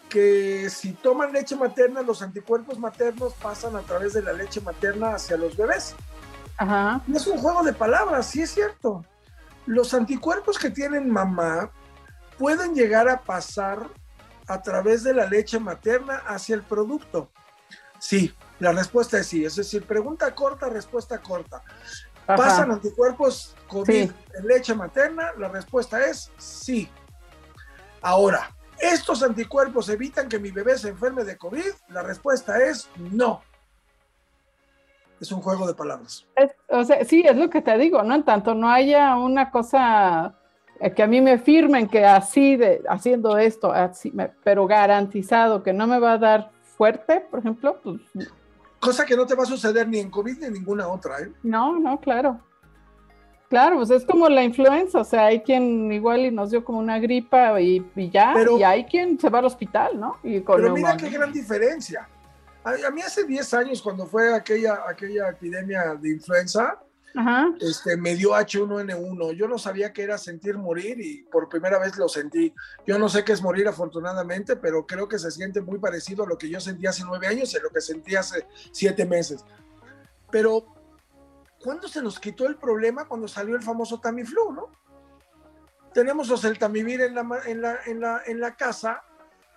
que 0.08 0.68
si 0.70 0.92
toman 0.92 1.32
leche 1.32 1.56
materna, 1.56 2.02
los 2.02 2.22
anticuerpos 2.22 2.78
maternos 2.78 3.34
pasan 3.34 3.76
a 3.76 3.80
través 3.80 4.12
de 4.12 4.22
la 4.22 4.32
leche 4.32 4.60
materna 4.60 5.14
hacia 5.14 5.36
los 5.36 5.56
bebés. 5.56 5.94
Ajá. 6.58 7.02
es 7.12 7.26
un 7.26 7.38
juego 7.38 7.62
de 7.62 7.72
palabras, 7.74 8.26
sí 8.26 8.42
es 8.42 8.50
cierto. 8.50 9.04
Los 9.66 9.92
anticuerpos 9.92 10.58
que 10.58 10.70
tienen 10.70 11.10
mamá 11.10 11.70
pueden 12.38 12.74
llegar 12.74 13.08
a 13.08 13.20
pasar 13.20 13.88
a 14.46 14.62
través 14.62 15.02
de 15.02 15.12
la 15.12 15.26
leche 15.26 15.58
materna 15.58 16.22
hacia 16.26 16.54
el 16.54 16.62
producto. 16.62 17.30
Sí, 17.98 18.32
la 18.60 18.72
respuesta 18.72 19.18
es 19.18 19.26
sí. 19.26 19.44
Es 19.44 19.56
decir, 19.56 19.84
pregunta 19.84 20.34
corta, 20.34 20.68
respuesta 20.68 21.18
corta. 21.18 21.62
¿Pasan 22.26 22.72
anticuerpos 22.72 23.54
COVID 23.68 24.10
en 24.34 24.46
leche 24.46 24.74
materna? 24.74 25.32
La 25.38 25.48
respuesta 25.48 26.04
es 26.04 26.32
sí. 26.38 26.88
Ahora, 28.02 28.50
¿estos 28.78 29.22
anticuerpos 29.22 29.88
evitan 29.88 30.28
que 30.28 30.38
mi 30.38 30.50
bebé 30.50 30.76
se 30.76 30.88
enferme 30.88 31.24
de 31.24 31.36
COVID? 31.36 31.72
La 31.88 32.02
respuesta 32.02 32.58
es 32.58 32.88
no. 32.96 33.42
Es 35.20 35.32
un 35.32 35.40
juego 35.40 35.66
de 35.66 35.74
palabras. 35.74 36.26
o 36.68 36.84
sea, 36.84 37.04
sí, 37.04 37.24
es 37.26 37.36
lo 37.36 37.48
que 37.48 37.62
te 37.62 37.78
digo, 37.78 38.02
¿no? 38.02 38.16
En 38.16 38.24
tanto 38.24 38.54
no 38.54 38.70
haya 38.70 39.16
una 39.16 39.50
cosa 39.50 40.34
eh, 40.80 40.92
que 40.92 41.02
a 41.02 41.06
mí 41.06 41.20
me 41.20 41.38
firmen 41.38 41.88
que 41.88 42.04
así 42.04 42.56
de 42.56 42.82
haciendo 42.88 43.38
esto, 43.38 43.72
así, 43.72 44.12
pero 44.44 44.66
garantizado 44.66 45.62
que 45.62 45.72
no 45.72 45.86
me 45.86 45.98
va 45.98 46.12
a 46.12 46.18
dar 46.18 46.50
fuerte, 46.76 47.20
por 47.30 47.40
ejemplo, 47.40 47.80
pues 47.82 48.00
Cosa 48.80 49.04
que 49.04 49.16
no 49.16 49.26
te 49.26 49.34
va 49.34 49.44
a 49.44 49.46
suceder 49.46 49.88
ni 49.88 49.98
en 49.98 50.10
COVID 50.10 50.38
ni 50.38 50.46
en 50.46 50.52
ninguna 50.52 50.88
otra, 50.88 51.20
¿eh? 51.20 51.32
No, 51.42 51.78
no, 51.78 52.00
claro. 52.00 52.40
Claro, 53.48 53.76
pues 53.76 53.90
es 53.90 54.04
como 54.04 54.28
la 54.28 54.42
influenza, 54.42 55.00
o 55.00 55.04
sea, 55.04 55.26
hay 55.26 55.40
quien 55.40 55.92
igual 55.92 56.20
y 56.20 56.30
nos 56.32 56.50
dio 56.50 56.64
como 56.64 56.80
una 56.80 56.98
gripa 56.98 57.60
y, 57.60 57.84
ya, 58.10 58.34
y 58.58 58.62
hay 58.64 58.84
quien 58.84 59.20
se 59.20 59.30
va 59.30 59.38
al 59.38 59.44
hospital, 59.44 60.00
¿no? 60.00 60.18
pero 60.22 60.72
mira 60.74 60.96
qué 60.96 61.08
gran 61.08 61.32
diferencia. 61.32 62.08
A, 62.64 62.90
mí 62.90 63.00
hace 63.00 63.24
10 63.24 63.54
años, 63.54 63.80
cuando 63.80 64.06
fue 64.06 64.34
aquella, 64.34 64.80
aquella 64.88 65.28
epidemia 65.28 65.94
de 65.94 66.10
influenza, 66.10 66.80
este, 67.60 67.96
me 67.96 68.14
dio 68.14 68.30
H1N1. 68.32 69.32
Yo 69.32 69.48
no 69.48 69.58
sabía 69.58 69.92
qué 69.92 70.02
era 70.02 70.18
sentir 70.18 70.58
morir 70.58 71.00
y 71.00 71.22
por 71.24 71.48
primera 71.48 71.78
vez 71.78 71.96
lo 71.96 72.08
sentí. 72.08 72.52
Yo 72.86 72.98
no 72.98 73.08
sé 73.08 73.24
qué 73.24 73.32
es 73.32 73.42
morir 73.42 73.66
afortunadamente, 73.68 74.56
pero 74.56 74.86
creo 74.86 75.08
que 75.08 75.18
se 75.18 75.30
siente 75.30 75.60
muy 75.60 75.78
parecido 75.78 76.24
a 76.24 76.26
lo 76.26 76.36
que 76.36 76.48
yo 76.48 76.60
sentí 76.60 76.86
hace 76.86 77.04
nueve 77.04 77.26
años 77.26 77.52
y 77.52 77.56
a 77.56 77.62
lo 77.62 77.70
que 77.70 77.80
sentí 77.80 78.16
hace 78.16 78.46
siete 78.70 79.06
meses. 79.06 79.44
Pero, 80.30 80.66
¿cuándo 81.62 81.88
se 81.88 82.02
nos 82.02 82.18
quitó 82.18 82.46
el 82.46 82.56
problema? 82.56 83.06
Cuando 83.06 83.28
salió 83.28 83.56
el 83.56 83.62
famoso 83.62 84.00
Tamiflu, 84.00 84.52
¿no? 84.52 84.68
Tenemos 85.94 86.30
oseltamivir 86.30 87.00
en 87.00 87.14
la, 87.14 87.26
en 87.46 87.62
la, 87.62 87.78
en 87.86 88.00
la, 88.00 88.22
en 88.26 88.40
la 88.40 88.54
casa 88.54 89.02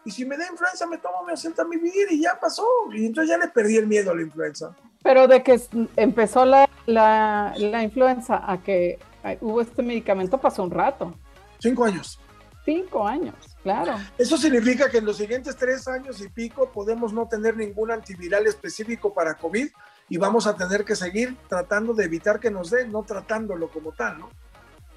y 0.05 0.11
si 0.11 0.25
me 0.25 0.37
da 0.37 0.47
influenza 0.49 0.87
me 0.87 0.97
tomo 0.97 1.25
mi 1.25 1.33
oseltamivir 1.33 2.07
y 2.11 2.21
ya 2.21 2.39
pasó. 2.39 2.65
Y 2.93 3.07
entonces 3.07 3.29
ya 3.29 3.37
le 3.37 3.49
perdí 3.49 3.77
el 3.77 3.87
miedo 3.87 4.11
a 4.11 4.15
la 4.15 4.21
influenza. 4.21 4.75
Pero 5.03 5.27
de 5.27 5.43
que 5.43 5.59
empezó 5.95 6.45
la, 6.45 6.68
la, 6.89 7.54
la 7.58 7.84
influenza 7.84 8.41
a 8.52 8.62
que 8.62 8.99
hubo 9.41 9.62
este 9.62 9.82
medicamento 9.82 10.38
pasó 10.38 10.63
un 10.63 10.71
rato. 10.71 11.13
Cinco 11.60 11.86
años. 11.86 12.19
Cinco 12.65 13.08
años, 13.08 13.36
claro. 13.63 13.95
Eso 14.17 14.38
significa 14.38 14.89
que 14.89 14.97
en 14.97 15.06
los 15.06 15.17
siguientes 15.17 15.56
tres 15.56 15.88
años 15.88 16.21
y 16.21 16.30
pico 16.30 16.71
podemos 16.71 17.13
no 17.13 17.28
tener 17.28 17.58
ningún 17.58 17.89
antiviral 17.91 18.45
específico 18.47 19.13
para 19.13 19.36
COVID 19.36 19.67
y 20.10 20.17
vamos 20.17 20.45
a 20.45 20.56
tener 20.56 20.84
que 20.86 20.95
seguir 20.95 21.36
tratando 21.47 21.93
de 21.93 22.06
evitar 22.06 22.39
que 22.39 22.52
nos 22.52 22.69
dé, 22.69 22.88
no 22.88 23.04
tratándolo 23.04 23.69
como 23.69 23.91
tal, 23.91 24.19
¿no? 24.19 24.30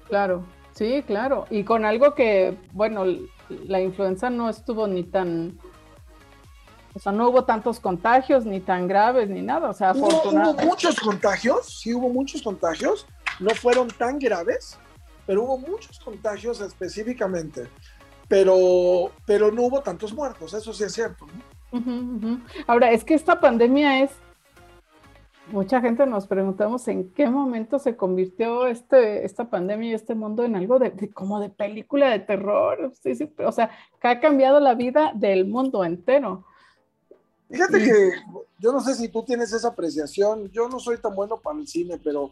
Claro, 0.07 0.45
sí, 0.73 1.03
claro. 1.07 1.45
Y 1.49 1.63
con 1.63 1.85
algo 1.85 2.13
que, 2.13 2.57
bueno, 2.73 3.05
la 3.49 3.81
influenza 3.81 4.29
no 4.29 4.49
estuvo 4.49 4.87
ni 4.87 5.03
tan 5.03 5.57
o 6.93 6.99
sea, 6.99 7.11
no 7.11 7.29
hubo 7.29 7.43
tantos 7.43 7.79
contagios, 7.79 8.45
ni 8.45 8.59
tan 8.59 8.87
graves, 8.87 9.29
ni 9.29 9.41
nada. 9.41 9.69
O 9.69 9.73
sea, 9.73 9.91
afortunadamente. 9.91 10.63
Hubo, 10.63 10.71
muchos 10.71 10.99
contagios, 10.99 11.79
sí 11.81 11.93
hubo 11.93 12.09
muchos 12.09 12.41
contagios, 12.41 13.07
no 13.39 13.49
fueron 13.51 13.87
tan 13.87 14.19
graves, 14.19 14.77
pero 15.25 15.43
hubo 15.43 15.57
muchos 15.57 15.99
contagios 15.99 16.61
específicamente. 16.61 17.67
Pero, 18.27 19.11
pero 19.25 19.51
no 19.51 19.63
hubo 19.63 19.81
tantos 19.81 20.13
muertos, 20.13 20.53
eso 20.53 20.73
sí 20.73 20.83
es 20.83 20.93
cierto. 20.93 21.25
Ahora, 22.67 22.91
es 22.91 23.03
que 23.03 23.15
esta 23.15 23.39
pandemia 23.39 24.03
es 24.03 24.11
mucha 25.51 25.81
gente 25.81 26.05
nos 26.05 26.27
preguntamos 26.27 26.87
en 26.87 27.11
qué 27.11 27.29
momento 27.29 27.79
se 27.79 27.95
convirtió 27.97 28.67
este, 28.67 29.25
esta 29.25 29.49
pandemia 29.49 29.91
y 29.91 29.93
este 29.93 30.15
mundo 30.15 30.43
en 30.43 30.55
algo 30.55 30.79
de, 30.79 31.09
como 31.13 31.39
de 31.39 31.49
película 31.49 32.09
de 32.09 32.19
terror. 32.19 32.91
Sí, 33.01 33.15
sí, 33.15 33.31
o 33.37 33.51
sea, 33.51 33.69
que 34.01 34.07
ha 34.07 34.19
cambiado 34.19 34.59
la 34.59 34.75
vida 34.75 35.11
del 35.15 35.45
mundo 35.45 35.83
entero. 35.83 36.45
Fíjate 37.53 37.83
que 37.83 38.11
yo 38.57 38.71
no 38.71 38.81
sé 38.81 38.95
si 38.95 39.09
tú 39.09 39.23
tienes 39.23 39.53
esa 39.53 39.67
apreciación, 39.67 40.49
yo 40.49 40.67
no 40.67 40.79
soy 40.79 40.97
tan 40.97 41.13
bueno 41.13 41.39
para 41.39 41.59
el 41.59 41.67
cine, 41.67 41.99
pero 42.03 42.31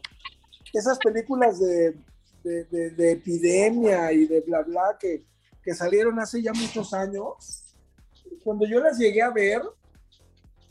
esas 0.72 0.98
películas 0.98 1.60
de, 1.60 1.94
de, 2.42 3.12
epidemia 3.12 4.12
y 4.12 4.26
de 4.26 4.40
bla 4.40 4.62
bla 4.62 4.96
que, 4.98 5.22
que 5.62 5.74
salieron 5.74 6.18
hace 6.18 6.42
ya 6.42 6.52
muchos 6.52 6.92
años, 6.92 7.76
cuando 8.42 8.66
yo 8.66 8.80
las 8.80 8.98
llegué 8.98 9.22
a 9.22 9.30
ver, 9.30 9.62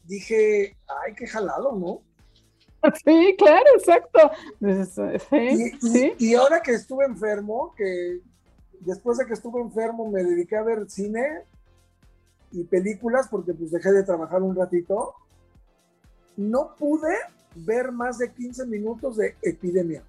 dije, 0.04 0.76
ay, 0.86 1.14
qué 1.16 1.28
jalado, 1.28 1.72
¿no? 1.78 2.02
Sí, 3.06 3.36
claro, 3.38 3.70
exacto. 3.78 4.32
y, 5.32 6.26
y, 6.28 6.34
ahora 6.34 6.62
que 6.62 6.72
estuve 6.72 7.06
enfermo, 7.06 7.74
que 7.78 8.20
después 8.82 9.18
de 9.18 9.28
que 9.28 9.34
estuve 9.34 9.62
enfermo 9.62 10.12
me 10.12 10.26
dediqué 10.26 10.58
a 10.58 10.64
ver 10.64 10.89
cine, 10.89 11.45
y 12.52 12.64
películas 12.64 13.28
porque 13.30 13.54
pues 13.54 13.72
dejé 13.72 13.91
de 13.91 14.04
trabajar 14.04 14.41
un 14.41 14.56
ratito, 14.56 15.16
no 16.38 16.76
pude 16.76 17.16
ver 17.56 17.91
más 17.91 18.18
de 18.18 18.32
15 18.32 18.66
minutos 18.66 19.18
de 19.18 19.36
epidemia. 19.41 20.04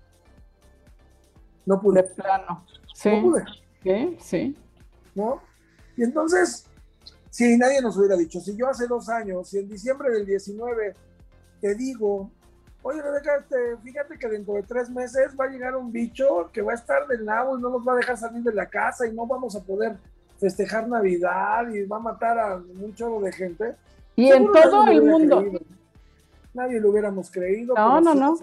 No 1.66 1.80
pude. 1.80 2.02
De 2.02 2.08
plano. 2.08 2.64
Sí. 2.94 3.10
No 3.10 3.22
pude. 3.22 3.44
Sí, 3.82 4.16
sí. 4.20 4.56
¿No? 5.14 5.42
Y 5.96 6.04
entonces, 6.04 6.66
si 7.30 7.56
nadie 7.56 7.80
nos 7.80 7.96
hubiera 7.96 8.16
dicho, 8.16 8.40
si 8.40 8.56
yo 8.56 8.68
hace 8.68 8.86
dos 8.86 9.08
años, 9.08 9.48
si 9.48 9.58
en 9.58 9.68
diciembre 9.68 10.10
del 10.10 10.26
19 10.26 10.94
te 11.60 11.74
digo, 11.74 12.30
oye 12.82 13.00
Rebeca, 13.00 13.36
este, 13.36 13.76
fíjate 13.82 14.18
que 14.18 14.28
dentro 14.28 14.54
de 14.54 14.62
tres 14.62 14.90
meses 14.90 15.34
va 15.38 15.44
a 15.44 15.48
llegar 15.48 15.76
un 15.76 15.92
bicho 15.92 16.50
que 16.52 16.62
va 16.62 16.72
a 16.72 16.74
estar 16.74 17.06
del 17.06 17.24
lado 17.24 17.58
y 17.58 17.62
no 17.62 17.70
nos 17.70 17.86
va 17.86 17.92
a 17.92 17.96
dejar 17.96 18.18
salir 18.18 18.42
de 18.42 18.52
la 18.52 18.66
casa 18.66 19.06
y 19.06 19.12
no 19.12 19.26
vamos 19.26 19.54
a 19.54 19.62
poder 19.62 19.96
festejar 20.42 20.88
Navidad 20.88 21.68
y 21.68 21.84
va 21.84 21.98
a 21.98 22.00
matar 22.00 22.36
a 22.36 22.56
un 22.56 22.92
chorro 22.94 23.20
de 23.20 23.32
gente. 23.32 23.76
Y 24.16 24.28
en 24.28 24.50
todo 24.50 24.88
el 24.88 25.02
mundo. 25.02 25.44
Nadie 26.52 26.80
lo 26.80 26.90
hubiéramos 26.90 27.30
creído. 27.30 27.74
No, 27.76 28.00
no, 28.00 28.14
no. 28.14 28.36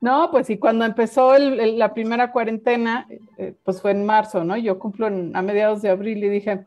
No, 0.00 0.30
pues 0.30 0.48
y 0.50 0.58
cuando 0.58 0.84
empezó 0.84 1.38
la 1.38 1.92
primera 1.92 2.32
cuarentena, 2.32 3.06
eh, 3.36 3.54
pues 3.62 3.80
fue 3.80 3.90
en 3.90 4.06
marzo, 4.06 4.42
¿no? 4.42 4.56
Yo 4.56 4.78
cumplo 4.78 5.06
a 5.06 5.42
mediados 5.42 5.82
de 5.82 5.90
abril 5.90 6.24
y 6.24 6.28
dije, 6.28 6.64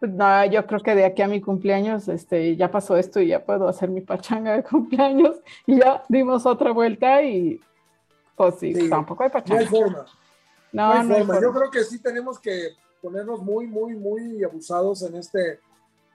Pues 0.00 0.12
no, 0.12 0.44
yo 0.46 0.66
creo 0.66 0.80
que 0.80 0.94
de 0.94 1.06
aquí 1.06 1.22
a 1.22 1.28
mi 1.28 1.40
cumpleaños, 1.40 2.08
este, 2.08 2.56
ya 2.56 2.70
pasó 2.70 2.96
esto 2.96 3.20
y 3.20 3.28
ya 3.28 3.44
puedo 3.44 3.66
hacer 3.68 3.88
mi 3.88 4.02
pachanga 4.02 4.56
de 4.56 4.62
cumpleaños 4.70 5.36
y 5.66 5.78
ya 5.78 6.02
dimos 6.08 6.44
otra 6.46 6.72
vuelta 6.72 7.22
y 7.22 7.60
pues 8.36 8.56
sí, 8.56 8.88
tampoco 8.90 9.22
hay 9.22 9.30
pachanga. 9.30 9.60
No 9.60 9.60
hay 9.60 9.66
forma. 9.66 10.06
No, 10.74 11.04
no, 11.04 11.14
hay 11.14 11.24
forma. 11.24 11.40
Yo 11.40 11.52
creo 11.52 11.70
que 11.70 11.84
sí 11.84 12.00
tenemos 12.00 12.38
que 12.38 12.70
ponernos 13.00 13.40
muy, 13.42 13.66
muy, 13.66 13.94
muy 13.94 14.42
abusados 14.42 15.02
en 15.02 15.14
este 15.14 15.60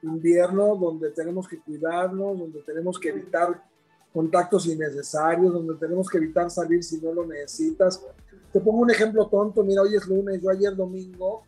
invierno 0.03 0.75
donde 0.75 1.11
tenemos 1.11 1.47
que 1.47 1.59
cuidarnos, 1.61 2.37
donde 2.37 2.61
tenemos 2.63 2.99
que 2.99 3.09
evitar 3.09 3.63
contactos 4.13 4.65
innecesarios, 4.65 5.53
donde 5.53 5.75
tenemos 5.75 6.09
que 6.09 6.17
evitar 6.17 6.51
salir 6.51 6.83
si 6.83 6.99
no 6.99 7.13
lo 7.13 7.25
necesitas. 7.25 8.03
Te 8.51 8.59
pongo 8.59 8.79
un 8.79 8.91
ejemplo 8.91 9.27
tonto, 9.27 9.63
mira, 9.63 9.81
hoy 9.81 9.95
es 9.95 10.05
lunes, 10.07 10.41
yo 10.41 10.49
ayer 10.49 10.75
domingo, 10.75 11.43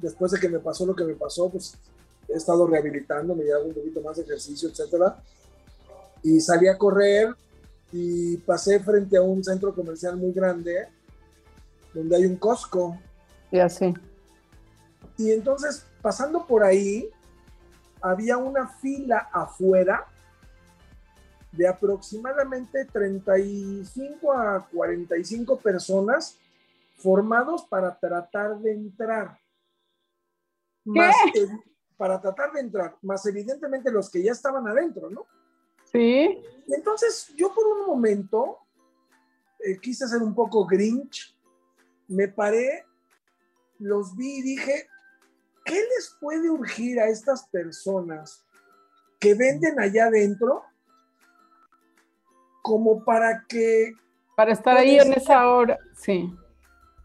después 0.00 0.32
de 0.32 0.40
que 0.40 0.48
me 0.48 0.60
pasó 0.60 0.86
lo 0.86 0.94
que 0.94 1.04
me 1.04 1.14
pasó, 1.14 1.50
pues 1.50 1.76
he 2.28 2.36
estado 2.36 2.66
rehabilitando, 2.66 3.34
me 3.34 3.52
hago 3.52 3.66
un 3.66 3.74
poquito 3.74 4.00
más 4.00 4.16
de 4.16 4.22
ejercicio, 4.22 4.70
etcétera, 4.70 5.22
y 6.22 6.40
salí 6.40 6.68
a 6.68 6.78
correr 6.78 7.34
y 7.92 8.38
pasé 8.38 8.80
frente 8.80 9.16
a 9.18 9.22
un 9.22 9.44
centro 9.44 9.74
comercial 9.74 10.16
muy 10.16 10.32
grande 10.32 10.88
donde 11.94 12.16
hay 12.16 12.26
un 12.26 12.36
Costco. 12.36 12.98
Y 13.50 13.58
así. 13.60 13.94
Y 15.16 15.30
entonces, 15.30 15.86
pasando 16.02 16.46
por 16.46 16.64
ahí, 16.64 17.08
había 18.02 18.36
una 18.36 18.68
fila 18.68 19.30
afuera 19.32 20.06
de 21.52 21.68
aproximadamente 21.68 22.84
35 22.86 24.32
a 24.32 24.68
45 24.72 25.58
personas 25.58 26.36
formados 26.98 27.64
para 27.64 27.96
tratar 27.98 28.58
de 28.58 28.72
entrar. 28.72 29.38
Más, 30.84 31.14
para 31.96 32.20
tratar 32.20 32.52
de 32.52 32.60
entrar, 32.60 32.96
más 33.02 33.24
evidentemente 33.24 33.90
los 33.90 34.10
que 34.10 34.22
ya 34.22 34.32
estaban 34.32 34.66
adentro, 34.68 35.08
¿no? 35.08 35.26
Sí. 35.90 36.42
Entonces 36.68 37.32
yo 37.36 37.54
por 37.54 37.66
un 37.66 37.86
momento 37.86 38.58
eh, 39.60 39.78
quise 39.80 40.06
ser 40.06 40.22
un 40.22 40.34
poco 40.34 40.66
grinch, 40.66 41.33
me 42.08 42.28
paré, 42.28 42.84
los 43.78 44.16
vi 44.16 44.38
y 44.38 44.42
dije, 44.42 44.88
¿qué 45.64 45.74
les 45.74 46.16
puede 46.20 46.50
urgir 46.50 47.00
a 47.00 47.08
estas 47.08 47.48
personas 47.48 48.44
que 49.18 49.34
venden 49.34 49.80
allá 49.80 50.06
adentro 50.06 50.62
como 52.62 53.04
para 53.04 53.44
que... 53.48 53.92
Para 54.36 54.52
estar 54.52 54.76
ahí 54.76 54.98
en 54.98 55.12
esa 55.12 55.48
hora, 55.48 55.78
sí. 55.96 56.34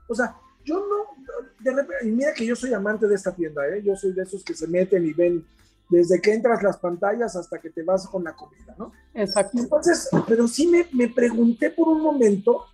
O 0.07 0.15
sea, 0.15 0.35
yo 0.65 0.79
no, 0.79 1.23
de 1.59 1.71
repente, 1.71 2.07
y 2.07 2.11
mira 2.11 2.33
que 2.33 2.45
yo 2.45 2.55
soy 2.55 2.73
amante 2.73 3.07
de 3.07 3.15
esta 3.15 3.33
tienda, 3.33 3.67
¿eh? 3.67 3.81
yo 3.83 3.95
soy 3.95 4.13
de 4.13 4.23
esos 4.23 4.43
que 4.43 4.53
se 4.53 4.67
meten 4.67 5.05
y 5.05 5.13
ven 5.13 5.45
desde 5.89 6.21
que 6.21 6.33
entras 6.33 6.61
las 6.61 6.77
pantallas 6.77 7.35
hasta 7.35 7.59
que 7.59 7.69
te 7.69 7.83
vas 7.83 8.07
con 8.07 8.23
la 8.23 8.35
comida, 8.35 8.75
¿no? 8.77 8.91
Exacto. 9.13 9.57
Entonces, 9.57 10.09
pero 10.27 10.47
sí 10.47 10.67
me, 10.67 10.87
me 10.93 11.07
pregunté 11.07 11.71
por 11.71 11.87
un 11.89 12.01
momento, 12.01 12.65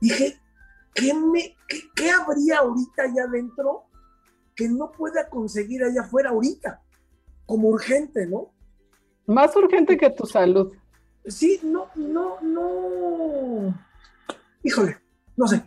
dije, 0.00 0.38
¿qué, 0.94 1.14
me, 1.14 1.56
qué, 1.68 1.82
qué 1.94 2.10
habría 2.10 2.58
ahorita 2.58 3.02
allá 3.02 3.24
adentro 3.24 3.84
que 4.54 4.68
no 4.68 4.90
pueda 4.92 5.28
conseguir 5.28 5.82
allá 5.82 6.02
afuera 6.02 6.30
ahorita? 6.30 6.82
Como 7.46 7.68
urgente, 7.68 8.26
¿no? 8.26 8.52
Más 9.26 9.54
urgente 9.56 9.96
que 9.96 10.10
tu 10.10 10.26
salud. 10.26 10.72
Sí, 11.26 11.60
no, 11.62 11.86
no, 11.94 12.40
no. 12.40 13.74
Híjole, 14.62 14.98
no 15.36 15.46
sé. 15.46 15.62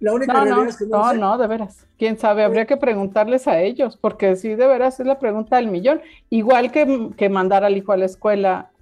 La 0.00 0.12
única 0.14 0.32
no, 0.32 0.44
realidad 0.44 0.68
es 0.68 0.76
que 0.76 0.86
no. 0.86 0.98
No, 0.98 1.14
no, 1.14 1.38
de 1.38 1.46
veras. 1.46 1.86
Quién 1.96 2.18
sabe, 2.18 2.42
habría 2.42 2.66
que 2.66 2.76
preguntarles 2.76 3.46
a 3.46 3.60
ellos, 3.60 3.96
porque 3.96 4.34
sí, 4.34 4.48
de 4.56 4.66
veras 4.66 4.98
es 4.98 5.06
la 5.06 5.20
pregunta 5.20 5.56
del 5.56 5.68
millón. 5.68 6.00
Igual 6.28 6.72
que, 6.72 7.28
mandar 7.28 7.62
al 7.62 7.76
hijo 7.76 7.92
a 7.92 7.96
la 7.96 8.06
escuela, 8.06 8.72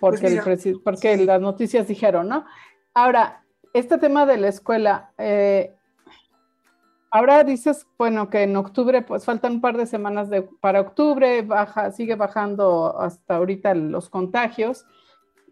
porque, 0.00 0.40
pues 0.42 0.66
el 0.66 0.80
porque 0.80 1.16
las 1.18 1.40
noticias 1.40 1.86
dijeron, 1.86 2.28
¿no? 2.28 2.44
Ahora, 2.94 3.43
este 3.74 3.98
tema 3.98 4.24
de 4.24 4.38
la 4.38 4.48
escuela, 4.48 5.12
eh, 5.18 5.74
Ahora 7.14 7.44
dices, 7.44 7.86
bueno, 7.96 8.28
que 8.28 8.42
en 8.42 8.56
octubre, 8.56 9.00
pues 9.02 9.24
faltan 9.24 9.52
un 9.52 9.60
par 9.60 9.76
de 9.76 9.86
semanas 9.86 10.28
de, 10.30 10.42
para 10.42 10.80
octubre, 10.80 11.42
baja, 11.42 11.92
sigue 11.92 12.16
bajando 12.16 12.98
hasta 12.98 13.36
ahorita 13.36 13.72
los 13.74 14.10
contagios. 14.10 14.84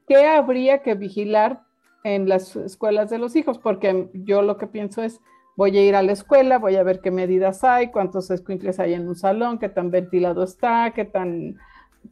¿Qué 0.09 0.27
habría 0.27 0.83
que 0.83 0.97
vigilar 0.97 1.63
en 2.03 2.29
las 2.29 2.57
escuelas 2.57 3.11
de 3.11 3.19
los 3.19 3.37
hijos? 3.37 3.61
Porque 3.61 4.11
yo 4.13 4.43
lo 4.43 4.57
que 4.57 4.67
pienso 4.67 5.05
es, 5.05 5.21
voy 5.55 5.79
a 5.79 5.87
ir 5.87 5.95
a 5.95 6.03
la 6.03 6.11
escuela, 6.11 6.59
voy 6.59 6.75
a 6.75 6.83
ver 6.83 7.01
qué 7.01 7.13
medidas 7.13 7.63
hay, 7.63 7.93
cuántos 7.93 8.29
escuincles 8.33 8.81
hay 8.81 8.95
en 8.95 9.07
un 9.07 9.15
salón, 9.15 9.61
qué 9.61 9.69
tan 9.69 9.93
ventilado 9.93 10.43
está, 10.43 10.91
qué 10.93 11.05
tan 11.05 11.59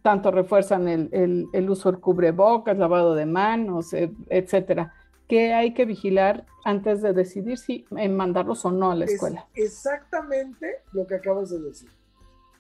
tanto 0.02 0.30
refuerzan 0.30 0.86
el, 0.86 1.48
el, 1.52 1.68
uso 1.68 1.90
del 1.90 2.00
cubrebocas, 2.00 2.78
lavado 2.78 3.16
de 3.16 3.26
manos, 3.26 3.92
etcétera. 4.28 4.94
¿Qué 5.30 5.54
hay 5.54 5.74
que 5.74 5.84
vigilar 5.84 6.44
antes 6.64 7.02
de 7.02 7.12
decidir 7.12 7.56
si 7.56 7.86
mandarlos 7.90 8.64
o 8.64 8.72
no 8.72 8.90
a 8.90 8.96
la 8.96 9.04
escuela? 9.04 9.46
exactamente 9.54 10.82
lo 10.92 11.06
que 11.06 11.14
acabas 11.14 11.50
de 11.50 11.60
decir. 11.60 11.88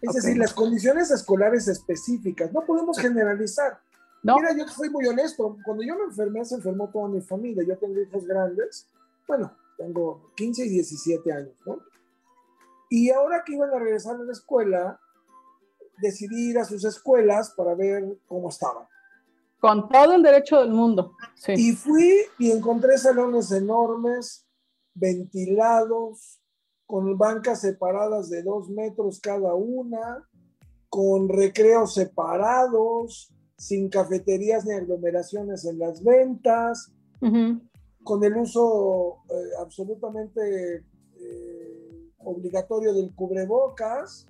Es 0.00 0.14
decir, 0.14 0.38
las 0.38 0.54
condiciones 0.54 1.10
escolares 1.10 1.66
específicas, 1.66 2.52
no 2.52 2.60
podemos 2.60 2.96
generalizar. 2.96 3.80
Mira, 4.22 4.56
yo 4.56 4.68
soy 4.68 4.88
muy 4.88 5.04
honesto, 5.04 5.58
cuando 5.64 5.82
yo 5.82 5.96
me 5.96 6.04
enfermé, 6.04 6.44
se 6.44 6.54
enfermó 6.54 6.88
toda 6.90 7.08
mi 7.08 7.20
familia, 7.20 7.64
yo 7.66 7.76
tengo 7.76 8.00
hijos 8.00 8.24
grandes, 8.24 8.86
bueno, 9.26 9.52
tengo 9.76 10.30
15 10.36 10.66
y 10.66 10.68
17 10.68 11.32
años, 11.32 11.56
¿no? 11.66 11.80
Y 12.88 13.10
ahora 13.10 13.42
que 13.44 13.54
iban 13.54 13.70
a 13.70 13.80
regresar 13.80 14.14
a 14.14 14.22
la 14.22 14.32
escuela, 14.32 15.00
decidí 16.00 16.50
ir 16.50 16.58
a 16.60 16.64
sus 16.64 16.84
escuelas 16.84 17.52
para 17.56 17.74
ver 17.74 18.16
cómo 18.28 18.48
estaban. 18.48 18.86
Con 19.60 19.88
todo 19.88 20.14
el 20.14 20.22
derecho 20.22 20.60
del 20.60 20.70
mundo. 20.70 21.16
Y 21.48 21.72
fui 21.72 22.14
y 22.38 22.50
encontré 22.50 22.96
salones 22.98 23.52
enormes, 23.52 24.46
ventilados, 24.94 26.40
con 26.86 27.16
bancas 27.16 27.60
separadas 27.60 28.30
de 28.30 28.42
dos 28.42 28.68
metros 28.68 29.20
cada 29.20 29.54
una, 29.54 30.28
con 30.88 31.28
recreos 31.28 31.94
separados, 31.94 33.32
sin 33.56 33.88
cafeterías 33.88 34.64
ni 34.64 34.72
aglomeraciones 34.72 35.64
en 35.66 35.78
las 35.78 36.02
ventas, 36.02 36.92
con 38.02 38.24
el 38.24 38.36
uso 38.36 39.18
eh, 39.28 39.50
absolutamente 39.60 40.84
eh, 41.16 42.10
obligatorio 42.18 42.94
del 42.94 43.14
cubrebocas. 43.14 44.26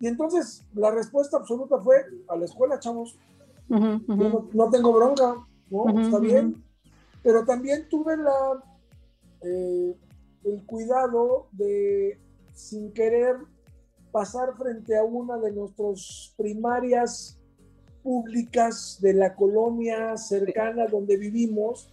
Y 0.00 0.06
entonces 0.06 0.64
la 0.74 0.90
respuesta 0.92 1.36
absoluta 1.36 1.80
fue 1.80 2.04
a 2.28 2.36
la 2.36 2.44
escuela, 2.44 2.78
chavos 2.78 3.18
no, 3.68 4.70
tengo 4.70 4.92
bronca, 4.92 5.46
¿no? 5.70 6.00
Está 6.00 6.18
bien. 6.18 6.62
Pero 7.22 7.44
también 7.44 7.88
tuve 7.88 8.16
la, 8.16 8.62
eh, 9.40 9.96
el 10.44 10.64
cuidado 10.66 11.48
de, 11.52 12.18
sin 12.52 12.92
querer, 12.92 13.36
pasar 14.12 14.56
frente 14.56 14.96
a 14.96 15.02
una 15.02 15.38
de 15.38 15.50
nuestras 15.50 16.32
primarias 16.36 17.40
públicas 18.02 18.98
de 19.00 19.14
la 19.14 19.34
colonia 19.34 20.16
cercana 20.16 20.86
donde 20.86 21.16
vivimos 21.16 21.90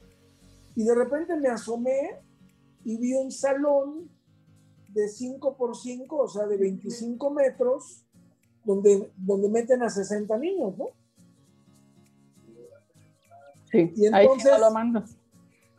y 0.75 0.83
de 0.83 0.93
repente 0.93 1.35
me 1.37 1.47
asomé 1.47 2.19
y 2.83 2.97
vi 2.97 3.13
un 3.13 3.31
salón 3.31 4.09
de 4.89 5.07
5 5.07 5.55
por 5.55 5.75
5, 5.75 6.15
o 6.15 6.27
sea, 6.27 6.45
de 6.45 6.57
25 6.57 7.29
metros, 7.31 8.05
donde, 8.65 9.11
donde 9.15 9.49
meten 9.49 9.81
a 9.83 9.89
60 9.89 10.37
niños, 10.37 10.77
¿no? 10.77 10.89
Y 13.73 14.05
entonces, 14.05 14.51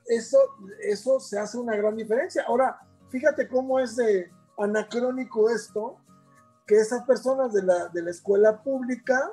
Eso, 0.07 0.39
eso 0.83 1.21
se 1.21 1.39
hace 1.39 1.59
una 1.59 1.77
gran 1.77 1.97
diferencia. 1.97 2.45
Ahora, 2.47 2.79
fíjate 3.11 3.49
cómo 3.49 3.79
es 3.79 3.97
de 3.97 4.31
anacrónico 4.59 5.51
esto, 5.51 5.97
que 6.67 6.77
esas 6.77 7.05
personas 7.05 7.53
de 7.53 7.63
la, 7.63 7.89
de 7.89 8.03
la 8.03 8.11
escuela 8.11 8.63
pública 8.63 9.31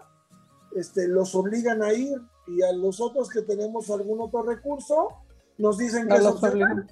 este, 0.76 1.08
los 1.08 1.36
obligan 1.36 1.82
a 1.82 1.94
ir 1.94 2.20
y 2.48 2.62
a 2.64 2.72
los 2.74 3.00
otros 3.00 3.30
que 3.30 3.42
tenemos 3.42 3.90
algún 3.90 4.20
otro 4.22 4.44
recurso 4.44 5.10
nos 5.58 5.78
dicen 5.78 6.08
que 6.08 6.20
los 6.20 6.42
obligan. 6.44 6.88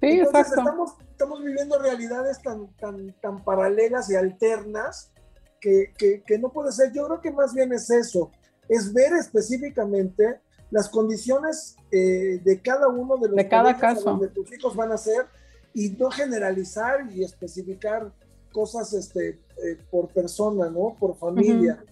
Sí, 0.00 0.20
exacto. 0.20 0.56
Estamos, 0.58 0.94
estamos 1.10 1.42
viviendo 1.42 1.78
realidades 1.78 2.42
tan, 2.42 2.74
tan, 2.76 3.12
tan 3.20 3.42
paralelas 3.42 4.10
y 4.10 4.16
alternas 4.16 5.12
que, 5.60 5.92
que, 5.96 6.22
que 6.22 6.38
no 6.38 6.52
puede 6.52 6.72
ser. 6.72 6.92
Yo 6.92 7.06
creo 7.06 7.20
que 7.20 7.32
más 7.32 7.54
bien 7.54 7.72
es 7.72 7.88
eso 7.90 8.30
es 8.68 8.92
ver 8.92 9.12
específicamente 9.14 10.40
las 10.70 10.88
condiciones 10.88 11.76
eh, 11.90 12.40
de 12.42 12.60
cada 12.60 12.88
uno 12.88 13.16
de 13.16 13.28
los 13.28 13.36
de 13.36 13.48
cada 13.48 13.76
caso 13.76 14.10
donde 14.10 14.28
tus 14.28 14.52
hijos 14.52 14.74
van 14.74 14.92
a 14.92 14.98
ser 14.98 15.26
y 15.72 15.90
no 15.90 16.10
generalizar 16.10 17.10
y 17.12 17.22
especificar 17.22 18.12
cosas 18.52 18.92
este, 18.92 19.40
eh, 19.62 19.78
por 19.90 20.08
persona, 20.08 20.70
¿no? 20.70 20.96
Por 20.98 21.16
familia. 21.16 21.82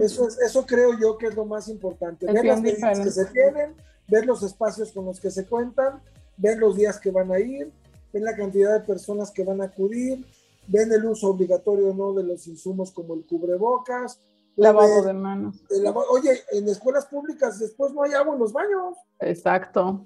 Eso, 0.00 0.26
es, 0.26 0.36
eso 0.40 0.66
creo 0.66 0.98
yo 0.98 1.16
que 1.16 1.26
es 1.28 1.36
lo 1.36 1.44
más 1.44 1.68
importante. 1.68 2.26
ver 2.26 2.44
las 2.44 2.60
medidas 2.60 2.98
que 2.98 3.10
se 3.10 3.26
tienen, 3.26 3.74
ver 4.08 4.26
los 4.26 4.42
espacios 4.42 4.90
con 4.90 5.04
los 5.04 5.20
que 5.20 5.30
se 5.30 5.46
cuentan, 5.46 6.00
ver 6.36 6.58
los 6.58 6.76
días 6.76 6.98
que 6.98 7.12
van 7.12 7.30
a 7.30 7.38
ir 7.38 7.70
ven 8.12 8.24
la 8.24 8.36
cantidad 8.36 8.78
de 8.78 8.86
personas 8.86 9.30
que 9.30 9.44
van 9.44 9.60
a 9.60 9.64
acudir, 9.64 10.24
ven 10.66 10.92
el 10.92 11.04
uso 11.04 11.28
obligatorio 11.28 11.90
o 11.90 11.94
no 11.94 12.12
de 12.12 12.24
los 12.24 12.46
insumos 12.46 12.90
como 12.90 13.14
el 13.14 13.24
cubrebocas. 13.24 14.18
Lavado 14.56 15.02
de 15.02 15.12
manos. 15.12 15.62
Oye, 16.10 16.42
en 16.52 16.68
escuelas 16.68 17.06
públicas 17.06 17.58
después 17.58 17.92
no 17.94 18.02
hay 18.02 18.12
agua 18.12 18.34
en 18.34 18.40
los 18.40 18.52
baños. 18.52 18.96
Exacto. 19.20 20.04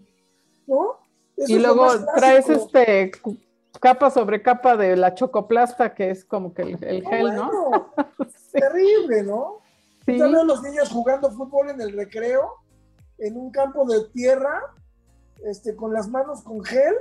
¿No? 0.66 1.04
y 1.36 1.58
luego 1.58 1.86
traes 2.14 2.48
este 2.48 3.10
capa 3.80 4.10
sobre 4.10 4.42
capa 4.42 4.76
de 4.76 4.96
la 4.96 5.14
chocoplasta, 5.14 5.94
que 5.94 6.10
es 6.10 6.24
como 6.24 6.54
que 6.54 6.62
el, 6.62 6.78
gel, 6.78 7.34
¿no? 7.34 7.92
Terrible, 8.52 9.22
¿no? 9.24 9.58
Sí. 10.06 10.18
Yo 10.18 10.30
veo 10.30 10.44
los 10.44 10.62
niños 10.62 10.90
jugando 10.90 11.30
fútbol 11.30 11.70
en 11.70 11.80
el 11.80 11.92
recreo, 11.92 12.52
en 13.18 13.36
un 13.36 13.50
campo 13.50 13.84
de 13.86 14.04
tierra, 14.12 14.60
este, 15.44 15.74
con 15.74 15.92
las 15.92 16.08
manos 16.08 16.42
con 16.42 16.62
gel, 16.64 16.94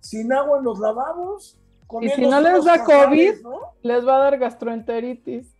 sin 0.00 0.32
agua 0.32 0.58
en 0.58 0.64
los 0.64 0.78
lavabos. 0.78 1.58
Y 2.00 2.08
si 2.10 2.26
no 2.26 2.40
les 2.40 2.64
da 2.64 2.84
COVID, 2.84 3.34
les 3.82 4.06
va 4.06 4.16
a 4.16 4.18
dar 4.18 4.38
gastroenteritis. 4.38 5.53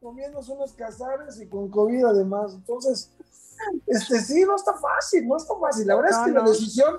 Comiéndose 0.00 0.52
unos 0.52 0.72
cazares 0.72 1.40
y 1.40 1.48
con 1.48 1.68
COVID 1.68 2.04
además. 2.06 2.54
Entonces, 2.54 3.12
este 3.86 4.20
sí, 4.20 4.44
no 4.44 4.56
está 4.56 4.74
fácil, 4.74 5.26
no 5.28 5.36
está 5.36 5.54
fácil. 5.58 5.86
La 5.86 5.96
verdad 5.96 6.10
es 6.10 6.26
que 6.26 6.38
la 6.38 6.44
decisión 6.44 6.96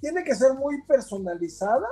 tiene 0.00 0.24
que 0.24 0.34
ser 0.34 0.54
muy 0.54 0.82
personalizada, 0.82 1.86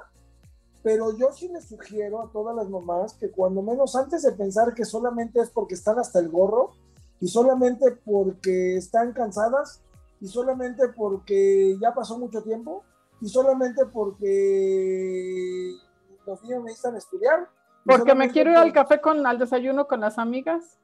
pero 0.83 1.17
yo 1.17 1.33
sí 1.33 1.49
les 1.49 1.69
sugiero 1.69 2.21
a 2.21 2.31
todas 2.31 2.55
las 2.55 2.69
mamás 2.69 3.15
que 3.15 3.31
cuando 3.31 3.63
menos 3.63 3.95
antes 3.97 4.23
de 4.23 4.33
pensar 4.33 4.75
que 4.75 4.85
solamente 4.85 5.41
es 5.41 5.51
porque 5.51 5.75
están 5.75 5.99
hasta 5.99 6.19
el 6.19 6.29
gorro 6.29 6.73
y 7.21 7.29
solamente 7.29 7.93
porque 8.05 8.77
están 8.77 9.13
cansadas 9.13 9.81
y 10.21 10.29
solamente 10.29 10.89
porque 10.89 11.77
ya 11.81 11.95
pasó 11.95 12.19
mucho 12.19 12.43
tiempo 12.43 12.83
y 13.21 13.29
solamente 13.29 13.85
porque 13.87 15.75
los 16.27 16.43
niños 16.43 16.65
necesitan 16.65 16.97
estudiar. 16.97 17.49
Porque 17.85 18.15
me 18.15 18.31
quiero 18.31 18.51
ir 18.51 18.57
al 18.57 18.73
café 18.73 19.01
con 19.01 19.27
al 19.27 19.39
desayuno 19.39 19.87
con 19.87 20.01
las 20.01 20.19
amigas. 20.19 20.79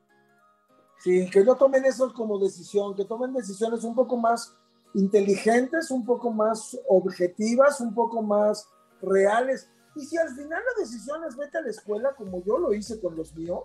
Sí, 0.99 1.28
que 1.30 1.44
no 1.44 1.57
tomen 1.57 1.84
eso 1.84 2.12
como 2.12 2.38
decisión, 2.38 2.94
que 2.94 3.05
tomen 3.05 3.32
decisiones 3.32 3.84
un 3.84 3.94
poco 3.94 4.16
más 4.16 4.55
inteligentes, 4.94 5.90
un 5.90 6.05
poco 6.05 6.30
más 6.30 6.78
objetivas, 6.88 7.80
un 7.80 7.94
poco 7.94 8.22
más 8.22 8.66
reales. 9.03 9.68
Y 9.94 10.05
si 10.05 10.16
al 10.16 10.28
final 10.30 10.62
la 10.62 10.82
decisión 10.82 11.22
es 11.24 11.36
vete 11.36 11.59
a 11.59 11.62
la 11.62 11.70
escuela, 11.70 12.14
como 12.16 12.42
yo 12.44 12.59
lo 12.59 12.72
hice 12.72 13.01
con 13.01 13.16
los 13.16 13.34
míos, 13.34 13.61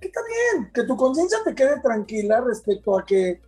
que 0.00 0.06
está 0.06 0.20
bien, 0.26 0.70
que 0.72 0.84
tu 0.84 0.96
conciencia 0.96 1.38
te 1.44 1.54
quede 1.54 1.80
tranquila 1.80 2.40
respecto 2.40 2.98
a 2.98 3.04
que, 3.04 3.40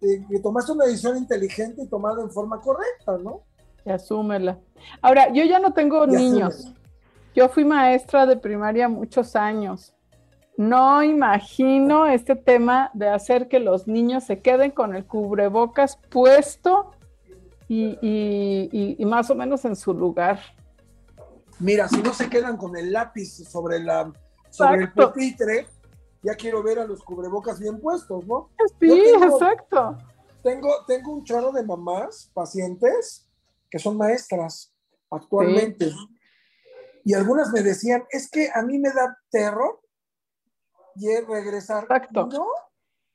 que, 0.00 0.40
tomaste 0.42 0.72
una 0.72 0.84
decisión 0.84 1.16
inteligente 1.16 1.82
y 1.82 1.88
tomada 1.88 2.22
en 2.22 2.30
forma 2.30 2.60
correcta, 2.60 3.18
¿no? 3.18 3.42
Y 3.84 3.90
asúmela. 3.90 4.58
Ahora, 5.02 5.32
yo 5.32 5.44
ya 5.44 5.58
no 5.58 5.72
tengo 5.72 6.06
niños. 6.06 6.74
Yo 7.38 7.48
fui 7.48 7.64
maestra 7.64 8.26
de 8.26 8.36
primaria 8.36 8.88
muchos 8.88 9.36
años 9.36 9.94
no 10.58 11.04
imagino 11.04 12.06
este 12.06 12.34
tema 12.34 12.90
de 12.92 13.08
hacer 13.08 13.46
que 13.46 13.60
los 13.60 13.86
niños 13.86 14.24
se 14.24 14.40
queden 14.40 14.72
con 14.72 14.96
el 14.96 15.06
cubrebocas 15.06 15.96
puesto 16.10 16.90
y, 17.68 18.96
más 19.06 19.30
o 19.30 19.36
menos 19.36 19.64
en 19.64 19.76
su 19.76 19.94
lugar. 19.94 20.40
Mira, 21.60 21.88
si 21.88 22.02
no 22.02 22.12
se 22.12 22.28
quedan 22.28 22.56
con 22.56 22.76
el 22.76 22.92
lápiz 22.92 23.48
sobre, 23.48 23.78
la, 23.78 24.12
sobre 24.50 24.82
el 24.82 24.92
pupitre, 24.92 25.68
ya 26.24 26.34
quiero 26.34 26.60
ver 26.64 26.80
a 26.80 26.86
los 26.86 27.04
cubrebocas 27.04 27.60
bien 27.60 27.78
puestos, 27.78 28.26
¿no? 28.26 28.50
Sí, 28.80 28.90
exacto. 28.90 29.96
Tengo, 30.42 30.70
tengo 30.88 31.12
un 31.12 31.22
chorro 31.22 31.52
de 31.52 31.62
mamás, 31.62 32.32
pacientes, 32.34 33.28
que 33.70 33.78
son 33.78 33.96
maestras 33.96 34.74
actualmente. 35.08 35.92
Y 37.08 37.14
algunas 37.14 37.50
me 37.52 37.62
decían, 37.62 38.04
es 38.10 38.30
que 38.30 38.50
a 38.54 38.60
mí 38.60 38.78
me 38.78 38.90
da 38.90 39.16
terror 39.30 39.80
y 40.94 41.08
es 41.08 41.26
regresar. 41.26 41.88
No 42.12 42.46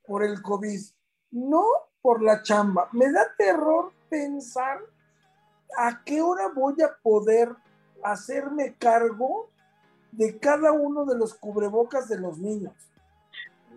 por 0.08 0.24
el 0.24 0.42
COVID, 0.42 0.82
no 1.30 1.64
por 2.02 2.24
la 2.24 2.42
chamba. 2.42 2.90
Me 2.92 3.12
da 3.12 3.22
terror 3.38 3.92
pensar 4.10 4.80
a 5.78 6.04
qué 6.04 6.24
hora 6.24 6.48
voy 6.56 6.74
a 6.82 6.90
poder 7.04 7.50
hacerme 8.04 8.74
cargo 8.80 9.52
de 10.12 10.40
cada 10.40 10.72
uno 10.72 11.06
de 11.06 11.16
los 11.16 11.36
cubrebocas 11.36 12.10
de 12.10 12.18
los 12.18 12.40
niños. 12.40 12.74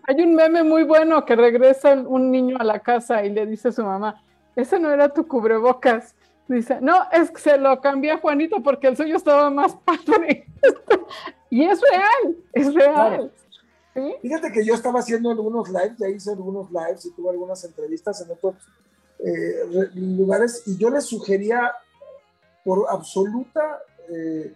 Hay 0.05 0.23
un 0.23 0.35
meme 0.35 0.63
muy 0.63 0.85
bueno 0.85 1.27
que 1.27 1.37
regresa 1.37 1.93
un 1.93 2.31
niño 2.31 2.57
a 2.59 2.65
la 2.65 2.81
casa 2.81 3.23
y 3.23 3.29
le 3.35 3.45
dice 3.45 3.69
a 3.69 3.73
su 3.73 3.85
mamá, 3.85 4.23
ese 4.55 4.79
no 4.79 4.91
era 4.91 5.13
tu 5.13 5.29
cubrebocas. 5.29 6.16
Dice, 6.49 6.79
no, 6.81 7.11
es 7.11 7.31
que 7.31 7.41
se 7.41 7.59
lo 7.59 7.81
cambié 7.81 8.13
a 8.13 8.19
Juanito 8.19 8.63
porque 8.63 8.87
el 8.87 8.97
suyo 8.97 9.17
estaba 9.17 9.51
más 9.51 9.75
padre. 9.85 10.47
y 11.51 11.65
es 11.65 11.81
real, 11.81 12.37
es 12.53 12.75
real. 12.75 13.33
Fíjate 14.21 14.53
que 14.53 14.65
yo 14.65 14.75
estaba 14.75 15.01
haciendo 15.01 15.31
algunos 15.31 15.69
lives, 15.69 15.97
ya 15.99 16.09
hice 16.09 16.31
algunos 16.31 16.71
lives 16.71 17.07
y 17.07 17.13
tuve 17.13 17.31
algunas 17.31 17.65
entrevistas 17.65 18.21
en 18.21 18.31
otros 18.31 18.55
eh, 19.19 19.91
lugares 19.95 20.63
y 20.67 20.77
yo 20.77 20.91
les 20.91 21.07
sugería 21.07 21.73
por 22.63 22.87
absoluta 22.91 23.81
eh, 24.09 24.53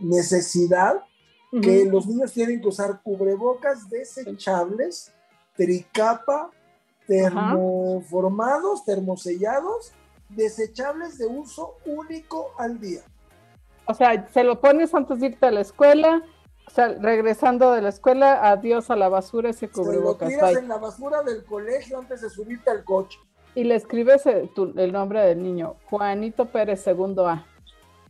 necesidad 0.00 1.02
que 1.62 1.86
los 1.86 2.06
niños 2.06 2.32
tienen 2.32 2.60
que 2.60 2.68
usar 2.68 3.00
cubrebocas 3.02 3.88
desechables, 3.88 5.10
tricapa, 5.56 6.50
termoformados, 7.06 8.84
termosellados, 8.84 9.92
desechables 10.28 11.18
de 11.18 11.26
uso 11.26 11.76
único 11.84 12.52
al 12.58 12.80
día. 12.80 13.02
O 13.86 13.94
sea, 13.94 14.26
se 14.32 14.42
lo 14.42 14.60
pones 14.60 14.94
antes 14.94 15.20
de 15.20 15.28
irte 15.28 15.46
a 15.46 15.50
la 15.50 15.60
escuela, 15.60 16.22
o 16.66 16.70
sea, 16.70 16.88
regresando 16.88 17.72
de 17.72 17.82
la 17.82 17.90
escuela, 17.90 18.50
adiós 18.50 18.90
a 18.90 18.96
la 18.96 19.08
basura 19.08 19.50
ese 19.50 19.68
cubrebocas. 19.68 20.28
Se 20.28 20.36
lo 20.36 20.48
tiras 20.48 20.62
en 20.62 20.68
la 20.68 20.78
basura 20.78 21.22
del 21.22 21.44
colegio 21.44 21.98
antes 21.98 22.20
de 22.20 22.30
subirte 22.30 22.70
al 22.70 22.84
coche. 22.84 23.18
Y 23.54 23.64
le 23.64 23.76
escribes 23.76 24.26
el, 24.26 24.92
nombre 24.92 25.20
del 25.22 25.42
niño, 25.42 25.76
Juanito 25.88 26.46
Pérez, 26.46 26.82
segundo 26.82 27.26
A. 27.26 27.46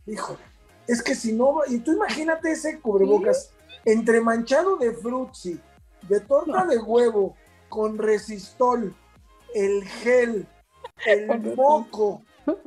Híjole, 0.06 0.40
es 0.88 1.02
que 1.02 1.14
si 1.14 1.32
no, 1.32 1.60
y 1.68 1.78
tú 1.80 1.92
imagínate 1.92 2.52
ese 2.52 2.80
cubrebocas 2.80 3.52
entre 3.84 4.20
manchado 4.20 4.76
de 4.76 4.92
frutzi, 4.92 5.60
de 6.08 6.20
torta 6.20 6.64
de 6.64 6.78
huevo, 6.78 7.36
con 7.68 7.98
resistol, 7.98 8.94
el 9.54 9.84
gel, 9.84 10.48
el 11.07 11.57
moco, 11.57 12.22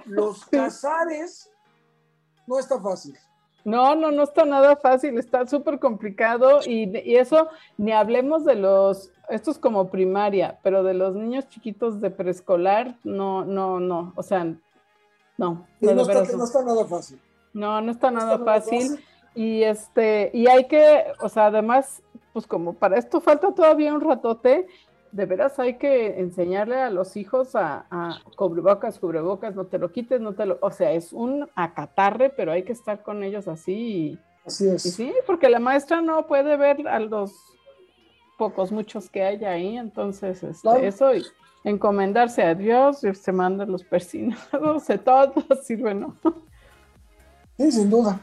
los 0.06 0.46
cazares, 0.52 1.50
no 2.48 2.60
está 2.60 2.80
fácil. 2.82 3.18
No, 3.66 3.94
no, 3.96 4.10
no 4.12 4.24
está 4.24 4.46
nada 4.46 4.78
fácil, 4.78 5.18
está 5.18 5.46
súper 5.46 5.80
complicado 5.80 6.62
y, 6.66 6.90
eso 7.18 7.50
ni 7.78 7.92
hablemos 7.92 8.46
de 8.46 8.56
los, 8.56 9.12
esto 9.28 9.52
es 9.52 9.60
como 9.60 9.90
primaria, 9.90 10.60
pero 10.64 10.84
de 10.84 10.94
los 10.94 11.16
niños 11.16 11.48
chiquitos 11.50 12.00
de 12.00 12.10
preescolar, 12.10 12.98
no, 13.04 13.44
no, 13.44 13.80
no, 13.80 14.14
o 14.16 14.24
sea, 14.24 14.46
no. 14.46 15.68
No, 15.82 16.02
está, 16.02 16.64
nada 16.64 16.86
fácil. 16.86 17.22
No, 17.54 17.82
no 17.82 17.92
está 17.92 18.12
nada 18.12 18.40
fácil. 18.40 19.04
Y 19.36 19.64
este, 19.64 20.32
y 20.34 20.48
hay 20.48 20.66
que, 20.68 21.06
o 21.22 21.30
sea, 21.30 21.46
además, 21.48 22.02
pues 22.34 22.48
como 22.48 22.74
para 22.74 22.98
esto 22.98 23.22
falta 23.22 23.54
todavía 23.54 23.94
un 23.94 24.02
ratote, 24.02 24.68
de 25.12 25.26
veras 25.26 25.60
hay 25.60 25.78
que 25.78 26.20
enseñarle 26.20 26.78
a 26.78 26.89
los 26.89 27.16
hijos 27.18 27.55
a, 27.55 27.86
cubrebocas, 28.36 28.99
cubrebocas, 28.99 29.55
no 29.55 29.66
te 29.66 29.78
lo 29.78 29.91
quites, 29.91 30.22
no 30.22 30.34
te 30.34 30.45
lo, 30.45 30.57
o 30.62 30.72
sea, 30.72 30.91
es 30.91 31.14
un 31.14 31.49
acatarre, 31.55 32.30
pero 32.30 32.51
hay 32.51 32.64
que 32.64 32.74
estar 32.74 33.03
con 33.03 33.24
ellos 33.24 33.47
así. 33.47 34.20
así 34.45 34.68
es. 34.68 34.84
sí, 34.84 35.14
porque 35.26 35.49
la 35.49 35.60
maestra 35.60 36.01
no 36.01 36.28
puede 36.28 36.57
ver 36.57 36.88
a 36.88 36.99
los 36.99 37.34
pocos, 38.38 38.72
muchos 38.72 39.10
que 39.10 39.24
hay 39.24 39.43
ahí, 39.43 39.78
entonces 39.78 40.43
este, 40.43 40.88
eso 40.88 41.14
y 41.14 41.24
encomendarse 41.64 42.41
a 42.43 42.55
Dios, 42.55 42.99
se 42.99 43.32
mandan 43.32 43.72
los 43.72 43.84
persinados, 43.84 44.88
de 44.88 44.97
todo 44.97 45.34
sirve, 45.64 45.93
¿no? 45.93 46.16
Sí, 47.57 47.72
sin 47.72 47.89
duda. 47.89 48.20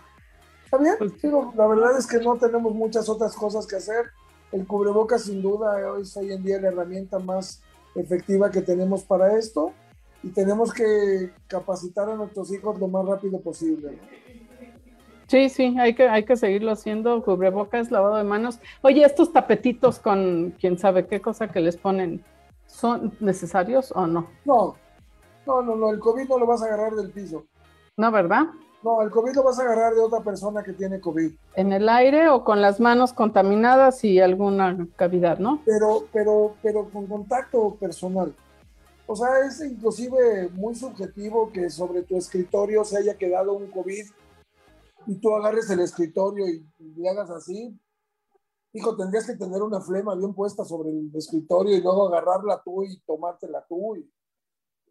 Está 0.65 0.79
bien, 0.79 0.95
pues 0.99 1.13
la 1.55 1.67
verdad 1.67 1.99
es 1.99 2.07
que 2.07 2.19
no 2.19 2.37
tenemos 2.37 2.75
muchas 2.75 3.09
otras 3.09 3.37
cosas 3.37 3.67
que 3.67 3.77
hacer 3.77 4.07
el 4.53 4.67
cubrebocas 4.67 5.25
sin 5.25 5.43
duda 5.43 5.99
es 6.01 6.17
hoy 6.17 6.33
en 6.33 6.43
día 6.43 6.61
la 6.61 6.69
herramienta 6.69 7.19
más 7.19 7.63
efectiva 7.95 8.51
que 8.51 8.63
tenemos 8.63 9.03
para 9.03 9.37
esto 9.37 9.73
y 10.23 10.31
tenemos 10.31 10.73
que 10.73 11.31
capacitar 11.47 12.09
a 12.09 12.15
nuestros 12.15 12.53
hijos 12.53 12.79
lo 12.79 12.89
más 12.89 13.05
rápido 13.05 13.41
posible. 13.41 13.99
Sí, 15.29 15.49
sí, 15.49 15.77
hay 15.79 15.95
que, 15.95 16.09
hay 16.09 16.25
que 16.25 16.37
seguirlo 16.37 16.71
haciendo, 16.71 17.23
cubrebocas, 17.23 17.91
lavado 17.91 18.17
de 18.17 18.25
manos. 18.25 18.61
Oye, 18.83 19.05
estos 19.05 19.33
tapetitos 19.33 19.99
con 19.99 20.55
quién 20.61 20.79
sabe 20.79 21.07
qué 21.07 21.21
cosa 21.21 21.49
que 21.49 21.61
les 21.61 21.77
ponen, 21.77 22.25
¿son 22.67 23.13
necesarios 23.19 23.93
o 23.93 24.07
no? 24.07 24.29
No, 24.45 24.77
no, 25.47 25.63
no, 25.63 25.75
no, 25.75 25.91
el 25.91 25.99
COVID 25.99 26.29
no 26.29 26.39
lo 26.39 26.47
vas 26.47 26.63
a 26.63 26.67
agarrar 26.67 26.95
del 26.95 27.11
piso. 27.11 27.45
No, 27.97 28.13
¿verdad? 28.13 28.47
No, 28.83 29.03
el 29.03 29.11
COVID 29.11 29.35
lo 29.35 29.43
vas 29.43 29.59
a 29.59 29.63
agarrar 29.63 29.95
de 29.95 30.01
otra 30.01 30.21
persona 30.21 30.63
que 30.63 30.73
tiene 30.73 31.01
COVID. 31.01 31.33
En 31.55 31.73
el 31.73 31.89
aire 31.89 32.29
o 32.29 32.45
con 32.45 32.61
las 32.61 32.79
manos 32.79 33.13
contaminadas 33.13 34.05
y 34.05 34.21
alguna 34.21 34.87
cavidad, 34.97 35.39
¿no? 35.39 35.61
Pero, 35.65 36.05
pero, 36.13 36.55
pero 36.63 36.89
con 36.91 37.07
contacto 37.07 37.75
personal. 37.81 38.35
O 39.07 39.15
sea, 39.15 39.47
es 39.47 39.61
inclusive 39.61 40.49
muy 40.51 40.75
subjetivo 40.75 41.51
que 41.53 41.71
sobre 41.71 42.03
tu 42.03 42.17
escritorio 42.17 42.85
se 42.85 42.99
haya 42.99 43.17
quedado 43.17 43.55
un 43.55 43.71
COVID 43.71 44.05
y 45.07 45.15
tú 45.21 45.33
agarres 45.35 45.71
el 45.71 45.81
escritorio 45.81 46.47
y, 46.49 46.67
le 46.79 47.09
hagas 47.09 47.31
así. 47.31 47.79
Hijo, 48.73 48.97
tendrías 48.97 49.27
que 49.27 49.37
tener 49.37 49.63
una 49.63 49.81
flema 49.81 50.15
bien 50.17 50.35
puesta 50.35 50.65
sobre 50.65 50.91
el 50.91 51.11
escritorio 51.15 51.77
y 51.77 51.81
luego 51.81 52.09
agarrarla 52.09 52.61
tú 52.65 52.83
y 52.83 53.01
tomártela 53.07 53.65
tú. 53.69 53.97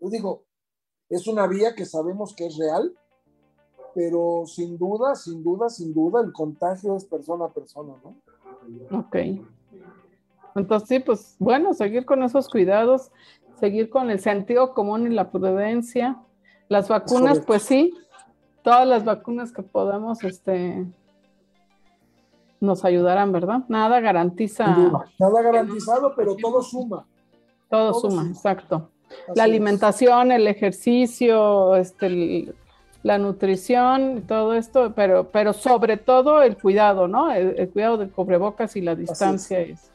yo 0.02 0.10
digo, 0.10 0.46
es 1.10 1.28
una 1.28 1.46
vía 1.46 1.76
que 1.76 1.86
sabemos 1.86 2.34
que 2.36 2.48
es 2.48 2.58
real, 2.58 2.98
pero 3.96 4.44
sin 4.46 4.78
duda, 4.78 5.16
sin 5.16 5.42
duda, 5.42 5.70
sin 5.70 5.94
duda, 5.94 6.22
el 6.22 6.34
contagio 6.34 6.98
es 6.98 7.06
persona 7.06 7.46
a 7.46 7.50
persona, 7.50 7.94
¿no? 8.04 9.00
Ok. 9.00 9.16
Entonces, 10.54 10.90
sí, 10.90 11.00
pues 11.00 11.38
bueno, 11.40 11.74
seguir 11.74 12.06
con 12.06 12.22
esos 12.22 12.50
cuidados, 12.50 13.12
seguir 13.58 13.90
con 13.90 14.10
el 14.10 14.20
sentido 14.20 14.74
común 14.74 15.10
y 15.10 15.16
la 15.16 15.32
prudencia. 15.32 16.18
Las 16.68 16.90
vacunas, 16.90 17.40
pues 17.40 17.64
sí, 17.64 17.94
todas 18.64 18.86
las 18.86 19.06
vacunas 19.06 19.54
que 19.54 19.64
podamos, 19.64 20.24
este, 20.26 20.86
nos 22.60 22.84
ayudarán, 22.84 23.32
¿verdad? 23.32 23.64
Nada 23.70 24.02
garantiza. 24.02 24.68
Nada 25.20 25.42
garantizado, 25.42 26.14
pero 26.18 26.36
todo 26.36 26.62
suma. 26.62 27.06
Todo, 27.70 27.94
suma, 27.94 28.28
exacto. 28.28 28.90
la 29.36 29.44
alimentación, 29.44 30.32
el 30.32 30.48
ejercicio, 30.48 31.76
este, 31.76 32.54
la 33.06 33.20
nutrición, 33.20 34.24
todo 34.28 34.56
esto, 34.56 34.94
pero, 34.96 35.30
pero 35.30 35.54
sobre 35.54 35.96
todo 35.96 36.42
el 36.42 36.58
cuidado, 36.58 37.08
¿no? 37.08 37.32
El, 37.32 37.70
cuidado 37.70 37.98
del 37.98 38.10
cubrebocas 38.10 38.76
y 38.78 38.82
la 38.82 38.96
distancia 38.96 39.60
es. 39.60 39.92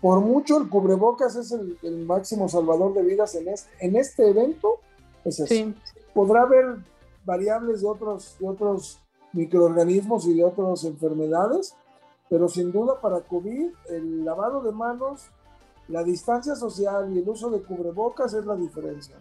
Por 0.00 0.20
mucho 0.22 0.58
el 0.58 0.68
cubrebocas 0.68 1.36
es 1.36 1.52
el, 1.52 2.04
máximo 2.04 2.48
salvador 2.48 2.94
de 2.94 3.04
vidas 3.04 3.36
en 3.36 3.46
este, 3.46 3.70
en 3.78 3.94
este 3.94 4.28
evento. 4.30 4.80
Es 5.24 5.36
Sí. 5.36 5.72
Podrá 6.12 6.42
haber 6.42 6.78
variables 7.24 7.82
de 7.82 7.86
otros, 7.86 8.36
de 8.40 8.48
otros 8.48 8.98
microorganismos 9.34 10.26
y 10.26 10.34
de 10.34 10.42
otras 10.42 10.82
enfermedades, 10.82 11.76
pero 12.28 12.48
sin 12.48 12.72
duda 12.72 13.00
para 13.00 13.20
COVID 13.20 13.68
el 13.90 14.24
lavado 14.24 14.62
de 14.62 14.72
manos, 14.72 15.28
la 15.86 16.02
distancia 16.02 16.56
social 16.56 17.14
y 17.14 17.20
el 17.20 17.28
uso 17.28 17.50
de 17.50 17.62
cubrebocas 17.62 18.34
es 18.34 18.44
la 18.44 18.56
diferencia. 18.56 19.14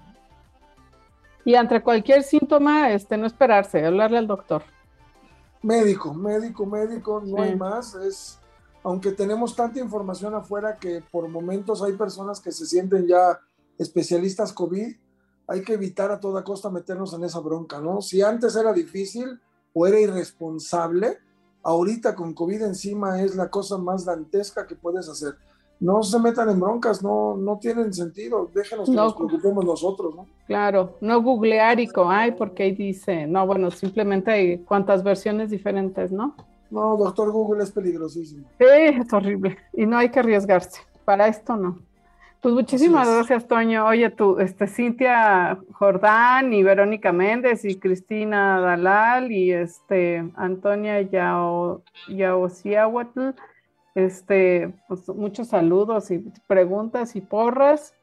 Y 1.48 1.56
ante 1.56 1.82
cualquier 1.82 2.24
síntoma, 2.24 2.91
este, 2.91 3.16
no 3.16 3.26
esperarse, 3.26 3.86
hablarle 3.86 4.18
al 4.18 4.28
doctor. 4.28 4.64
Médico, 5.64 6.14
médico, 6.14 6.66
médico, 6.66 7.24
no 7.26 7.41
hay 7.41 7.56
más. 7.56 7.95
Es, 7.95 8.38
aunque 8.84 9.14
tenemos 9.14 9.56
tanta 9.56 9.80
información 9.80 10.36
afuera 10.36 10.78
que 10.78 11.02
por 11.10 11.30
momentos 11.30 11.82
hay 11.82 11.93
personas 11.93 12.41
que 12.41 12.52
se 12.52 12.66
sienten 12.66 13.08
ya 13.08 13.39
especialistas 13.78 14.52
COVID, 14.52 14.93
hay 15.48 15.62
que 15.62 15.76
evitar 15.76 16.12
a 16.12 16.20
toda 16.20 16.43
costa 16.43 16.70
meternos 16.70 17.14
en 17.14 17.24
esa 17.24 17.39
bronca, 17.39 17.80
¿no? 17.80 18.02
Si 18.02 18.22
antes 18.22 18.54
era 18.58 18.74
difícil 18.74 19.39
o 19.74 19.88
era 19.88 20.02
irresponsable, 20.02 21.20
ahorita 21.64 22.14
con 22.14 22.34
COVID 22.34 22.64
encima 22.64 23.22
es 23.22 23.38
la 23.38 23.50
cosa 23.50 23.78
más 23.78 24.04
dantesca 24.04 24.68
que 24.68 24.76
puedes 24.76 25.08
hacer. 25.08 25.38
No 25.80 26.01
se 26.01 26.19
metan 26.19 26.49
en 26.49 26.59
broncas, 26.59 27.03
no, 27.03 27.38
no 27.38 27.59
tienen 27.59 27.93
sentido, 27.93 28.49
déjenos 28.53 28.89
que 28.89 28.95
nos 28.95 29.13
preocupemos 29.13 29.63
nosotros, 29.63 30.15
¿no? 30.15 30.25
Claro, 30.47 30.97
no 31.01 31.21
googlear 31.21 31.80
y 31.80 31.88
con, 31.88 32.11
ay, 32.11 32.32
porque 32.32 32.63
ahí 32.63 32.71
dice, 32.71 33.28
no, 33.28 33.45
bueno, 33.45 33.69
simplemente 33.69 34.32
hay 34.32 34.57
cuantas 34.59 35.03
versiones 35.03 35.51
diferentes, 35.51 36.11
¿no? 36.11 36.36
No, 36.71 36.97
doctor 36.97 37.32
Google 37.32 37.63
es 37.63 37.71
peligrosísimo. 37.71 38.47
Sí, 38.57 38.65
es 38.65 39.13
horrible 39.13 39.57
y 39.73 39.86
no 39.86 39.97
hay 39.97 40.09
que 40.09 40.19
arriesgarse, 40.19 40.82
para 41.05 41.28
esto 41.28 41.55
no. 41.55 41.78
Pues 42.41 42.53
muchísimas 42.53 43.09
gracias, 43.09 43.47
Toño. 43.47 43.88
Oye, 43.88 44.11
tú, 44.11 44.39
este, 44.39 44.67
Cintia 44.67 45.57
Jordán 45.73 46.53
y 46.53 46.61
Verónica 46.61 47.11
Méndez 47.11 47.65
y 47.65 47.80
Cristina 47.80 48.59
Dalal 48.59 49.32
y 49.32 49.51
este, 49.51 50.23
Antonia 50.36 51.01
Yao, 51.01 51.82
Yaosiahuatl, 52.07 53.32
este, 53.98 54.76
pues 54.88 55.10
muchos 55.10 55.48
saludos 55.48 56.12
y 56.12 56.20
preguntas 56.45 57.16
y 57.16 57.22
porras. 57.22 57.95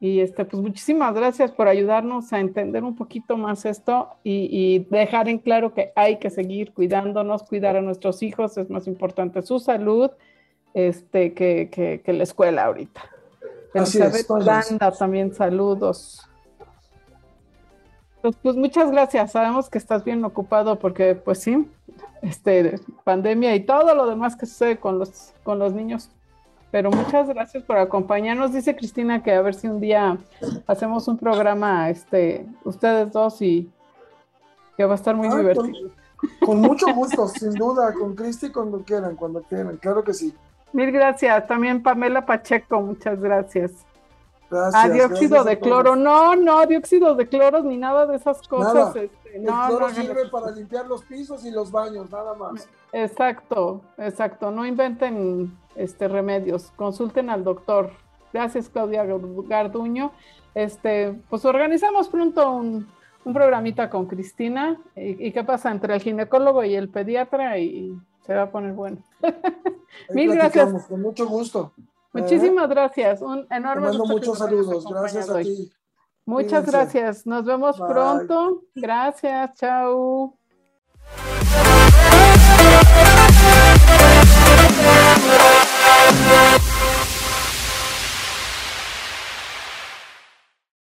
Y 0.00 0.20
este, 0.20 0.46
pues 0.46 0.62
muchísimas 0.62 1.12
gracias 1.12 1.52
por 1.52 1.68
ayudarnos 1.68 2.32
a 2.32 2.40
entender 2.40 2.84
un 2.84 2.96
poquito 2.96 3.36
más 3.36 3.66
esto 3.66 4.08
y, 4.24 4.48
y, 4.50 4.78
dejar 4.90 5.28
en 5.28 5.36
claro 5.36 5.74
que 5.74 5.92
hay 5.94 6.18
que 6.18 6.30
seguir 6.30 6.72
cuidándonos, 6.72 7.42
cuidar 7.42 7.76
a 7.76 7.82
nuestros 7.82 8.22
hijos, 8.22 8.56
es 8.56 8.70
más 8.70 8.86
importante 8.86 9.42
su 9.42 9.58
salud 9.58 10.10
este, 10.72 11.34
que, 11.34 11.68
que, 11.70 12.00
que 12.00 12.12
la 12.14 12.22
escuela 12.22 12.64
ahorita. 12.64 13.02
Elizabeth 13.74 14.26
Landa, 14.30 14.90
también 14.90 15.34
saludos. 15.34 16.29
Pues, 18.22 18.36
pues, 18.42 18.56
muchas 18.56 18.90
gracias. 18.90 19.32
Sabemos 19.32 19.70
que 19.70 19.78
estás 19.78 20.04
bien 20.04 20.24
ocupado 20.24 20.78
porque, 20.78 21.14
pues 21.14 21.38
sí, 21.38 21.68
este, 22.22 22.78
pandemia 23.04 23.54
y 23.54 23.60
todo 23.60 23.94
lo 23.94 24.06
demás 24.06 24.36
que 24.36 24.46
sucede 24.46 24.78
con 24.78 24.98
los, 24.98 25.32
con 25.42 25.58
los 25.58 25.72
niños. 25.72 26.10
Pero 26.70 26.90
muchas 26.90 27.28
gracias 27.28 27.64
por 27.64 27.78
acompañarnos. 27.78 28.52
Dice 28.52 28.76
Cristina 28.76 29.22
que 29.22 29.32
a 29.32 29.42
ver 29.42 29.54
si 29.54 29.66
un 29.66 29.80
día 29.80 30.18
hacemos 30.66 31.08
un 31.08 31.18
programa, 31.18 31.90
este, 31.90 32.46
ustedes 32.64 33.10
dos 33.10 33.42
y 33.42 33.70
que 34.76 34.84
va 34.84 34.92
a 34.92 34.96
estar 34.96 35.16
muy 35.16 35.28
divertido. 35.28 35.90
Con, 36.16 36.48
con, 36.48 36.60
mucho 36.60 36.86
gusto, 36.94 37.26
sin 37.28 37.54
duda, 37.54 37.92
con 37.94 38.14
Cristi 38.14 38.50
cuando 38.50 38.84
quieran, 38.84 39.16
cuando 39.16 39.42
quieran, 39.42 39.78
claro 39.78 40.04
que 40.04 40.14
sí. 40.14 40.34
Mil 40.72 40.92
gracias. 40.92 41.46
También 41.48 41.82
Pamela 41.82 42.24
Pacheco, 42.24 42.80
muchas 42.80 43.20
gracias. 43.20 43.72
Gracias. 44.50 44.84
Ah, 44.84 44.88
dióxido 44.88 45.44
de 45.44 45.58
cloro. 45.58 45.94
No, 45.94 46.34
no, 46.34 46.66
dióxido 46.66 47.14
de 47.14 47.28
cloro 47.28 47.62
ni 47.62 47.76
nada 47.76 48.06
de 48.06 48.16
esas 48.16 48.46
cosas. 48.48 48.96
Este, 48.96 49.10
el 49.36 49.44
cloro 49.44 49.90
sirve 49.90 50.28
para 50.28 50.50
limpiar 50.50 50.86
los 50.86 51.02
pisos 51.04 51.44
y 51.44 51.50
los 51.50 51.70
baños, 51.70 52.10
nada 52.10 52.34
más. 52.34 52.68
Exacto, 52.92 53.82
exacto. 53.96 54.50
No 54.50 54.66
inventen 54.66 55.56
este 55.76 56.08
remedios. 56.08 56.72
Consulten 56.74 57.30
al 57.30 57.44
doctor. 57.44 57.90
Gracias, 58.32 58.68
Claudia 58.68 59.04
Garduño. 59.04 60.12
Este, 60.54 61.14
pues 61.28 61.44
organizamos 61.44 62.08
pronto 62.08 62.50
un, 62.50 62.88
programita 63.32 63.88
con 63.88 64.06
Cristina. 64.06 64.80
¿Y, 64.96 65.28
¿Y, 65.28 65.32
qué 65.32 65.44
pasa 65.44 65.70
entre 65.70 65.94
el 65.94 66.00
ginecólogo 66.00 66.64
y 66.64 66.74
el 66.74 66.88
pediatra? 66.88 67.58
Y 67.58 67.96
se 68.26 68.34
va 68.34 68.42
a 68.42 68.50
poner 68.50 68.72
bueno. 68.72 68.98
Mil 70.10 70.32
gracias. 70.32 70.86
Con 70.88 71.02
mucho 71.02 71.26
gusto. 71.28 71.72
Muchísimas 72.12 72.68
gracias. 72.68 73.22
Un 73.22 73.46
enorme 73.50 73.90
Te 73.90 73.98
mando 73.98 74.06
muchos 74.06 74.38
saludos. 74.38 74.84
Gracias 74.84 75.30
a 75.30 75.40
ti. 75.40 75.72
Muchas 76.24 76.66
gracias. 76.66 77.26
Nos 77.26 77.44
vemos 77.44 77.76
pronto. 77.76 78.62
Gracias. 78.74 79.54
Chao. 79.54 80.36